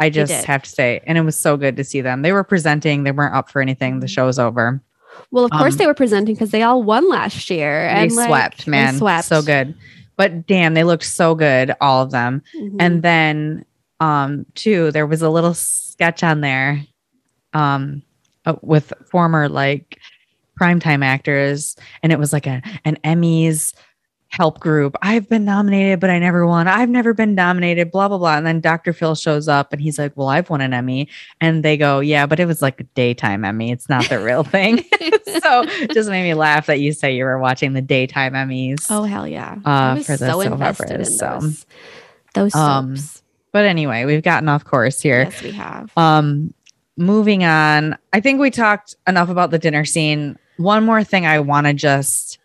I 0.00 0.10
just 0.10 0.44
have 0.44 0.62
to 0.62 0.70
say, 0.70 1.00
and 1.06 1.16
it 1.18 1.22
was 1.22 1.36
so 1.36 1.56
good 1.56 1.76
to 1.76 1.84
see 1.84 2.00
them. 2.00 2.22
They 2.22 2.32
were 2.32 2.44
presenting, 2.44 3.02
they 3.04 3.10
weren't 3.12 3.34
up 3.34 3.50
for 3.50 3.60
anything. 3.60 3.94
Mm-hmm. 3.94 4.00
The 4.00 4.08
show's 4.08 4.38
over. 4.38 4.80
Well, 5.30 5.44
of 5.44 5.50
course 5.50 5.74
Um, 5.74 5.78
they 5.78 5.86
were 5.86 5.94
presenting 5.94 6.34
because 6.34 6.50
they 6.52 6.62
all 6.62 6.82
won 6.82 7.08
last 7.08 7.50
year. 7.50 7.82
They 7.88 8.02
and 8.02 8.12
like, 8.14 8.28
swept, 8.28 8.66
they 8.66 8.70
man. 8.70 8.96
swept. 8.98 9.26
So 9.26 9.42
good. 9.42 9.74
But 10.16 10.46
damn, 10.46 10.74
they 10.74 10.84
looked 10.84 11.04
so 11.04 11.34
good, 11.34 11.74
all 11.80 12.02
of 12.02 12.10
them. 12.10 12.42
Mhm. 12.56 12.76
And 12.78 13.02
then 13.02 13.64
um 14.00 14.46
two, 14.54 14.90
there 14.92 15.06
was 15.06 15.22
a 15.22 15.30
little 15.30 15.54
sketch 15.54 16.22
on 16.22 16.40
there 16.40 16.84
um 17.54 18.02
uh, 18.46 18.54
with 18.62 18.92
former 19.10 19.48
like 19.48 19.98
primetime 20.60 21.04
actors, 21.04 21.76
and 22.02 22.12
it 22.12 22.18
was 22.18 22.32
like 22.32 22.46
a 22.46 22.62
an 22.84 22.98
Emmys 23.04 23.74
help 24.30 24.60
group. 24.60 24.94
I've 25.00 25.26
been 25.26 25.46
nominated, 25.46 26.00
but 26.00 26.10
I 26.10 26.18
never 26.18 26.46
won. 26.46 26.68
I've 26.68 26.90
never 26.90 27.14
been 27.14 27.34
nominated, 27.34 27.90
blah, 27.90 28.08
blah, 28.08 28.18
blah. 28.18 28.36
And 28.36 28.46
then 28.46 28.60
Dr. 28.60 28.92
Phil 28.92 29.14
shows 29.14 29.48
up 29.48 29.72
and 29.72 29.80
he's 29.80 29.98
like, 29.98 30.12
Well, 30.16 30.28
I've 30.28 30.50
won 30.50 30.60
an 30.60 30.74
Emmy. 30.74 31.08
And 31.40 31.64
they 31.64 31.78
go, 31.78 32.00
Yeah, 32.00 32.26
but 32.26 32.38
it 32.38 32.44
was 32.44 32.60
like 32.60 32.78
a 32.78 32.84
daytime 32.84 33.42
Emmy. 33.42 33.70
It's 33.70 33.88
not 33.88 34.06
the 34.10 34.18
real 34.20 34.44
thing. 34.56 34.84
so 35.42 35.64
just 35.94 36.10
made 36.10 36.24
me 36.24 36.34
laugh 36.34 36.66
that 36.66 36.78
you 36.80 36.92
say 36.92 37.16
you 37.16 37.24
were 37.24 37.38
watching 37.38 37.72
the 37.72 37.80
daytime 37.80 38.34
Emmys. 38.34 38.86
oh 38.90 39.04
hell 39.04 39.26
yeah! 39.26 39.56
Uh, 39.64 39.96
for 40.02 40.18
the 40.18 40.30
so 40.30 40.40
invested 40.42 40.90
in 40.90 40.96
operas, 40.96 41.18
so. 41.18 41.38
those. 41.40 41.66
Those 42.34 42.54
Um, 42.54 42.96
soaps. 42.98 43.17
But 43.52 43.64
anyway, 43.64 44.04
we've 44.04 44.22
gotten 44.22 44.48
off 44.48 44.64
course 44.64 45.00
here. 45.00 45.22
yes, 45.24 45.42
we 45.42 45.52
have. 45.52 45.90
Um, 45.96 46.52
moving 46.96 47.44
on. 47.44 47.96
I 48.12 48.20
think 48.20 48.40
we 48.40 48.50
talked 48.50 48.94
enough 49.06 49.28
about 49.28 49.50
the 49.50 49.58
dinner 49.58 49.84
scene. 49.84 50.38
One 50.58 50.84
more 50.84 51.04
thing 51.04 51.26
I 51.26 51.40
want 51.40 51.66
to 51.66 51.72
just. 51.74 52.38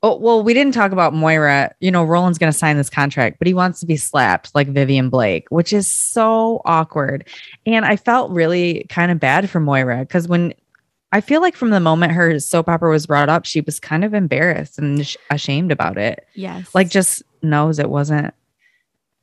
Oh, 0.00 0.16
well, 0.16 0.44
we 0.44 0.54
didn't 0.54 0.74
talk 0.74 0.92
about 0.92 1.12
Moira. 1.12 1.74
You 1.80 1.90
know, 1.90 2.04
Roland's 2.04 2.38
going 2.38 2.52
to 2.52 2.56
sign 2.58 2.76
this 2.76 2.88
contract, 2.90 3.38
but 3.40 3.48
he 3.48 3.54
wants 3.54 3.80
to 3.80 3.86
be 3.86 3.96
slapped 3.96 4.54
like 4.54 4.68
Vivian 4.68 5.08
Blake, 5.10 5.46
which 5.50 5.72
is 5.72 5.88
so 5.90 6.62
awkward. 6.64 7.26
And 7.66 7.84
I 7.84 7.96
felt 7.96 8.30
really 8.30 8.86
kind 8.90 9.10
of 9.10 9.18
bad 9.18 9.50
for 9.50 9.58
Moira 9.58 9.98
because 9.98 10.28
when 10.28 10.54
I 11.10 11.20
feel 11.20 11.40
like 11.40 11.56
from 11.56 11.70
the 11.70 11.80
moment 11.80 12.12
her 12.12 12.38
soap 12.38 12.68
opera 12.68 12.90
was 12.90 13.06
brought 13.08 13.28
up, 13.28 13.44
she 13.44 13.60
was 13.60 13.80
kind 13.80 14.04
of 14.04 14.14
embarrassed 14.14 14.78
and 14.78 15.04
sh- 15.04 15.16
ashamed 15.30 15.72
about 15.72 15.98
it 15.98 16.24
Yes. 16.34 16.72
like 16.76 16.90
just 16.90 17.24
knows 17.42 17.80
it 17.80 17.90
wasn't 17.90 18.32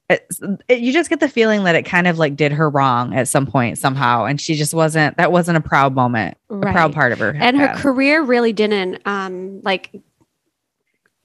it, 0.10 0.28
you 0.70 0.94
just 0.94 1.10
get 1.10 1.20
the 1.20 1.28
feeling 1.28 1.64
that 1.64 1.76
it 1.76 1.84
kind 1.84 2.08
of 2.08 2.20
like 2.20 2.36
did 2.36 2.52
her 2.52 2.70
wrong 2.70 3.16
at 3.16 3.28
some 3.28 3.48
point 3.48 3.78
somehow 3.78 4.26
and 4.26 4.40
she 4.40 4.56
just 4.56 4.74
wasn't 4.74 5.18
that 5.18 5.32
wasn't 5.32 5.58
a 5.58 5.62
proud 5.62 5.96
moment 5.96 6.38
a 6.50 6.58
proud 6.60 6.94
part 6.94 7.12
of 7.12 7.20
her. 7.20 7.36
And 7.36 7.58
her 7.58 7.74
career 7.76 8.22
really 8.22 8.54
didn't 8.54 9.02
um 9.06 9.62
like 9.62 10.00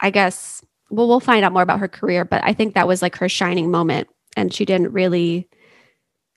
i 0.00 0.10
guess 0.10 0.64
well 0.88 1.08
we'll 1.08 1.20
find 1.20 1.44
out 1.44 1.52
more 1.52 1.62
about 1.62 1.78
her 1.78 1.88
career 1.88 2.24
but 2.24 2.42
i 2.42 2.54
think 2.54 2.74
that 2.74 2.88
was 2.88 3.02
like 3.02 3.16
her 3.16 3.28
shining 3.28 3.70
moment 3.70 4.08
and 4.36 4.52
she 4.54 4.64
didn't 4.64 4.92
really 4.92 5.46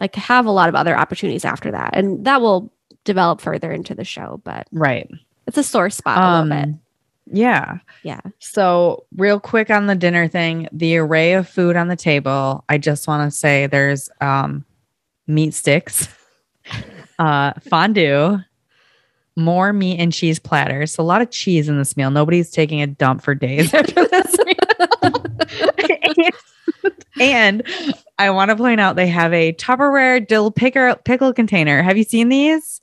like 0.01 0.15
have 0.15 0.45
a 0.45 0.51
lot 0.51 0.67
of 0.67 0.75
other 0.75 0.97
opportunities 0.97 1.45
after 1.45 1.71
that 1.71 1.91
and 1.95 2.25
that 2.25 2.41
will 2.41 2.73
develop 3.05 3.39
further 3.39 3.71
into 3.71 3.95
the 3.95 4.03
show 4.03 4.41
but 4.43 4.67
right. 4.73 5.09
it's 5.47 5.57
a 5.57 5.63
sore 5.63 5.89
spot 5.89 6.17
a 6.17 6.43
little 6.43 6.61
bit. 6.61 6.69
um 6.69 6.79
yeah. 7.31 7.79
Yeah. 8.03 8.19
So 8.39 9.05
real 9.15 9.39
quick 9.39 9.69
on 9.69 9.87
the 9.87 9.95
dinner 9.95 10.27
thing 10.27 10.67
the 10.71 10.97
array 10.97 11.33
of 11.33 11.47
food 11.47 11.75
on 11.75 11.87
the 11.87 11.95
table 11.95 12.63
i 12.69 12.77
just 12.77 13.07
want 13.07 13.31
to 13.31 13.35
say 13.35 13.67
there's 13.67 14.09
um 14.21 14.65
meat 15.27 15.53
sticks 15.53 16.07
uh 17.19 17.53
fondue 17.61 18.37
more 19.35 19.73
meat 19.73 19.99
and 19.99 20.13
cheese 20.13 20.37
platters 20.37 20.93
so 20.93 21.01
a 21.01 21.05
lot 21.05 21.21
of 21.21 21.31
cheese 21.31 21.67
in 21.67 21.77
this 21.77 21.97
meal. 21.97 22.11
Nobody's 22.11 22.51
taking 22.51 22.81
a 22.81 22.87
dump 22.87 23.23
for 23.23 23.33
days 23.33 23.73
after 23.73 24.07
this 24.07 24.37
meal. 24.45 26.29
And 27.19 27.63
i 28.17 28.29
want 28.31 28.49
to 28.49 28.55
point 28.55 28.81
out 28.81 28.95
they 28.95 29.07
have 29.07 29.31
a 29.33 29.53
tupperware 29.53 30.27
dill 30.27 30.51
pickle 30.51 30.95
pickle 31.05 31.31
container. 31.31 31.81
Have 31.81 31.95
you 31.95 32.03
seen 32.03 32.29
these 32.29 32.81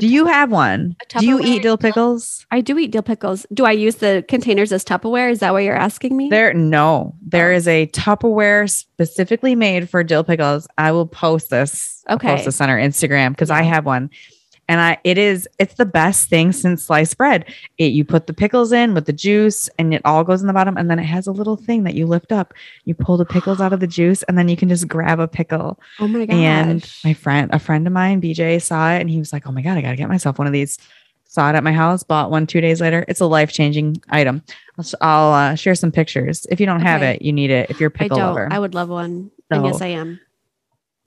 do 0.00 0.06
you 0.08 0.26
have 0.26 0.50
one? 0.50 0.96
Do 1.18 1.26
you 1.26 1.38
eat 1.40 1.62
dill 1.62 1.76
dill- 1.76 1.78
pickles? 1.78 2.46
I 2.50 2.60
do 2.60 2.78
eat 2.78 2.90
dill 2.90 3.02
pickles. 3.02 3.46
Do 3.52 3.64
i 3.64 3.70
use 3.72 3.96
the 3.96 4.24
containers 4.28 4.72
as 4.72 4.84
tupperware? 4.84 5.30
Is 5.30 5.40
that 5.40 5.52
what 5.52 5.62
you're 5.64 5.76
asking 5.76 6.16
me? 6.16 6.28
There, 6.28 6.52
no, 6.54 7.14
there 7.26 7.52
Oh. 7.52 7.56
is 7.56 7.68
a 7.68 7.86
Tupperware 7.88 8.68
specifically 8.70 9.54
made 9.54 9.88
for 9.88 10.02
dill 10.02 10.24
pickles. 10.24 10.66
I 10.78 10.92
will 10.92 11.06
post 11.06 11.50
this. 11.50 12.02
I'll 12.06 12.16
Okay. 12.16 12.28
post 12.28 12.44
this 12.44 12.60
on 12.60 12.70
our 12.70 12.78
Instagram 12.78 13.30
because 13.30 13.50
I 13.50 13.62
have 13.62 13.86
one, 13.86 14.10
and 14.68 14.80
I 14.80 14.98
it 15.04 15.18
is 15.18 15.48
it's 15.58 15.74
the 15.74 15.86
best 15.86 16.28
thing 16.28 16.52
since 16.52 16.84
sliced 16.84 17.16
bread. 17.18 17.44
It 17.78 17.92
you 17.92 18.04
put 18.04 18.26
the 18.26 18.34
pickles 18.34 18.72
in 18.72 18.94
with 18.94 19.06
the 19.06 19.12
juice, 19.12 19.68
and 19.78 19.92
it 19.92 20.02
all 20.04 20.24
goes 20.24 20.40
in 20.40 20.46
the 20.46 20.52
bottom, 20.52 20.76
and 20.76 20.90
then 20.90 20.98
it 20.98 21.04
has 21.04 21.26
a 21.26 21.32
little 21.32 21.56
thing 21.56 21.84
that 21.84 21.94
you 21.94 22.06
lift 22.06 22.32
up. 22.32 22.54
You 22.84 22.94
pull 22.94 23.16
the 23.16 23.24
pickles 23.24 23.60
out 23.60 23.72
of 23.72 23.80
the 23.80 23.86
juice, 23.86 24.22
and 24.24 24.38
then 24.38 24.48
you 24.48 24.56
can 24.56 24.68
just 24.68 24.88
grab 24.88 25.20
a 25.20 25.28
pickle. 25.28 25.78
oh 26.00 26.08
my 26.08 26.26
gosh 26.26 26.36
And 26.36 26.92
my 27.04 27.14
friend, 27.14 27.50
a 27.52 27.58
friend 27.58 27.86
of 27.86 27.92
mine, 27.92 28.20
BJ, 28.20 28.60
saw 28.62 28.92
it, 28.92 29.00
and 29.00 29.10
he 29.10 29.18
was 29.18 29.32
like, 29.32 29.46
"Oh 29.46 29.52
my 29.52 29.62
god, 29.62 29.76
I 29.76 29.82
gotta 29.82 29.96
get 29.96 30.08
myself 30.08 30.38
one 30.38 30.46
of 30.46 30.52
these." 30.52 30.78
Saw 31.26 31.50
it 31.50 31.56
at 31.56 31.64
my 31.64 31.72
house, 31.72 32.04
bought 32.04 32.30
one 32.30 32.46
two 32.46 32.60
days 32.60 32.80
later. 32.80 33.04
It's 33.08 33.18
a 33.18 33.26
life 33.26 33.50
changing 33.50 34.00
item. 34.08 34.40
I'll, 34.78 34.84
sh- 34.84 34.94
I'll 35.00 35.32
uh, 35.32 35.54
share 35.56 35.74
some 35.74 35.90
pictures. 35.90 36.46
If 36.48 36.60
you 36.60 36.66
don't 36.66 36.80
have 36.80 37.02
it, 37.02 37.22
you 37.22 37.32
need 37.32 37.50
it. 37.50 37.70
If 37.70 37.80
you're 37.80 37.90
i 37.90 37.98
pickle 37.98 38.18
don't 38.18 38.28
lover, 38.28 38.48
i 38.52 38.58
would 38.58 38.72
love 38.72 38.88
one 38.88 39.32
and 39.50 39.64
yes 39.64 39.80
i 39.80 39.88
am 39.88 40.20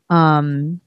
um, 0.09 0.81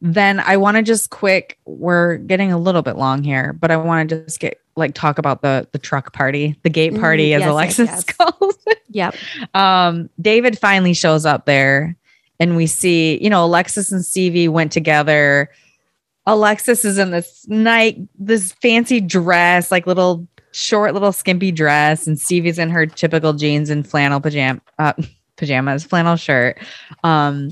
then 0.00 0.40
I 0.40 0.56
want 0.56 0.76
to 0.76 0.82
just 0.82 1.10
quick. 1.10 1.58
We're 1.66 2.16
getting 2.16 2.52
a 2.52 2.58
little 2.58 2.82
bit 2.82 2.96
long 2.96 3.22
here, 3.22 3.52
but 3.52 3.70
I 3.70 3.76
want 3.76 4.08
to 4.10 4.24
just 4.24 4.40
get 4.40 4.60
like 4.76 4.94
talk 4.94 5.18
about 5.18 5.42
the 5.42 5.68
the 5.72 5.78
truck 5.78 6.12
party, 6.12 6.56
the 6.62 6.70
gate 6.70 6.92
Mm, 6.94 7.00
party, 7.00 7.34
as 7.34 7.40
yes, 7.40 7.46
yes, 7.46 7.50
Alexis 7.52 7.86
yes. 7.88 8.04
calls 8.04 8.58
it. 8.66 8.78
yep 8.88 9.14
Um, 9.54 10.08
David 10.20 10.58
finally 10.58 10.94
shows 10.94 11.26
up 11.26 11.44
there, 11.44 11.96
and 12.38 12.56
we 12.56 12.66
see, 12.66 13.22
you 13.22 13.28
know, 13.28 13.44
Alexis 13.44 13.92
and 13.92 14.04
Stevie 14.04 14.48
went 14.48 14.72
together. 14.72 15.50
Alexis 16.26 16.84
is 16.84 16.98
in 16.98 17.10
this 17.10 17.46
night, 17.48 17.98
this 18.18 18.52
fancy 18.52 19.00
dress, 19.00 19.70
like 19.70 19.86
little 19.86 20.26
short, 20.52 20.94
little 20.94 21.12
skimpy 21.12 21.50
dress, 21.50 22.06
and 22.06 22.18
Stevie's 22.18 22.58
in 22.58 22.70
her 22.70 22.86
typical 22.86 23.32
jeans 23.32 23.68
and 23.70 23.86
flannel 23.88 24.20
pajama, 24.20 24.60
uh, 24.78 24.92
pajamas, 25.36 25.84
flannel 25.84 26.16
shirt. 26.16 26.58
Um, 27.04 27.50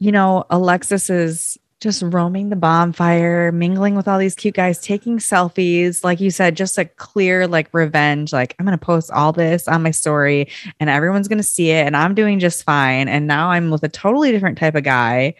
you 0.00 0.10
know, 0.10 0.44
Alexis 0.50 1.10
is 1.10 1.58
just 1.80 2.02
roaming 2.02 2.50
the 2.50 2.56
bonfire, 2.56 3.52
mingling 3.52 3.94
with 3.94 4.08
all 4.08 4.18
these 4.18 4.34
cute 4.34 4.54
guys, 4.54 4.80
taking 4.80 5.18
selfies. 5.18 6.04
Like 6.04 6.20
you 6.20 6.30
said, 6.30 6.56
just 6.56 6.76
a 6.76 6.84
clear 6.84 7.46
like 7.46 7.68
revenge. 7.72 8.32
Like, 8.32 8.54
I'm 8.58 8.66
going 8.66 8.78
to 8.78 8.84
post 8.84 9.10
all 9.10 9.32
this 9.32 9.68
on 9.68 9.82
my 9.82 9.90
story 9.90 10.48
and 10.78 10.90
everyone's 10.90 11.28
going 11.28 11.38
to 11.38 11.42
see 11.42 11.70
it 11.70 11.86
and 11.86 11.96
I'm 11.96 12.14
doing 12.14 12.38
just 12.38 12.64
fine. 12.64 13.08
And 13.08 13.26
now 13.26 13.50
I'm 13.50 13.70
with 13.70 13.82
a 13.82 13.88
totally 13.88 14.30
different 14.30 14.58
type 14.58 14.74
of 14.74 14.84
guy. 14.84 15.34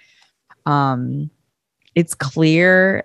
Um, 0.65 1.31
it's 1.95 2.15
clear 2.15 3.05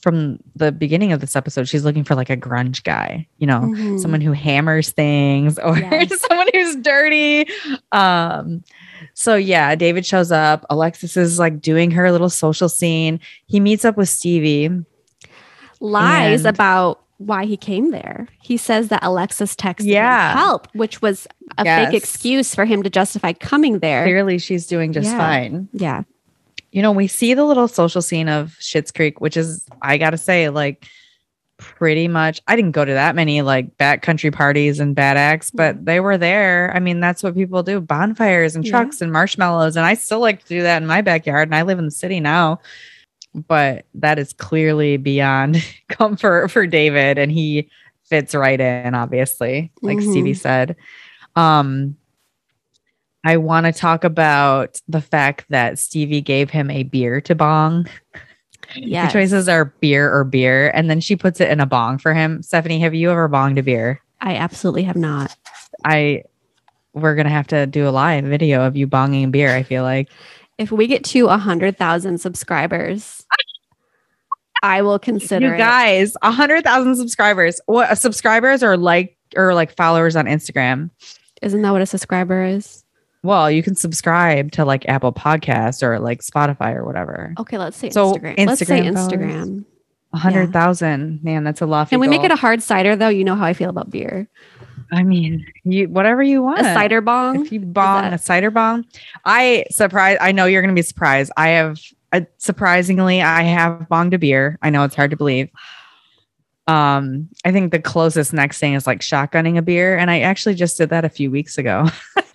from 0.00 0.38
the 0.54 0.70
beginning 0.72 1.12
of 1.12 1.20
this 1.20 1.34
episode, 1.36 1.68
she's 1.68 1.84
looking 1.84 2.04
for 2.04 2.14
like 2.14 2.30
a 2.30 2.36
grunge 2.36 2.82
guy, 2.84 3.26
you 3.38 3.46
know, 3.46 3.60
Mhm. 3.60 3.98
someone 4.00 4.20
who 4.20 4.32
hammers 4.32 4.90
things 4.90 5.58
or 5.58 5.78
Yes. 5.78 6.20
someone 6.28 6.48
who's 6.52 6.76
dirty. 6.76 7.46
Um, 7.92 8.62
so 9.14 9.34
yeah, 9.36 9.74
David 9.74 10.04
shows 10.06 10.30
up. 10.30 10.64
Alexis 10.70 11.16
is 11.16 11.38
like 11.38 11.60
doing 11.60 11.90
her 11.92 12.12
little 12.12 12.30
social 12.30 12.68
scene. 12.68 13.20
He 13.46 13.60
meets 13.60 13.84
up 13.84 13.96
with 13.96 14.08
Stevie. 14.08 14.70
lies 15.80 16.44
And- 16.46 16.54
about 16.56 17.00
why 17.18 17.44
he 17.46 17.56
came 17.56 17.90
there. 17.90 18.28
He 18.42 18.56
says 18.56 18.88
that 18.88 19.00
Alexis 19.02 19.54
texted 19.54 19.84
Yeah. 19.86 20.32
him 20.32 20.38
help, 20.38 20.68
which 20.74 21.00
was 21.02 21.26
a 21.58 21.64
Yes. 21.64 21.86
fake 21.90 21.96
excuse 22.02 22.54
for 22.54 22.64
him 22.64 22.82
to 22.82 22.90
justify 22.90 23.32
coming 23.32 23.78
there. 23.80 24.04
Clearly, 24.04 24.38
she's 24.38 24.66
doing 24.66 24.92
just 24.92 25.10
Yeah. 25.10 25.18
fine. 25.18 25.68
Yeah. 25.72 26.02
You 26.76 26.82
know, 26.82 26.92
we 26.92 27.06
see 27.06 27.32
the 27.32 27.44
little 27.46 27.68
social 27.68 28.02
scene 28.02 28.28
of 28.28 28.54
Schitt's 28.60 28.92
Creek, 28.92 29.18
which 29.18 29.34
is, 29.34 29.64
I 29.80 29.96
gotta 29.96 30.18
say, 30.18 30.50
like 30.50 30.84
pretty 31.56 32.06
much. 32.06 32.42
I 32.48 32.54
didn't 32.54 32.72
go 32.72 32.84
to 32.84 32.92
that 32.92 33.14
many 33.14 33.40
like 33.40 33.78
backcountry 33.78 34.30
parties 34.30 34.78
and 34.78 34.94
bad 34.94 35.16
acts, 35.16 35.50
but 35.50 35.86
they 35.86 36.00
were 36.00 36.18
there. 36.18 36.70
I 36.76 36.80
mean, 36.80 37.00
that's 37.00 37.22
what 37.22 37.34
people 37.34 37.62
do: 37.62 37.80
bonfires 37.80 38.54
and 38.56 38.62
Yeah. 38.62 38.72
trucks 38.72 39.00
and 39.00 39.10
marshmallows. 39.10 39.74
And 39.74 39.86
I 39.86 39.94
still 39.94 40.20
like 40.20 40.42
to 40.42 40.48
do 40.48 40.62
that 40.64 40.82
in 40.82 40.86
my 40.86 41.00
backyard. 41.00 41.48
And 41.48 41.54
I 41.54 41.62
live 41.62 41.78
in 41.78 41.86
the 41.86 41.90
city 41.90 42.20
now, 42.20 42.60
but 43.48 43.86
that 43.94 44.18
is 44.18 44.34
clearly 44.34 44.98
beyond 44.98 45.64
comfort 45.88 46.50
for 46.50 46.66
David, 46.66 47.16
and 47.16 47.32
he 47.32 47.70
fits 48.04 48.34
right 48.34 48.60
in. 48.60 48.94
Obviously, 48.94 49.72
like 49.80 49.96
Mhm. 49.96 50.10
Stevie 50.10 50.34
said. 50.34 50.76
Um, 51.36 51.96
I 53.26 53.38
want 53.38 53.66
to 53.66 53.72
talk 53.72 54.04
about 54.04 54.80
the 54.86 55.00
fact 55.00 55.46
that 55.48 55.80
Stevie 55.80 56.20
gave 56.20 56.48
him 56.48 56.70
a 56.70 56.84
beer 56.84 57.20
to 57.22 57.34
bong. 57.34 57.88
Yeah. 58.76 59.06
The 59.06 59.12
choices 59.12 59.48
are 59.48 59.64
beer 59.64 60.12
or 60.16 60.22
beer, 60.22 60.70
and 60.70 60.88
then 60.88 61.00
she 61.00 61.16
puts 61.16 61.40
it 61.40 61.50
in 61.50 61.58
a 61.58 61.66
bong 61.66 61.98
for 61.98 62.14
him. 62.14 62.40
Stephanie, 62.44 62.78
have 62.78 62.94
you 62.94 63.10
ever 63.10 63.28
bonged 63.28 63.58
a 63.58 63.64
beer? 63.64 64.00
I 64.20 64.36
absolutely 64.36 64.84
have 64.84 64.94
not. 64.94 65.36
I 65.84 66.22
we're 66.94 67.16
gonna 67.16 67.30
have 67.30 67.48
to 67.48 67.66
do 67.66 67.88
a 67.88 67.90
live 67.90 68.24
video 68.24 68.64
of 68.64 68.76
you 68.76 68.86
bonging 68.86 69.32
beer. 69.32 69.52
I 69.56 69.64
feel 69.64 69.82
like 69.82 70.08
If 70.56 70.70
we 70.70 70.86
get 70.86 71.02
to 71.06 71.26
a 71.26 71.36
hundred 71.36 71.76
thousand 71.76 72.18
subscribers, 72.18 73.26
I 74.62 74.82
will 74.82 75.00
consider 75.00 75.50
you 75.50 75.56
guys, 75.56 76.16
a 76.22 76.30
hundred 76.30 76.62
thousand 76.62 76.94
subscribers. 76.94 77.60
What 77.66 77.98
subscribers 77.98 78.62
or 78.62 78.76
like 78.76 79.16
or 79.34 79.52
like 79.52 79.74
followers 79.74 80.14
on 80.14 80.26
Instagram? 80.26 80.90
Isn't 81.42 81.62
that 81.62 81.72
what 81.72 81.82
a 81.82 81.86
subscriber 81.86 82.44
is? 82.44 82.84
Well, 83.26 83.50
you 83.50 83.62
can 83.62 83.74
subscribe 83.74 84.52
to 84.52 84.64
like 84.64 84.88
Apple 84.88 85.12
Podcasts 85.12 85.82
or 85.82 85.98
like 85.98 86.20
Spotify 86.22 86.74
or 86.74 86.84
whatever. 86.84 87.34
Okay, 87.38 87.58
let's 87.58 87.76
say 87.76 87.90
So, 87.90 88.14
Instagram. 88.14 88.46
Let's 88.46 88.60
say 88.66 88.80
Instagram? 88.82 89.32
Instagram. 89.32 89.64
Hundred 90.14 90.50
thousand, 90.52 91.22
man, 91.22 91.44
that's 91.44 91.60
a 91.60 91.66
lofty. 91.66 91.90
Can 91.94 92.00
we 92.00 92.08
make 92.08 92.22
it 92.24 92.30
a 92.30 92.36
hard 92.36 92.62
cider 92.62 92.96
though? 92.96 93.08
You 93.08 93.22
know 93.24 93.34
how 93.34 93.44
I 93.44 93.52
feel 93.52 93.68
about 93.68 93.90
beer. 93.90 94.28
I 94.90 95.02
mean, 95.02 95.44
you 95.64 95.88
whatever 95.88 96.22
you 96.22 96.42
want. 96.42 96.60
A 96.60 96.64
cider 96.64 97.02
bong. 97.02 97.44
If 97.44 97.52
you 97.52 97.60
bong 97.60 98.02
that- 98.02 98.12
a 98.14 98.18
cider 98.18 98.50
bong, 98.50 98.86
I 99.26 99.64
surprise. 99.70 100.16
I 100.20 100.32
know 100.32 100.46
you're 100.46 100.62
going 100.62 100.74
to 100.74 100.78
be 100.78 100.82
surprised. 100.86 101.32
I 101.36 101.48
have 101.48 101.78
uh, 102.12 102.20
surprisingly, 102.38 103.20
I 103.20 103.42
have 103.42 103.88
bonged 103.90 104.14
a 104.14 104.18
beer. 104.18 104.58
I 104.62 104.70
know 104.70 104.84
it's 104.84 104.94
hard 104.94 105.10
to 105.10 105.16
believe. 105.16 105.50
Um, 106.68 107.28
I 107.44 107.52
think 107.52 107.70
the 107.72 107.78
closest 107.80 108.32
next 108.32 108.58
thing 108.58 108.74
is 108.74 108.86
like 108.86 109.00
shotgunning 109.00 109.58
a 109.58 109.62
beer, 109.62 109.98
and 109.98 110.10
I 110.10 110.20
actually 110.20 110.54
just 110.54 110.78
did 110.78 110.90
that 110.90 111.04
a 111.04 111.08
few 111.10 111.30
weeks 111.30 111.58
ago. 111.58 111.86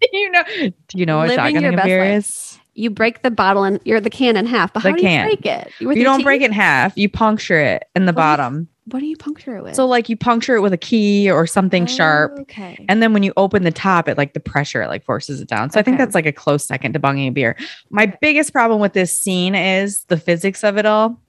you 0.12 0.30
know, 0.30 0.42
do 0.58 0.72
you 0.94 1.06
know 1.06 1.18
what 1.18 1.28
Living 1.28 1.54
your 1.54 1.62
shotgunning 1.62 1.72
a 1.74 1.76
best 1.76 1.86
beer 1.86 2.04
life. 2.04 2.18
is? 2.18 2.58
You 2.74 2.90
break 2.90 3.22
the 3.22 3.30
bottle 3.30 3.64
and 3.64 3.80
you're 3.84 4.00
the 4.00 4.10
can 4.10 4.36
in 4.36 4.46
half, 4.46 4.72
but 4.72 4.82
The 4.84 4.90
how 4.90 4.96
do 4.96 5.02
can. 5.02 5.28
you 5.28 5.36
break 5.36 5.46
it? 5.46 5.72
With 5.84 5.96
You 5.96 6.04
don't 6.04 6.22
break 6.22 6.42
it 6.42 6.46
in 6.46 6.52
half. 6.52 6.96
You 6.96 7.08
puncture 7.08 7.58
it 7.58 7.84
in 7.96 8.06
the 8.06 8.12
What 8.12 8.16
do 8.16 8.20
you- 8.20 8.24
bottom. 8.36 8.68
What 8.90 9.00
do 9.00 9.04
you 9.06 9.16
puncture 9.18 9.54
it 9.58 9.62
with? 9.62 9.74
So 9.74 9.84
like 9.84 10.08
you 10.08 10.16
puncture 10.16 10.54
it 10.56 10.60
with 10.62 10.72
a 10.72 10.78
key 10.78 11.30
or 11.30 11.46
something 11.46 11.84
sharp. 11.84 12.32
Oh, 12.38 12.40
Okay. 12.42 12.86
And 12.88 13.02
then 13.02 13.12
when 13.12 13.22
you 13.22 13.34
open 13.36 13.62
the 13.64 13.70
top, 13.70 14.08
it 14.08 14.16
like 14.16 14.32
the 14.32 14.40
pressure 14.40 14.80
it 14.80 14.88
like 14.88 15.04
forces 15.04 15.42
it 15.42 15.48
down. 15.48 15.68
So 15.68 15.78
I 15.78 15.82
think 15.82 15.98
that's 15.98 16.14
like 16.14 16.24
a 16.24 16.32
close 16.32 16.64
second 16.64 16.94
to 16.94 16.98
bunging 16.98 17.28
a 17.28 17.30
beer. 17.30 17.54
My 17.90 18.06
biggest 18.06 18.50
problem 18.50 18.80
with 18.80 18.94
this 18.94 19.12
scene 19.18 19.54
is 19.54 20.04
the 20.04 20.16
physics 20.16 20.64
of 20.64 20.78
it 20.78 20.86
all. 20.86 21.20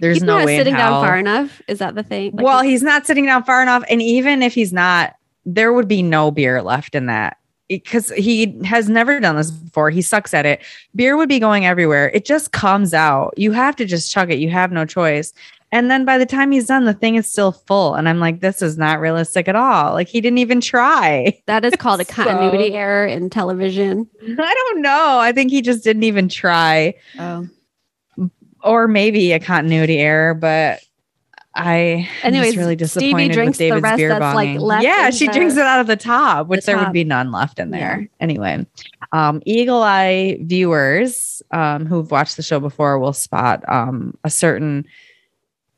There's 0.00 0.16
he's 0.18 0.22
no 0.24 0.36
not 0.38 0.44
way 0.46 0.58
sitting 0.58 0.74
down 0.74 1.02
far 1.02 1.16
enough. 1.16 1.62
Is 1.68 1.78
that 1.78 1.94
the 1.94 2.02
thing? 2.02 2.32
Like, 2.32 2.44
well, 2.44 2.60
he's 2.60 2.82
not 2.82 3.06
sitting 3.06 3.24
down 3.24 3.44
far 3.44 3.62
enough, 3.62 3.82
and 3.88 4.02
even 4.02 4.42
if 4.42 4.52
he's 4.52 4.72
not, 4.72 5.14
there 5.46 5.72
would 5.72 5.88
be 5.88 6.02
no 6.02 6.30
beer 6.30 6.60
left 6.60 6.94
in 6.94 7.06
that 7.06 7.37
because 7.68 8.10
he 8.10 8.58
has 8.64 8.88
never 8.88 9.20
done 9.20 9.36
this 9.36 9.50
before. 9.50 9.90
He 9.90 10.02
sucks 10.02 10.32
at 10.34 10.46
it. 10.46 10.60
Beer 10.96 11.16
would 11.16 11.28
be 11.28 11.38
going 11.38 11.66
everywhere. 11.66 12.10
It 12.14 12.24
just 12.24 12.52
comes 12.52 12.94
out. 12.94 13.34
You 13.36 13.52
have 13.52 13.76
to 13.76 13.84
just 13.84 14.10
chug 14.10 14.30
it. 14.30 14.38
You 14.38 14.50
have 14.50 14.72
no 14.72 14.84
choice. 14.86 15.32
And 15.70 15.90
then 15.90 16.06
by 16.06 16.16
the 16.16 16.24
time 16.24 16.50
he's 16.50 16.66
done, 16.66 16.86
the 16.86 16.94
thing 16.94 17.16
is 17.16 17.30
still 17.30 17.52
full. 17.52 17.94
And 17.94 18.08
I'm 18.08 18.20
like, 18.20 18.40
this 18.40 18.62
is 18.62 18.78
not 18.78 19.00
realistic 19.00 19.48
at 19.48 19.54
all. 19.54 19.92
Like 19.92 20.08
he 20.08 20.22
didn't 20.22 20.38
even 20.38 20.62
try. 20.62 21.38
that 21.44 21.62
is 21.62 21.74
called 21.76 22.00
a 22.00 22.04
So- 22.06 22.14
continuity 22.24 22.72
error 22.72 23.06
in 23.06 23.28
television. 23.28 24.08
I 24.22 24.54
don't 24.54 24.80
know. 24.80 25.18
I 25.18 25.32
think 25.32 25.50
he 25.50 25.60
just 25.60 25.84
didn't 25.84 26.04
even 26.04 26.30
try, 26.30 26.94
Oh. 27.18 27.46
or 28.64 28.88
maybe 28.88 29.32
a 29.32 29.40
continuity 29.40 29.98
error. 29.98 30.32
But 30.32 30.80
I, 31.54 32.08
Anyways, 32.22 32.56
really 32.56 32.74
Stevie 32.76 32.76
disappointed 32.76 33.32
drinks 33.32 33.58
with 33.58 33.58
the 33.58 33.64
David's 33.70 33.82
rest 33.82 33.96
beer 33.96 34.08
that's, 34.10 34.34
like, 34.34 34.60
left 34.60 34.84
yeah, 34.84 35.10
she 35.10 35.26
the- 35.26 35.32
drinks 35.32 35.56
it 35.56 35.64
out 35.64 35.80
of 35.80 35.86
the 35.88 35.96
top, 35.96 36.46
which 36.46 36.64
there 36.64 36.76
top. 36.76 36.86
would 36.86 36.92
be 36.92 37.02
none 37.04 37.32
left 37.32 37.58
in 37.58 37.70
there. 37.70 38.00
Yeah. 38.02 38.06
Anyway, 38.20 38.64
um, 39.12 39.42
Eagle 39.44 39.82
Eye 39.82 40.38
viewers 40.42 41.42
um, 41.50 41.84
who've 41.86 42.10
watched 42.10 42.36
the 42.36 42.42
show 42.44 42.60
before 42.60 42.98
will 43.00 43.12
spot 43.12 43.64
um, 43.68 44.16
a 44.22 44.30
certain 44.30 44.84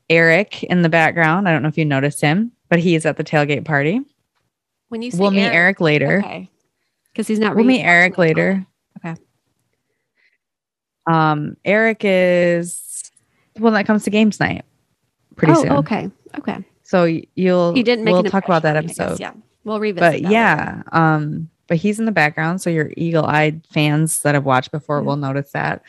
Eric 0.09 0.61
in 0.63 0.81
the 0.83 0.89
background. 0.89 1.47
I 1.47 1.51
don't 1.51 1.63
know 1.63 1.69
if 1.69 1.77
you 1.79 1.85
noticed 1.85 2.21
him, 2.21 2.51
but 2.69 2.77
he's 2.79 3.05
at 3.05 3.17
the 3.17 3.23
tailgate 3.23 3.65
party. 3.65 4.01
When 4.89 5.01
you 5.01 5.09
We'll 5.15 5.31
meet 5.31 5.47
Eric 5.47 5.79
later. 5.81 6.19
okay, 6.19 6.49
because 7.11 7.27
he's 7.27 7.39
not. 7.39 7.55
We'll 7.55 7.65
meet 7.65 7.81
Eric 7.81 8.17
later. 8.17 8.67
Okay. 9.03 9.19
Um, 11.07 11.55
Eric 11.65 12.01
is 12.03 13.09
the 13.55 13.61
one 13.61 13.73
that 13.73 13.87
comes 13.87 14.03
to 14.03 14.09
games 14.09 14.39
night 14.39 14.63
pretty 15.35 15.53
oh, 15.53 15.61
soon. 15.61 15.71
okay, 15.73 16.09
okay. 16.39 16.57
So 16.83 17.05
you'll 17.35 17.73
He 17.73 17.83
didn't 17.83 18.03
make. 18.05 18.13
we'll 18.13 18.23
talk 18.23 18.45
about 18.45 18.63
that 18.63 18.75
impression 18.75 19.01
on 19.03 19.07
me, 19.07 19.11
I 19.11 19.13
episode. 19.13 19.17
guess, 19.17 19.19
Yeah, 19.35 19.41
we'll 19.63 19.79
revisit. 19.79 19.99
but 20.01 20.11
that 20.11 20.21
later. 20.23 20.31
yeah, 20.33 20.83
um, 20.91 21.49
but 21.67 21.77
he's 21.77 21.99
in 21.99 22.05
the 22.05 22.11
background, 22.11 22.61
so 22.61 22.69
your 22.69 22.91
eagle-eyed 22.97 23.65
fans 23.71 24.21
that 24.23 24.35
have 24.35 24.45
watched 24.45 24.71
before 24.71 24.99
Yeah. 24.99 25.05
will 25.05 25.15
notice 25.15 25.51
that. 25.51 25.83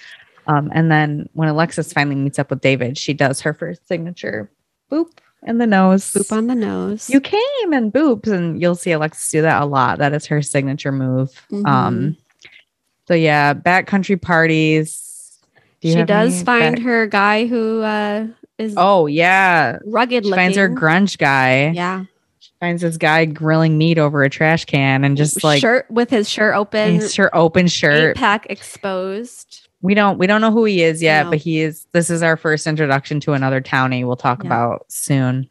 Um, 0.47 0.71
and 0.75 0.91
then 0.91 1.29
when 1.35 1.49
Alexis 1.49 1.93
finally 1.93 2.17
meets 2.17 2.39
up 2.39 2.51
with 2.51 2.61
David, 2.61 2.97
she 2.99 3.15
does 3.15 3.41
her 3.41 3.53
first 3.53 3.87
signature 3.89 4.51
boop 4.91 5.07
in 5.45 5.59
the 5.59 5.67
nose. 5.67 6.13
boop 6.13 6.31
on 6.37 6.47
the 6.47 6.55
nose. 6.55 7.11
You 7.11 7.21
came 7.21 7.73
and 7.73 7.93
boops, 7.93 8.27
and 8.29 8.61
you'll 8.61 8.75
see 8.77 8.93
Alexis 8.93 9.29
do 9.31 9.43
that 9.43 9.61
a 9.63 9.67
lot. 9.67 9.99
That 9.99 10.13
is 10.13 10.27
her 10.27 10.41
signature 10.43 10.93
move. 10.93 11.31
Mhm. 11.51 11.67
Um, 11.67 12.17
so 13.09 13.15
yeah, 13.15 13.55
backcountry 13.55 14.21
parties. 14.21 15.39
Do 15.81 15.91
she 15.93 16.03
does 16.05 16.43
find 16.43 16.77
back- 16.77 16.85
her 16.85 17.07
guy 17.09 17.47
who 17.47 17.83
uh, 17.83 18.27
is 18.63 18.75
Oh 18.77 19.07
yeah, 19.07 19.79
rugged 19.87 20.25
she 20.25 20.31
looking. 20.31 20.37
finds 20.45 20.57
her 20.57 20.69
grunge 20.69 21.19
guy. 21.19 21.71
yeah, 21.71 22.05
She 22.39 22.51
finds 22.61 22.83
this 22.83 22.97
guy 22.97 23.25
grilling 23.27 23.79
meat 23.79 23.99
over 23.99 24.23
a 24.23 24.31
trash 24.31 24.65
can, 24.65 25.05
and 25.05 25.17
just 25.17 25.43
like 25.45 25.61
shirt 25.61 25.91
with 25.91 26.11
his 26.11 26.29
shirt 26.29 26.55
open, 26.55 26.95
his 26.97 27.13
shirt 27.15 27.31
open 27.35 27.67
shirt. 27.69 28.17
pack 28.17 28.47
exposed. 28.51 29.69
We 29.81 29.95
don't 29.95 30.17
we 30.19 30.27
don't 30.27 30.41
know 30.41 30.53
who 30.53 30.65
he 30.65 30.83
is 30.83 31.03
yet, 31.03 31.25
No. 31.25 31.31
but 31.31 31.39
he 31.41 31.61
is. 31.61 31.87
This 31.93 32.09
is 32.11 32.23
our 32.23 32.37
first 32.37 32.67
introduction 32.67 33.19
to 33.21 33.33
another 33.33 33.61
townie. 33.61 34.07
We'll 34.07 34.17
talk 34.17 34.43
Yeah. 34.43 34.49
about 34.49 34.87
soon. 34.89 35.49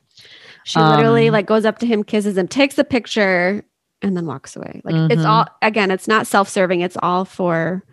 She 0.63 0.79
literally 0.79 1.27
Um, 1.27 1.33
like 1.33 1.47
goes 1.47 1.65
up 1.65 1.79
to 1.79 1.85
him, 1.85 2.03
kisses 2.03 2.37
him, 2.37 2.47
takes 2.47 2.77
a 2.77 2.83
picture, 2.83 3.63
and 4.01 4.15
then 4.15 4.25
walks 4.25 4.55
away. 4.55 4.81
Like 4.85 5.11
it's 5.11 5.23
Mhm. 5.23 5.27
all 5.27 5.47
again, 5.61 5.91
it's 5.91 6.07
not 6.07 6.27
self-serving. 6.27 6.81
It's 6.81 6.97
all 7.01 7.25
for 7.25 7.83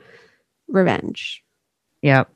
revenge, 0.68 1.42
Yep. 2.02 2.28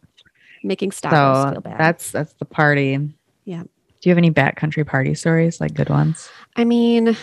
Making 0.65 0.93
Stavros 0.93 1.45
So 1.47 1.53
feel 1.53 1.61
bad. 1.61 1.79
that's 1.79 2.11
that's 2.11 2.33
the 2.35 2.45
party. 2.45 2.99
Yeah. 3.45 3.63
Do 3.63 4.09
you 4.09 4.11
have 4.11 4.19
any 4.19 4.31
backcountry 4.31 4.87
party 4.87 5.15
stories 5.15 5.61
like 5.61 5.75
good 5.75 5.89
ones? 5.89 6.29
I 6.57 6.65
mean, 6.65 7.17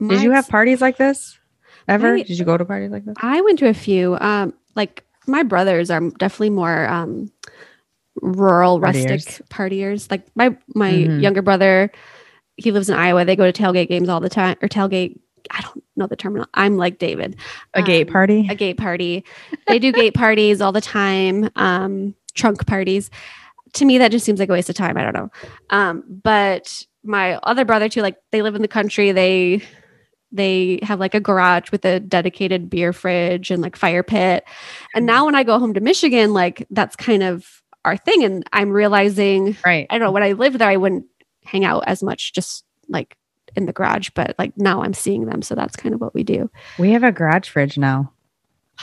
Did 0.00 0.22
you 0.22 0.30
have 0.30 0.48
parties 0.48 0.80
like 0.80 0.96
this 0.96 1.38
ever? 1.88 2.14
I- 2.16 2.22
Did 2.22 2.38
you 2.38 2.44
go 2.44 2.56
to 2.56 2.64
parties 2.64 2.90
like 2.90 3.04
this? 3.04 3.16
I 3.20 3.40
went 3.42 3.58
to 3.60 3.68
a 3.68 3.74
few. 3.74 4.16
Um, 4.20 4.54
like 4.74 5.04
my 5.26 5.42
brothers 5.42 5.90
are 5.90 6.00
definitely 6.00 6.50
more 6.50 6.88
um 6.88 7.30
rural, 8.22 8.80
rustic 8.80 9.20
partiers. 9.48 10.10
Like 10.10 10.26
my 10.34 10.56
my 10.74 10.90
Mhm. 10.92 11.20
younger 11.20 11.42
brother, 11.42 11.90
he 12.56 12.72
lives 12.72 12.88
in 12.90 12.96
Iowa. 12.96 13.24
They 13.24 13.36
go 13.36 13.50
to 13.50 13.62
tailgate 13.62 13.88
games 13.88 14.08
all 14.08 14.20
the 14.20 14.28
time, 14.30 14.56
or 14.62 14.68
tailgate. 14.68 15.18
I 15.50 15.62
don't 15.62 15.82
know 15.96 16.06
the 16.06 16.16
terminal. 16.16 16.46
I'm 16.54 16.76
like 16.76 16.98
David. 16.98 17.36
A 17.74 17.82
gate 17.82 18.06
Um, 18.08 18.12
party? 18.12 18.46
A 18.50 18.54
gate 18.54 18.76
party. 18.76 19.24
They 19.66 19.78
do 19.78 19.90
gate 19.92 20.14
parties 20.24 20.60
all 20.60 20.72
the 20.72 20.80
time. 20.82 21.50
Um, 21.56 22.14
trunk 22.32 22.66
parties. 22.66 23.10
To 23.74 23.84
me, 23.84 23.98
that 23.98 24.10
just 24.10 24.24
seems 24.24 24.40
like 24.40 24.48
a 24.48 24.52
waste 24.52 24.68
of 24.68 24.74
time. 24.74 24.96
I 24.96 25.02
don't 25.02 25.14
know. 25.14 25.30
Um, 25.70 26.02
but 26.22 26.84
my 27.02 27.36
other 27.42 27.64
brother 27.64 27.88
too, 27.88 28.02
like 28.02 28.16
they 28.30 28.42
live 28.42 28.54
in 28.54 28.62
the 28.62 28.68
country. 28.68 29.12
They 29.12 29.62
they 30.32 30.78
have 30.82 31.00
like 31.00 31.14
a 31.14 31.20
garage 31.20 31.72
with 31.72 31.84
a 31.84 32.00
dedicated 32.00 32.70
beer 32.70 32.92
fridge 32.92 33.50
and 33.50 33.62
like 33.62 33.76
fire 33.76 34.02
pit. 34.02 34.44
And 34.94 35.06
now 35.06 35.26
when 35.26 35.34
I 35.34 35.42
go 35.42 35.58
home 35.58 35.74
to 35.74 35.80
Michigan, 35.80 36.32
like 36.32 36.66
that's 36.70 36.96
kind 36.96 37.22
of 37.22 37.62
our 37.84 37.96
thing. 37.96 38.24
And 38.24 38.44
I'm 38.52 38.70
realizing 38.70 39.56
right. 39.64 39.86
I 39.90 39.98
don't 39.98 40.06
know 40.06 40.12
when 40.12 40.22
I 40.22 40.32
lived 40.32 40.58
there, 40.58 40.68
I 40.68 40.76
wouldn't 40.76 41.06
hang 41.44 41.64
out 41.64 41.84
as 41.86 42.02
much, 42.02 42.32
just 42.32 42.64
like 42.88 43.16
in 43.56 43.66
the 43.66 43.72
garage. 43.72 44.10
But 44.14 44.34
like 44.38 44.56
now 44.56 44.82
I'm 44.82 44.94
seeing 44.94 45.26
them, 45.26 45.42
so 45.42 45.54
that's 45.54 45.76
kind 45.76 45.94
of 45.94 46.00
what 46.00 46.14
we 46.14 46.22
do. 46.22 46.50
We 46.78 46.92
have 46.92 47.02
a 47.02 47.12
garage 47.12 47.48
fridge 47.48 47.78
now. 47.78 48.12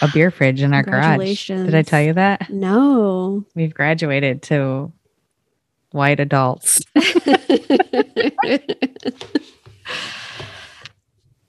A 0.02 0.08
beer 0.14 0.30
fridge 0.32 0.62
in 0.62 0.74
our 0.74 0.84
garage. 0.84 1.48
Did 1.48 1.74
I 1.74 1.82
tell 1.82 2.02
you 2.02 2.14
that? 2.14 2.50
No, 2.52 3.44
We've 3.56 3.74
graduated 3.74 4.42
to 4.44 4.92
white 5.92 6.20
adults. 6.20 6.82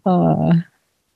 Uh, 0.07 0.53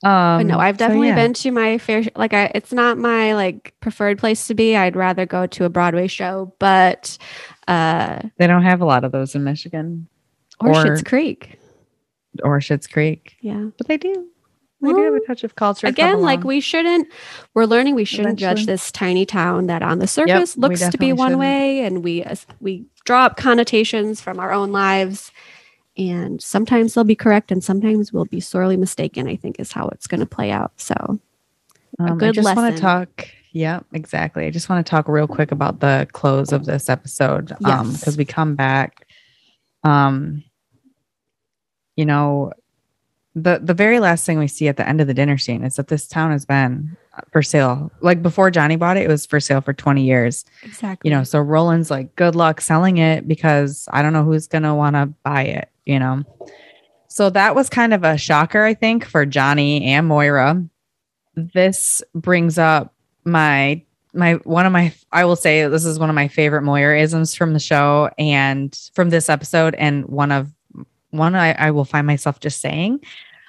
but 0.03 0.09
um, 0.09 0.47
no, 0.49 0.59
I've 0.59 0.74
so 0.74 0.80
definitely 0.80 1.09
yeah. 1.09 1.14
been 1.14 1.33
to 1.35 1.51
my 1.51 1.78
fair. 1.78 2.03
Like, 2.16 2.35
I, 2.35 2.51
it's 2.55 2.72
not 2.72 2.99
my 2.99 3.35
like 3.35 3.72
preferred 3.80 4.18
place 4.18 4.47
to 4.49 4.55
be. 4.55 4.76
I'd 4.76 4.97
rather 4.97 5.24
go 5.24 5.47
to 5.47 5.64
a 5.64 5.68
Broadway 5.70 6.09
show, 6.09 6.53
but 6.59 7.16
uh, 7.68 8.20
They 8.37 8.47
don't 8.47 8.64
have 8.64 8.80
a 8.80 8.85
lot 8.85 9.05
of 9.05 9.12
those 9.12 9.35
in 9.35 9.45
Michigan 9.45 10.09
or, 10.61 10.70
Or- 10.70 10.74
Schitt's 10.85 11.03
Creek. 11.03 11.59
or 12.43 12.59
Schitt's 12.59 12.87
Creek, 12.87 13.37
Yeah. 13.41 13.68
but 13.78 13.87
they 13.89 13.97
do. 13.97 14.26
They 14.83 14.93
do 14.93 15.03
have 15.05 15.14
a 15.14 15.20
touch 15.20 15.45
of 15.45 15.55
culture. 15.55 15.87
Again, 15.87 16.20
like 16.22 16.45
we 16.45 16.61
shouldn't. 16.61 17.09
We're 17.55 17.66
learning 17.66 17.95
we 17.95 18.05
shouldn't 18.05 18.39
judge 18.39 18.66
this 18.66 18.91
tiny 18.91 19.24
town 19.24 19.66
that 19.68 19.83
on 19.83 19.99
the 20.01 20.07
surface 20.07 20.57
we 20.57 20.61
looks 20.62 20.89
to 20.89 20.99
be 20.99 21.12
one 21.12 21.28
shouldn't. 21.28 21.41
way, 21.41 21.85
and 21.85 22.03
we 22.05 22.22
as- 22.24 22.47
we 22.61 22.85
draw 23.05 23.24
up 23.26 23.37
connotations 23.37 24.20
from 24.20 24.39
our 24.41 24.53
own 24.53 24.72
lives. 24.72 25.30
And 25.97 26.41
sometimes 26.43 26.95
they'll 26.95 27.05
be 27.05 27.14
correct, 27.14 27.53
and 27.53 27.62
sometimes 27.62 28.12
we'll 28.12 28.24
be 28.24 28.41
sorely 28.41 28.76
mistaken. 28.76 29.28
I 29.28 29.37
think 29.37 29.61
is 29.61 29.72
how 29.72 29.89
it's 29.89 30.07
going 30.07 30.20
to 30.20 30.26
play 30.26 30.51
out. 30.51 30.72
So 30.80 30.95
Um, 31.99 32.18
I 32.22 32.30
just 32.33 32.57
want 32.57 32.74
to 32.74 32.80
talk. 32.80 33.28
Yeah, 33.53 33.80
exactly. 33.93 34.47
I 34.47 34.51
just 34.51 34.70
want 34.70 34.85
to 34.85 34.91
talk 34.91 35.07
real 35.09 35.26
quick 35.28 35.53
about 35.53 35.80
the 35.80 36.09
close 36.12 36.51
of 36.53 36.64
this 36.64 36.89
episode. 36.89 37.53
Um, 37.53 37.87
Yes. 37.89 38.01
because 38.01 38.16
we 38.16 38.24
come 38.24 38.55
back. 38.57 39.07
Um, 39.85 40.43
you 41.97 42.07
know, 42.07 42.53
the 43.35 43.61
the 43.62 43.74
very 43.74 43.99
last 43.99 44.26
thing 44.26 44.39
we 44.39 44.49
see 44.49 44.68
at 44.68 44.76
the 44.76 44.87
end 44.87 45.01
of 45.01 45.07
the 45.07 45.14
dinner 45.14 45.39
scene 45.39 45.64
is 45.64 45.76
that 45.76 45.89
this 45.89 46.07
town 46.07 46.33
has 46.33 46.45
been 46.45 46.97
for 47.30 47.43
sale. 47.43 47.91
Like 48.01 48.22
before 48.22 48.51
Johnny 48.51 48.76
bought 48.76 48.97
it, 48.97 49.05
it 49.05 49.09
was 49.09 49.26
for 49.26 49.41
sale 49.41 49.61
for 49.61 49.72
20 49.72 50.03
years. 50.03 50.45
exactly, 50.62 51.11
You 51.11 51.16
know, 51.16 51.24
so 51.24 51.41
Roland's 51.41 51.91
like, 51.91 52.14
good 52.16 52.35
luck 52.35 52.61
selling 52.61 52.99
it 52.99 53.26
because 53.28 53.89
I 53.93 54.03
don't 54.03 54.12
know 54.12 54.24
who's 54.24 54.47
gonna 54.47 54.74
want 54.74 54.97
to 54.97 55.07
buy 55.22 55.43
it, 55.45 55.70
you 55.87 55.99
know. 55.99 56.24
So 57.09 57.28
that 57.30 57.55
was 57.55 57.68
kind 57.68 57.93
of 57.93 58.05
a 58.05 58.16
shocker, 58.16 58.64
I 58.64 58.72
think, 58.74 59.05
for 59.05 59.26
Johnny 59.26 59.85
and 59.85 60.07
Moira. 60.07 60.64
This 61.35 62.03
brings 62.14 62.59
up 62.59 62.95
my 63.24 63.83
my 64.14 64.35
one 64.45 64.66
of 64.66 64.72
my 64.72 64.93
I 65.11 65.24
will 65.24 65.37
say 65.37 65.66
this 65.68 65.85
is 65.85 65.99
one 65.99 66.11
of 66.11 66.14
my 66.14 66.28
favorite 66.28 66.62
Moira 66.62 67.01
isms 67.01 67.35
from 67.35 67.55
the 67.55 67.59
show 67.59 68.11
and 68.18 68.78
from 68.95 69.11
this 69.11 69.28
episode, 69.28 69.74
and 69.76 70.05
one 70.07 70.33
of 70.33 70.51
one 71.12 71.34
I, 71.34 71.52
I 71.52 71.70
will 71.70 71.84
find 71.84 72.06
myself 72.06 72.40
just 72.40 72.60
saying. 72.60 73.00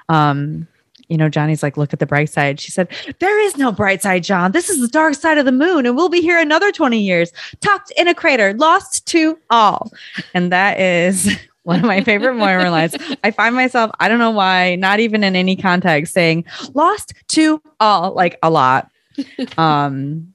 Um, 0.10 0.68
you 1.08 1.18
know, 1.18 1.30
Johnny's 1.30 1.64
like, 1.64 1.78
look 1.78 1.94
at 1.94 2.00
the 2.00 2.06
bright 2.06 2.30
side. 2.30 2.60
She 2.60 2.72
said, 2.72 2.88
There 3.20 3.40
is 3.42 3.58
no 3.58 3.72
bright 3.72 4.02
side, 4.02 4.24
John. 4.24 4.52
This 4.52 4.70
is 4.70 4.80
the 4.80 4.88
dark 4.88 5.16
side 5.16 5.38
of 5.38 5.46
the 5.46 5.52
moon, 5.52 5.86
and 5.86 5.96
we'll 5.96 6.10
be 6.10 6.22
here 6.22 6.40
another 6.40 6.72
20 6.72 7.00
years, 7.00 7.32
tucked 7.62 7.92
in 7.92 8.08
a 8.08 8.16
crater, 8.16 8.54
lost 8.54 9.06
to 9.08 9.38
all. 9.50 9.92
And 10.34 10.52
that 10.52 10.80
is 10.80 11.30
one 11.64 11.80
of 11.80 11.86
my 11.86 12.02
favorite 12.02 12.36
Moira 12.36 12.72
lines. 12.72 12.96
I 13.24 13.32
find 13.32 13.56
myself, 13.56 13.92
I 14.00 14.08
don't 14.08 14.20
know 14.20 14.32
why, 14.32 14.76
not 14.76 15.00
even 15.00 15.24
in 15.24 15.36
any 15.36 15.56
context, 15.56 16.14
saying 16.14 16.46
lost 16.74 17.14
to 17.30 17.62
all, 17.80 18.14
like 18.14 18.38
a 18.44 18.50
lot. 18.50 18.90
Um, 19.58 20.33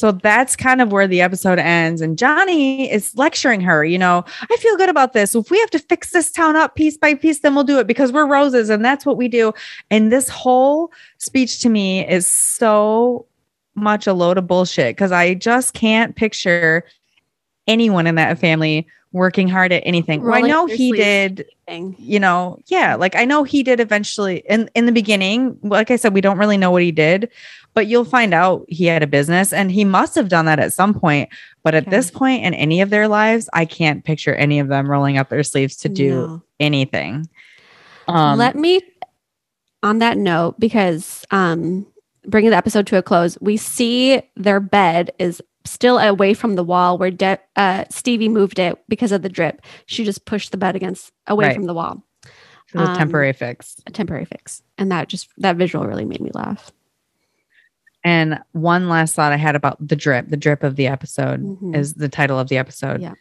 so 0.00 0.12
that's 0.12 0.56
kind 0.56 0.80
of 0.80 0.92
where 0.92 1.06
the 1.06 1.20
episode 1.20 1.58
ends. 1.58 2.00
And 2.00 2.16
Johnny 2.16 2.90
is 2.90 3.14
lecturing 3.16 3.60
her, 3.60 3.84
you 3.84 3.98
know, 3.98 4.24
I 4.50 4.56
feel 4.56 4.74
good 4.78 4.88
about 4.88 5.12
this. 5.12 5.34
If 5.34 5.50
we 5.50 5.60
have 5.60 5.68
to 5.72 5.78
fix 5.78 6.12
this 6.12 6.32
town 6.32 6.56
up 6.56 6.74
piece 6.74 6.96
by 6.96 7.12
piece, 7.12 7.40
then 7.40 7.54
we'll 7.54 7.64
do 7.64 7.78
it 7.78 7.86
because 7.86 8.10
we're 8.10 8.24
roses 8.24 8.70
and 8.70 8.82
that's 8.82 9.04
what 9.04 9.18
we 9.18 9.28
do. 9.28 9.52
And 9.90 10.10
this 10.10 10.26
whole 10.30 10.90
speech 11.18 11.60
to 11.60 11.68
me 11.68 12.08
is 12.08 12.26
so 12.26 13.26
much 13.74 14.06
a 14.06 14.14
load 14.14 14.38
of 14.38 14.46
bullshit 14.46 14.96
because 14.96 15.12
I 15.12 15.34
just 15.34 15.74
can't 15.74 16.16
picture 16.16 16.82
anyone 17.66 18.06
in 18.06 18.14
that 18.14 18.38
family 18.38 18.86
working 19.12 19.48
hard 19.48 19.72
at 19.72 19.82
anything. 19.84 20.22
Well, 20.22 20.34
I 20.34 20.42
know 20.42 20.66
he 20.66 20.92
did 20.92 21.46
you 21.98 22.18
know 22.18 22.58
yeah 22.66 22.96
like 22.96 23.14
i 23.14 23.24
know 23.24 23.44
he 23.44 23.62
did 23.62 23.78
eventually 23.78 24.42
in 24.48 24.68
in 24.74 24.86
the 24.86 24.92
beginning 24.92 25.56
like 25.62 25.88
i 25.92 25.94
said 25.94 26.12
we 26.12 26.20
don't 26.20 26.36
really 26.36 26.56
know 26.56 26.72
what 26.72 26.82
he 26.82 26.90
did 26.90 27.30
but 27.74 27.86
you'll 27.86 28.04
find 28.04 28.34
out 28.34 28.64
he 28.66 28.86
had 28.86 29.04
a 29.04 29.06
business 29.06 29.52
and 29.52 29.70
he 29.70 29.84
must 29.84 30.16
have 30.16 30.28
done 30.28 30.46
that 30.46 30.58
at 30.58 30.72
some 30.72 30.92
point 30.92 31.28
but 31.62 31.72
at 31.76 31.84
Okay. 31.84 31.92
this 31.92 32.10
point 32.10 32.44
in 32.44 32.54
any 32.54 32.80
of 32.80 32.90
their 32.90 33.06
lives 33.06 33.48
i 33.52 33.64
can't 33.64 34.04
picture 34.04 34.34
any 34.34 34.58
of 34.58 34.66
them 34.66 34.90
rolling 34.90 35.16
up 35.16 35.28
their 35.28 35.44
sleeves 35.44 35.76
to 35.76 35.88
do 35.88 36.10
No. 36.10 36.42
anything 36.58 37.28
um 38.08 38.36
Let 38.36 38.56
me, 38.56 38.80
on 39.84 39.98
that 40.00 40.18
note, 40.18 40.58
because 40.58 41.24
um, 41.30 41.86
bringing 42.26 42.50
the 42.50 42.56
episode 42.56 42.86
to 42.88 42.96
a 42.98 43.02
close, 43.02 43.38
we 43.40 43.56
see 43.56 44.20
their 44.34 44.58
bed 44.58 45.12
is 45.20 45.40
still 45.64 45.98
away 45.98 46.34
from 46.34 46.54
the 46.56 46.64
wall 46.64 46.96
where 46.98 47.10
De- 47.10 47.38
uh, 47.56 47.84
Stevie 47.90 48.28
moved 48.28 48.58
it 48.58 48.78
because 48.88 49.12
of 49.12 49.22
the 49.22 49.28
drip. 49.28 49.60
She 49.86 50.04
just 50.04 50.24
pushed 50.24 50.50
the 50.52 50.56
bed 50.56 50.74
against 50.76 51.12
away 51.26 51.46
Right. 51.46 51.54
from 51.54 51.64
the 51.64 51.74
wall. 51.74 52.02
it 52.24 52.78
was 52.78 52.88
a 52.88 52.92
um, 52.92 52.96
temporary 52.98 53.32
fix 53.32 53.76
A 53.86 53.90
temporary 53.90 54.24
fix, 54.24 54.62
and 54.78 54.90
that 54.92 55.08
just 55.08 55.28
that 55.38 55.56
visual 55.56 55.86
really 55.86 56.04
made 56.04 56.20
me 56.20 56.30
laugh. 56.34 56.70
and 58.04 58.38
one 58.52 58.88
last 58.88 59.14
thought 59.14 59.32
i 59.32 59.36
had 59.36 59.54
about 59.56 59.76
the 59.86 59.96
drip 59.96 60.28
the 60.30 60.36
drip 60.36 60.62
of 60.62 60.76
the 60.76 60.86
episode 60.86 61.40
Mhm. 61.42 61.76
is 61.76 61.94
the 61.94 62.08
title 62.08 62.38
of 62.38 62.48
the 62.48 62.56
episode 62.56 63.02
Yeah. 63.02 63.14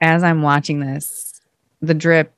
as 0.00 0.22
i'm 0.24 0.42
watching 0.42 0.80
this 0.80 1.40
the 1.80 1.94
drip 1.94 2.32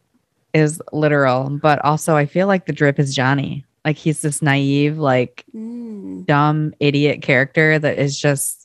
is 0.53 0.83
literal 0.93 1.49
but 1.63 1.83
also 1.85 2.15
i 2.17 2.27
feel 2.27 2.47
like 2.47 2.67
the 2.67 2.73
drip 2.75 2.99
is 2.99 3.15
johnny 3.15 3.65
like 3.87 3.97
he's 3.97 4.21
this 4.23 4.43
naive 4.43 4.99
like 4.99 5.45
Mm. 5.57 6.27
dumb 6.27 6.75
idiot 6.81 7.23
character 7.23 7.79
that 7.79 7.99
is 7.99 8.19
just 8.21 8.64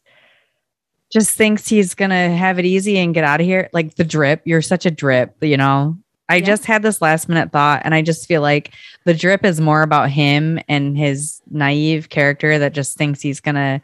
just 1.12 1.32
thinks 1.36 1.68
he's 1.68 1.95
gonna 1.95 2.36
have 2.36 2.60
it 2.60 2.66
easy 2.66 2.97
and 2.97 3.14
get 3.14 3.24
out 3.24 3.39
of 3.39 3.45
here 3.45 3.70
like 3.74 3.95
the 3.95 4.03
drip 4.03 4.41
you're 4.45 4.62
such 4.62 4.86
a 4.86 4.91
drip 4.91 5.36
you 5.41 5.57
know 5.57 5.97
i 6.30 6.36
Yeah. 6.36 6.45
just 6.45 6.66
had 6.66 6.84
this 6.84 7.01
last 7.01 7.28
minute 7.30 7.51
thought 7.51 7.82
and 7.84 7.93
i 7.95 8.01
just 8.01 8.28
feel 8.28 8.41
like 8.41 8.72
the 9.05 9.14
drip 9.14 9.43
is 9.45 9.60
more 9.60 9.82
about 9.82 10.10
him 10.10 10.60
and 10.68 10.97
his 10.97 11.41
naive 11.49 12.10
character 12.10 12.60
that 12.60 12.74
just 12.74 12.97
thinks 12.97 13.22
he's 13.22 13.39
gonna 13.39 13.82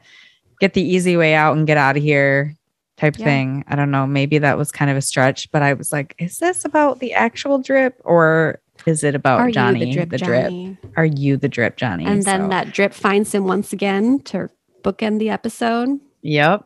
get 0.59 0.73
the 0.73 0.81
easy 0.83 1.17
way 1.17 1.33
out 1.33 1.57
and 1.57 1.65
get 1.67 1.77
out 1.77 1.97
of 1.97 2.03
here 2.03 2.55
type 2.97 3.17
Yeah. 3.17 3.25
thing 3.25 3.63
i 3.67 3.75
don't 3.75 3.91
know 3.91 4.05
maybe 4.07 4.37
that 4.37 4.57
was 4.57 4.71
kind 4.71 4.91
of 4.91 4.97
a 4.97 5.01
stretch 5.01 5.51
but 5.51 5.61
i 5.63 5.73
was 5.73 5.91
like 5.91 6.15
is 6.19 6.37
this 6.37 6.63
about 6.63 6.99
the 6.99 7.13
actual 7.13 7.57
drip 7.59 7.99
or 8.05 8.59
is 8.85 9.03
it 9.03 9.15
about 9.15 9.39
Are 9.39 9.49
johnny 9.51 9.89
you 9.91 10.05
the 10.05 10.17
drip, 10.17 10.43
Johnny? 10.43 10.77
are 10.95 11.05
you 11.05 11.37
the 11.37 11.49
drip 11.49 11.75
johnny 11.77 12.05
And 12.05 12.23
then 12.23 12.41
So- 12.43 12.47
that 12.49 12.71
drip 12.71 12.93
finds 12.93 13.33
him 13.33 13.45
once 13.45 13.73
again 13.73 14.19
to 14.25 14.49
bookend 14.83 15.17
the 15.19 15.29
episode. 15.29 15.99
yep 16.21 16.63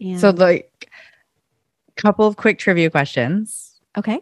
And, 0.00 0.18
So 0.20 0.30
like 0.30 0.88
couple 1.96 2.26
of 2.26 2.36
quick 2.36 2.58
trivia 2.58 2.90
questions. 2.90 3.78
okay, 3.98 4.20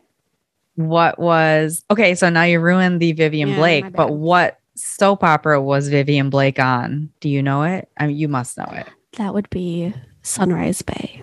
What 0.74 1.18
was 1.18 1.84
okay, 1.90 2.14
so 2.14 2.28
now 2.30 2.42
you 2.42 2.60
ruined 2.60 3.00
the 3.00 3.12
Vivian 3.12 3.50
Yeah, 3.50 3.56
Blake, 3.56 3.92
but 3.92 4.12
what 4.12 4.58
soap 4.74 5.22
opera 5.24 5.60
was 5.62 5.88
Vivian 5.88 6.30
Blake 6.30 6.58
on? 6.58 7.10
Do 7.20 7.28
you 7.28 7.42
know 7.42 7.62
it? 7.62 7.88
I 7.96 8.06
mean 8.06 8.16
you 8.16 8.28
must 8.28 8.56
know 8.58 8.68
it. 8.72 8.86
that 9.16 9.32
would 9.34 9.48
be 9.50 9.94
Sunrise 10.22 10.82
Bay. 10.82 11.22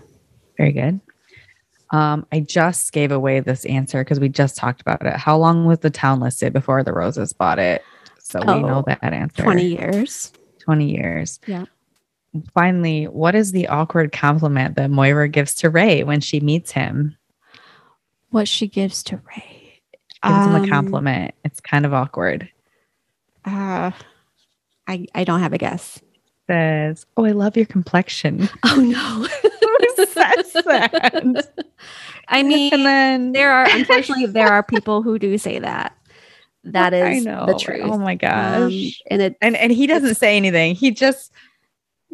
Very 0.57 0.71
good. 0.71 0.99
Um, 1.91 2.25
I 2.31 2.39
just 2.39 2.91
gave 2.93 3.11
away 3.11 3.39
this 3.41 3.63
answer 3.65 4.03
because 4.03 4.19
we 4.19 4.27
just 4.29 4.55
talked 4.57 4.81
about 4.81 5.05
it. 5.05 5.13
How 5.13 5.37
long 5.37 5.65
was 5.65 5.79
the 5.79 5.89
town 5.89 6.19
listed 6.19 6.51
before 6.53 6.83
the 6.83 6.91
Roses 6.93 7.31
bought 7.33 7.59
it? 7.59 7.83
So 8.19 8.39
we 8.39 8.61
know 8.61 8.77
Oh, 8.79 8.83
that 8.87 9.03
answer. 9.03 9.43
20 9.43 9.65
years. 9.65 10.33
20 10.63 10.89
years. 10.89 11.39
Yeah. 11.45 11.65
Finally, 12.53 13.05
what 13.05 13.35
is 13.35 13.51
the 13.51 13.67
awkward 13.67 14.11
compliment 14.11 14.75
that 14.75 14.89
Moira 14.91 15.27
gives 15.27 15.55
to 15.55 15.69
Ray 15.69 16.03
when 16.03 16.19
she 16.21 16.39
meets 16.39 16.71
him? 16.71 17.15
What 18.31 18.47
she 18.47 18.67
gives 18.67 19.03
to 19.03 19.17
Ray. 19.35 19.81
Gives 20.23 20.45
him 20.45 20.55
a 20.55 20.61
Um, 20.61 20.69
compliment. 20.69 21.33
It's 21.43 21.59
kind 21.61 21.85
of 21.85 21.93
awkward. 21.93 22.49
Uh, 23.45 23.91
I, 24.87 25.05
I 25.15 25.23
don't 25.23 25.39
have 25.39 25.53
a 25.53 25.57
guess. 25.57 26.01
says, 26.47 27.05
"Oh, 27.17 27.25
I 27.25 27.31
love 27.31 27.55
your 27.57 27.65
complexion." 27.67 28.49
Oh, 28.63 28.75
no. 28.81 29.27
Says 29.95 30.53
that? 30.65 31.47
I 32.27 32.43
mean, 32.43 32.73
and 32.73 32.85
then 32.85 33.31
there 33.31 33.51
are, 33.51 33.67
unfortunately, 33.69 34.25
there 34.27 34.47
are 34.47 34.61
people 34.63 35.01
who 35.01 35.17
do 35.19 35.37
say 35.37 35.59
that. 35.59 35.95
That 36.65 36.93
is 36.93 37.03
I 37.05 37.19
know. 37.19 37.45
the 37.45 37.53
truth. 37.57 37.81
Oh 37.83 37.97
my 37.97 38.15
gosh! 38.15 38.71
Um, 38.71 38.91
and 39.11 39.21
it, 39.21 39.37
and 39.41 39.55
and 39.55 39.71
he 39.71 39.87
doesn't 39.87 40.15
say 40.15 40.35
anything. 40.37 40.75
He 40.75 40.91
just 40.91 41.31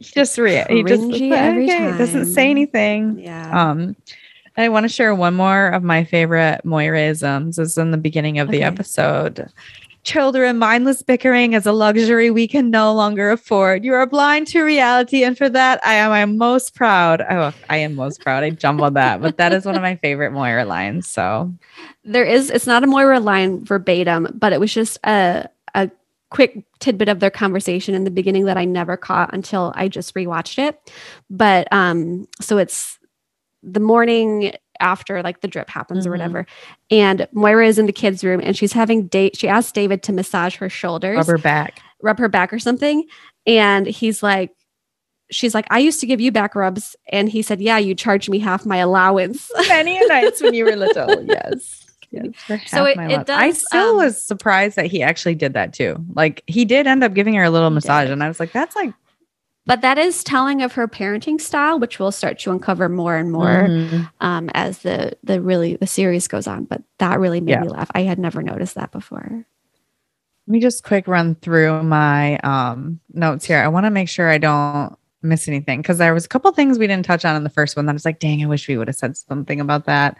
just 0.01 0.37
rea- 0.37 0.65
he 0.69 0.83
just 0.83 1.03
cringy 1.03 1.31
every 1.31 1.65
okay, 1.65 1.97
doesn't 1.97 2.25
say 2.27 2.49
anything. 2.49 3.19
yeah. 3.19 3.69
Um, 3.69 3.95
I 4.57 4.67
want 4.69 4.83
to 4.83 4.89
share 4.89 5.15
one 5.15 5.33
more 5.35 5.69
of 5.69 5.81
my 5.81 6.03
favorite 6.03 6.61
Moiraisms. 6.65 7.57
Is 7.57 7.77
in 7.77 7.91
the 7.91 7.97
beginning 7.97 8.39
of 8.39 8.49
the 8.49 8.63
episode. 8.63 9.49
Children, 10.03 10.57
mindless 10.57 11.03
bickering 11.03 11.53
is 11.53 11.67
a 11.67 11.71
luxury 11.71 12.31
we 12.31 12.47
can 12.47 12.71
no 12.71 12.91
longer 12.91 13.29
afford. 13.29 13.85
You 13.85 13.93
are 13.93 14.07
blind 14.07 14.47
to 14.47 14.63
reality, 14.63 15.23
and 15.23 15.37
for 15.37 15.47
that, 15.47 15.79
I 15.85 15.93
am 15.93 16.11
I'm 16.11 16.37
most 16.37 16.73
proud. 16.73 17.21
Oh, 17.29 17.53
I 17.69 17.77
am 17.77 17.93
most 17.93 18.19
proud. 18.21 18.43
I 18.43 18.49
jumbled 18.49 18.95
that, 18.95 19.21
but 19.21 19.37
that 19.37 19.53
is 19.53 19.63
one 19.63 19.75
of 19.75 19.83
my 19.83 19.95
favorite 19.97 20.31
Moira 20.31 20.65
lines. 20.65 21.07
So 21.07 21.53
there 22.03 22.25
is 22.25 22.49
it's 22.49 22.65
not 22.65 22.83
a 22.83 22.87
Moira 22.87 23.19
line 23.19 23.63
verbatim, 23.63 24.27
but 24.33 24.53
it 24.53 24.59
was 24.59 24.73
just 24.73 24.97
a 25.03 25.47
quick 26.31 26.63
tidbit 26.79 27.09
of 27.09 27.19
their 27.19 27.29
conversation 27.29 27.93
in 27.93 28.03
the 28.05 28.09
beginning 28.11 28.45
that 28.45 28.57
I 28.57 28.65
never 28.65 28.97
caught 28.97 29.33
until 29.33 29.71
I 29.75 29.87
just 29.87 30.15
rewatched 30.15 30.57
it. 30.57 30.91
But 31.29 31.67
um, 31.71 32.27
so 32.39 32.57
it's 32.57 32.97
the 33.61 33.79
morning 33.79 34.53
after 34.79 35.21
like 35.21 35.41
the 35.41 35.47
drip 35.47 35.69
happens 35.69 36.07
or 36.07 36.09
Mhm. 36.09 36.13
whatever. 36.13 36.45
And 36.89 37.27
Moira 37.33 37.67
is 37.67 37.77
in 37.77 37.85
the 37.85 37.91
kids' 37.93 38.23
room 38.23 38.41
and 38.43 38.57
she's 38.57 38.73
having 38.73 39.05
date. 39.07 39.37
She 39.37 39.47
asks 39.47 39.71
David 39.71 40.01
to 40.03 40.13
massage 40.13 40.55
her 40.55 40.69
shoulders, 40.69 41.17
rub 41.17 41.27
her 41.27 41.37
back. 41.37 41.79
rub 42.01 42.17
her 42.17 42.29
back 42.29 42.51
or 42.51 42.57
something. 42.59 43.05
And 43.45 43.85
he's 43.85 44.23
like, 44.23 44.51
she's 45.29 45.53
like, 45.53 45.67
I 45.69 45.79
used 45.79 45.99
to 45.99 46.07
give 46.07 46.19
you 46.19 46.31
back 46.31 46.55
rubs. 46.55 46.95
And 47.11 47.29
he 47.29 47.41
said, 47.43 47.61
Yeah, 47.61 47.77
you 47.77 47.93
charged 47.93 48.29
me 48.29 48.39
half 48.39 48.65
my 48.65 48.77
allowance. 48.77 49.51
Many 49.67 50.03
nights 50.07 50.41
when 50.41 50.53
you 50.55 50.65
were 50.65 50.75
little. 50.75 51.23
Yes. 51.27 51.80
Yes, 52.11 52.33
So 52.67 52.85
it- 52.85 52.97
it 52.97 53.09
life. 53.17 53.29
I 53.29 53.51
still 53.51 53.91
um, 53.91 53.97
was 53.97 54.21
surprised 54.21 54.75
that 54.75 54.87
he 54.87 55.01
actually 55.01 55.35
did 55.35 55.53
that 55.53 55.73
too. 55.73 55.95
Like 56.13 56.43
he 56.47 56.65
did 56.65 56.85
end 56.87 57.03
up 57.03 57.13
giving 57.13 57.33
her 57.35 57.43
a 57.43 57.49
little 57.49 57.69
massage, 57.69 58.05
did. 58.07 58.13
and 58.13 58.23
I 58.23 58.27
was 58.27 58.39
like, 58.39 58.51
"That's 58.51 58.75
like 58.75 58.93
but 59.67 59.81
that 59.81 59.97
is 59.99 60.23
telling 60.23 60.61
of 60.63 60.73
her 60.73 60.87
parenting 60.87 61.39
style, 61.39 61.79
which 61.79 61.99
we'll 61.99 62.11
start 62.11 62.39
to 62.39 62.51
uncover 62.51 62.89
more 62.89 63.15
and 63.15 63.31
more 63.31 63.67
Mhm. 63.69 64.09
um, 64.19 64.49
as 64.55 64.79
the 64.79 65.13
the 65.23 65.39
really 65.39 65.75
the 65.77 65.87
series 65.87 66.27
goes 66.27 66.47
on. 66.47 66.65
But 66.65 66.81
that 66.97 67.19
really 67.19 67.39
made 67.41 67.51
Yeah. 67.53 67.61
me 67.61 67.69
laugh. 67.69 67.89
I 67.95 68.01
had 68.01 68.19
never 68.19 68.41
noticed 68.41 68.75
that 68.75 68.91
before. 68.91 69.45
Let 70.47 70.51
me 70.51 70.59
just 70.59 70.83
quick 70.83 71.07
run 71.07 71.35
through 71.35 71.83
my 71.83 72.37
um, 72.39 72.99
notes 73.13 73.45
here. 73.45 73.59
I 73.59 73.67
want 73.67 73.85
to 73.85 73.91
make 73.91 74.09
sure 74.09 74.27
I 74.29 74.39
don't 74.39 74.97
miss 75.21 75.47
anything 75.47 75.81
because 75.81 75.99
there 75.99 76.13
was 76.15 76.25
a 76.25 76.27
couple 76.29 76.51
things 76.51 76.79
we 76.79 76.87
didn't 76.87 77.05
touch 77.05 77.23
on 77.23 77.35
in 77.35 77.43
the 77.43 77.49
first 77.49 77.75
one 77.77 77.85
that 77.85 77.91
I 77.91 77.93
was 77.93 78.03
like, 78.05 78.19
dang, 78.19 78.43
I 78.43 78.47
wish 78.47 78.67
we 78.67 78.75
would 78.75 78.87
have 78.87 78.95
said 78.95 79.15
something 79.15 79.61
about 79.61 79.85
that. 79.85 80.17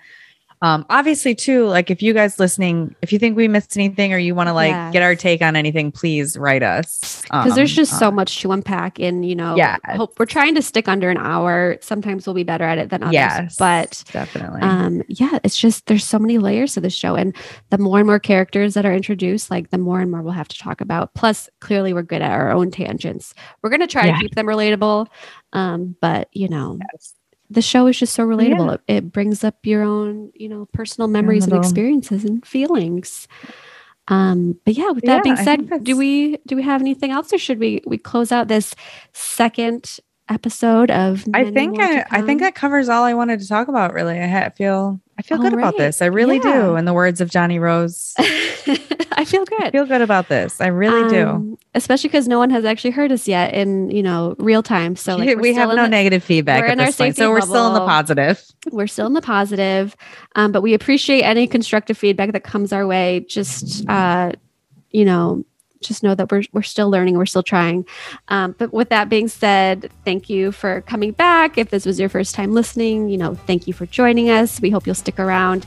Um, 0.64 0.86
obviously, 0.90 1.34
too, 1.34 1.66
like 1.66 1.90
if 1.90 2.04
you 2.04 2.14
guys 2.14 2.38
listening, 2.40 2.96
if 3.02 3.12
you 3.12 3.18
think 3.18 3.36
we 3.36 3.48
missed 3.48 3.76
anything 3.76 4.14
or 4.14 4.18
you 4.20 4.36
want 4.36 4.48
to 4.48 4.54
like 4.54 4.92
get 4.94 5.02
our 5.02 5.16
take 5.16 5.42
on 5.42 5.56
anything, 5.56 5.92
please 5.92 6.38
write 6.38 6.62
us 6.62 7.22
because 7.24 7.56
there's 7.56 7.72
Um, 7.72 7.76
just 7.76 7.98
so 7.98 8.08
uh, 8.10 8.12
much 8.12 8.42
to 8.42 8.52
unpack 8.52 9.00
and 9.00 9.26
you 9.28 9.36
know 9.36 9.56
Yeah. 9.56 9.78
hope 9.96 10.20
we're 10.20 10.26
trying 10.26 10.54
to 10.56 10.62
stick 10.62 10.88
under 10.88 11.10
an 11.10 11.18
hour 11.18 11.78
sometimes 11.82 12.28
we'll 12.28 12.34
be 12.36 12.44
better 12.44 12.66
at 12.66 12.78
it 12.78 12.90
than 12.90 13.02
others 13.04 13.14
yes, 13.14 13.56
but 13.58 14.04
definitely. 14.12 14.62
um 14.62 15.02
yeah 15.08 15.40
it's 15.44 15.58
just 15.58 15.86
there's 15.88 16.04
so 16.04 16.20
many 16.20 16.38
layers 16.38 16.74
to 16.74 16.82
the 16.82 16.90
show 16.90 17.16
and 17.16 17.34
the 17.70 17.78
more 17.78 18.00
and 18.00 18.08
more 18.08 18.20
characters 18.20 18.74
that 18.74 18.86
are 18.86 18.94
introduced 18.94 19.50
like 19.50 19.70
the 19.70 19.78
more 19.78 20.02
and 20.02 20.12
more 20.12 20.22
we'll 20.22 20.34
have 20.34 20.48
to 20.50 20.58
talk 20.58 20.82
about 20.82 21.14
plus 21.14 21.50
clearly 21.62 21.94
we're 21.94 22.02
good 22.04 22.22
at 22.22 22.32
our 22.32 22.52
own 22.52 22.70
tangents 22.70 23.34
we're 23.64 23.70
going 23.70 23.80
to 23.80 23.88
try 23.88 24.08
Yeah. 24.08 24.16
to 24.16 24.20
keep 24.20 24.36
them 24.36 24.46
relatable 24.46 25.08
um 25.54 25.96
but 26.02 26.28
you 26.34 26.50
know 26.50 26.78
Yes. 26.94 27.14
The 27.52 27.62
show 27.62 27.88
is 27.88 28.00
just 28.00 28.14
so 28.14 28.26
relatable 28.26 28.68
Yeah. 28.70 28.96
it, 28.96 29.06
it 29.06 29.12
brings 29.12 29.44
up 29.44 29.56
your 29.64 29.84
own 29.84 30.32
you 30.36 30.50
know 30.50 30.68
personal 30.74 31.08
memories 31.08 31.46
and 31.48 31.56
experiences 31.64 32.24
and 32.26 32.46
feelings 32.46 33.28
um 34.08 34.60
but 34.66 34.74
yeah 34.76 34.90
with 34.92 35.06
that 35.06 35.18
Yeah, 35.18 35.22
being 35.24 35.36
said 35.38 35.84
do 35.84 35.96
we 35.98 36.38
do 36.48 36.56
we 36.56 36.64
have 36.64 36.82
anything 36.82 37.12
else 37.12 37.32
or 37.34 37.38
should 37.38 37.60
we 37.60 37.82
we 37.86 37.98
close 37.98 38.32
out 38.32 38.48
this 38.48 38.74
second 39.14 40.00
episode 40.30 40.90
of 40.92 41.26
I 41.34 41.52
think 41.52 41.80
I, 41.80 42.06
I 42.10 42.22
think 42.22 42.42
that 42.42 42.56
covers 42.56 42.90
all 42.90 43.04
I 43.04 43.14
wanted 43.14 43.40
to 43.42 43.48
talk 43.48 43.68
about. 43.68 43.94
Really, 43.94 44.20
I 44.20 44.28
ha- 44.28 44.50
feel 44.50 45.00
I 45.18 45.22
feel 45.22 45.38
All 45.38 45.44
good 45.44 45.54
about 45.54 45.78
this. 45.78 46.02
I 46.02 46.06
really 46.06 46.40
do. 46.40 46.76
In 46.76 46.86
the 46.86 46.94
words 46.94 47.22
of 47.22 47.30
Johnny 47.30 47.60
Rose, 47.60 48.16
I 48.18 49.26
feel 49.26 49.42
I 49.42 49.46
good 49.46 49.72
feel 49.72 49.86
good 49.86 50.02
about 50.02 50.30
this. 50.30 50.60
I 50.60 50.68
really 50.68 51.10
do. 51.10 51.28
Um, 51.28 51.58
especially 51.76 52.08
because 52.08 52.28
no 52.28 52.40
one 52.40 52.50
has 52.50 52.66
actually 52.66 52.92
heard 52.92 53.12
us 53.12 53.28
yet 53.28 53.54
in 53.54 53.90
you 53.92 54.02
know 54.04 54.36
real 54.40 54.64
time 54.64 54.96
so 54.96 55.18
like, 55.18 55.38
we 55.40 55.54
have 55.54 55.70
no 55.70 55.84
the- 55.84 55.90
negative 55.90 56.24
feedback 56.24 56.64
at 56.64 56.78
this 56.78 56.98
point, 56.98 57.16
so 57.16 57.30
we're 57.30 57.42
still 57.42 57.68
in 57.68 57.74
the 57.74 57.86
positive. 57.86 58.44
we're 58.72 58.88
still 58.88 59.08
in 59.08 59.14
the 59.14 59.22
positive 59.22 59.96
um, 60.36 60.52
but 60.52 60.62
we 60.62 60.74
appreciate 60.74 61.22
any 61.22 61.48
constructive 61.48 61.98
feedback 61.98 62.32
that 62.32 62.44
comes 62.44 62.74
our 62.74 62.88
way 62.88 63.26
just 63.28 63.88
uh, 63.90 64.32
you 64.92 65.06
know 65.06 65.46
just 65.82 66.04
know 66.04 66.16
that 66.16 66.32
we're, 66.32 66.44
we're 66.52 66.62
still 66.62 66.90
learning 66.90 67.18
we're 67.18 67.26
still 67.26 67.44
trying. 67.44 67.86
Um, 68.28 68.56
but 68.58 68.74
with 68.74 68.90
that 68.90 69.10
being 69.10 69.28
said 69.28 69.92
thank 70.06 70.30
you 70.30 70.52
for 70.52 70.82
coming 70.82 71.12
back. 71.12 71.58
If 71.58 71.70
this 71.70 71.86
was 71.86 72.00
your 72.00 72.10
first 72.10 72.36
time 72.36 72.54
listening 72.54 73.10
you 73.10 73.18
know 73.18 73.36
thank 73.36 73.68
you 73.68 73.74
for 73.74 73.86
joining 73.86 74.30
us. 74.30 74.62
We 74.62 74.70
hope 74.70 74.86
you'll 74.86 74.96
stick 74.96 75.20
around. 75.20 75.66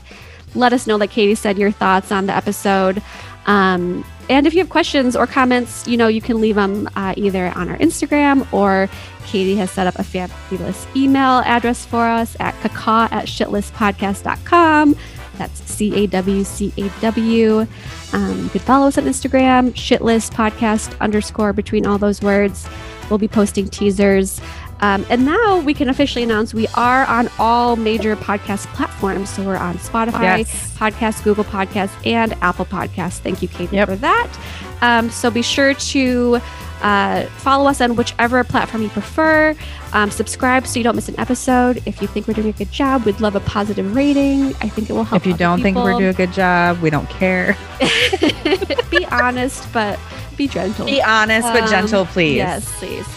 Let 0.55 0.73
us 0.73 0.87
know 0.87 0.95
like 0.95 1.11
katie 1.11 1.35
said 1.35 1.57
your 1.57 1.71
thoughts 1.71 2.11
on 2.11 2.27
the 2.27 2.35
episode. 2.35 3.01
Um, 3.45 4.03
and 4.29 4.47
if 4.47 4.53
you 4.53 4.59
have 4.59 4.69
questions 4.69 5.15
or 5.15 5.27
comments 5.27 5.87
you 5.87 5.97
know 5.97 6.07
you 6.07 6.21
can 6.21 6.41
leave 6.41 6.55
them 6.55 6.89
uh, 6.95 7.13
either 7.17 7.47
on 7.55 7.69
our 7.69 7.77
instagram 7.77 8.51
or 8.51 8.89
katie 9.25 9.55
has 9.55 9.71
set 9.71 9.87
up 9.87 9.95
a 9.99 10.03
fabulous 10.03 10.87
email 10.95 11.39
address 11.45 11.85
for 11.85 12.05
us 12.05 12.35
at 12.39 12.53
cawcaw 12.61 13.07
at 13.11 13.25
shitlistpodcast.com 13.25 14.95
that's 15.35 15.61
c-a-w-c-a-w 15.71 17.67
um, 18.13 18.43
you 18.43 18.49
can 18.49 18.61
follow 18.61 18.87
us 18.87 18.97
on 18.97 19.05
instagram 19.05 19.71
shitlist 19.73 20.31
podcast 20.33 20.97
underscore 20.99 21.53
between 21.53 21.85
all 21.85 21.97
those 21.97 22.21
words 22.21 22.67
we'll 23.09 23.19
be 23.19 23.27
posting 23.27 23.67
teasers 23.67 24.41
um, 24.81 25.05
and 25.09 25.25
now 25.25 25.59
we 25.61 25.73
can 25.73 25.87
officially 25.87 26.23
announce 26.23 26.53
we 26.53 26.67
are 26.75 27.05
on 27.05 27.29
all 27.39 27.77
major 27.77 28.17
podcast 28.17 28.65
platforms. 28.73 29.29
So 29.29 29.43
we're 29.43 29.55
on 29.55 29.75
Spotify, 29.75 30.39
Yes. 30.39 30.77
Podcast, 30.77 31.23
Google 31.23 31.45
Podcasts, 31.45 31.95
and 32.05 32.33
Apple 32.41 32.65
Podcasts. 32.65 33.19
Thank 33.19 33.41
you, 33.41 33.47
Katie, 33.47 33.77
Yep. 33.77 33.87
for 33.87 33.95
that. 33.95 34.37
Um, 34.81 35.09
so 35.09 35.31
be 35.31 35.41
sure 35.41 35.73
to 35.75 36.41
uh, 36.81 37.25
follow 37.37 37.69
us 37.69 37.81
on 37.81 37.95
whichever 37.95 38.43
platform 38.43 38.83
you 38.83 38.89
prefer. 38.89 39.55
Um, 39.93 40.11
subscribe 40.11 40.67
so 40.67 40.79
you 40.79 40.83
don't 40.83 40.95
miss 40.95 41.07
an 41.09 41.19
episode. 41.19 41.81
If 41.85 42.01
you 42.01 42.07
think 42.07 42.27
we're 42.27 42.33
doing 42.33 42.49
a 42.49 42.53
good 42.53 42.71
job, 42.71 43.03
we'd 43.05 43.19
love 43.21 43.35
a 43.35 43.39
positive 43.41 43.95
rating. 43.95 44.47
I 44.61 44.69
think 44.69 44.89
it 44.89 44.93
will 44.93 45.03
help. 45.05 45.21
If 45.21 45.27
you 45.27 45.35
don't 45.35 45.61
think 45.61 45.77
we're 45.77 45.93
doing 45.93 46.07
a 46.07 46.13
good 46.13 46.33
job, 46.33 46.79
we 46.81 46.89
don't 46.89 47.09
care. 47.09 47.57
be 48.89 49.05
honest, 49.11 49.71
but 49.71 49.99
be 50.37 50.47
gentle. 50.47 50.85
Be 50.85 51.01
honest 51.01 51.47
but 51.53 51.63
Um, 51.63 51.69
gentle, 51.69 52.05
please. 52.05 52.35
Yes, 52.35 52.71
please. 52.77 53.07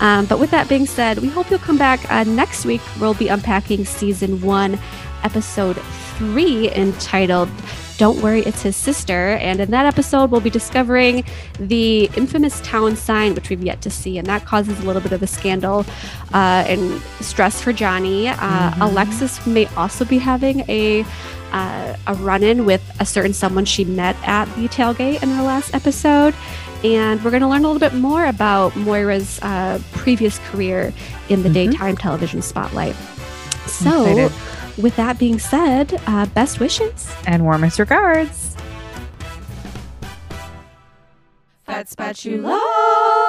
Um, 0.00 0.26
but 0.26 0.38
with 0.38 0.50
that 0.52 0.68
being 0.68 0.86
said, 0.86 1.18
we 1.18 1.28
hope 1.28 1.50
you'll 1.50 1.58
come 1.58 1.76
back 1.78 2.08
uh, 2.10 2.22
next 2.24 2.64
week. 2.64 2.80
We'll 3.00 3.14
be 3.14 3.26
unpacking 3.28 3.84
season 3.84 4.40
one, 4.40 4.78
episode 5.24 5.76
three, 6.16 6.72
entitled 6.72 7.48
Don't 7.98 8.22
Worry, 8.22 8.40
It's 8.42 8.62
His 8.62 8.76
Sister. 8.76 9.30
And 9.40 9.60
in 9.60 9.72
that 9.72 9.84
episode, 9.84 10.30
we'll 10.30 10.40
be 10.40 10.50
discovering 10.50 11.24
the 11.58 12.04
infamous 12.16 12.60
town 12.60 12.94
sign, 12.94 13.34
which 13.34 13.50
we've 13.50 13.62
yet 13.62 13.82
to 13.82 13.90
see. 13.90 14.18
And 14.18 14.26
that 14.28 14.44
causes 14.46 14.78
a 14.78 14.82
little 14.84 15.02
bit 15.02 15.10
of 15.12 15.20
a 15.22 15.26
scandal 15.26 15.84
uh, 16.32 16.64
and 16.68 17.02
stress 17.20 17.60
for 17.60 17.72
Johnny. 17.72 18.28
Uh, 18.28 18.36
Mhm. 18.70 18.80
Alexis 18.90 19.44
may 19.46 19.66
also 19.76 20.04
be 20.04 20.18
having 20.18 20.60
a 20.68 21.04
uh, 21.52 21.96
a 22.06 22.14
run-in 22.16 22.66
with 22.66 22.82
a 23.00 23.06
certain 23.06 23.32
someone 23.32 23.64
she 23.64 23.82
met 23.82 24.14
at 24.22 24.44
the 24.56 24.68
tailgate 24.68 25.22
in 25.22 25.30
her 25.30 25.42
last 25.42 25.74
episode 25.74 26.34
and 26.84 27.24
we're 27.24 27.30
going 27.30 27.40
to 27.40 27.48
learn 27.48 27.64
a 27.64 27.66
little 27.70 27.80
bit 27.80 27.94
more 27.94 28.26
about 28.26 28.76
Moira's 28.76 29.38
uh, 29.40 29.80
previous 29.92 30.38
career 30.50 30.92
in 31.30 31.42
the 31.42 31.48
Mhm. 31.48 31.54
daytime 31.54 31.96
television 31.96 32.42
spotlight. 32.42 32.94
So. 33.66 34.30
With 34.78 34.96
that 34.96 35.18
being 35.18 35.38
said, 35.38 36.00
uh, 36.06 36.26
best 36.26 36.60
wishes. 36.60 37.14
And 37.26 37.44
warmest 37.44 37.78
regards. 37.78 38.56
Fat 41.64 41.88
spatula. 41.88 43.27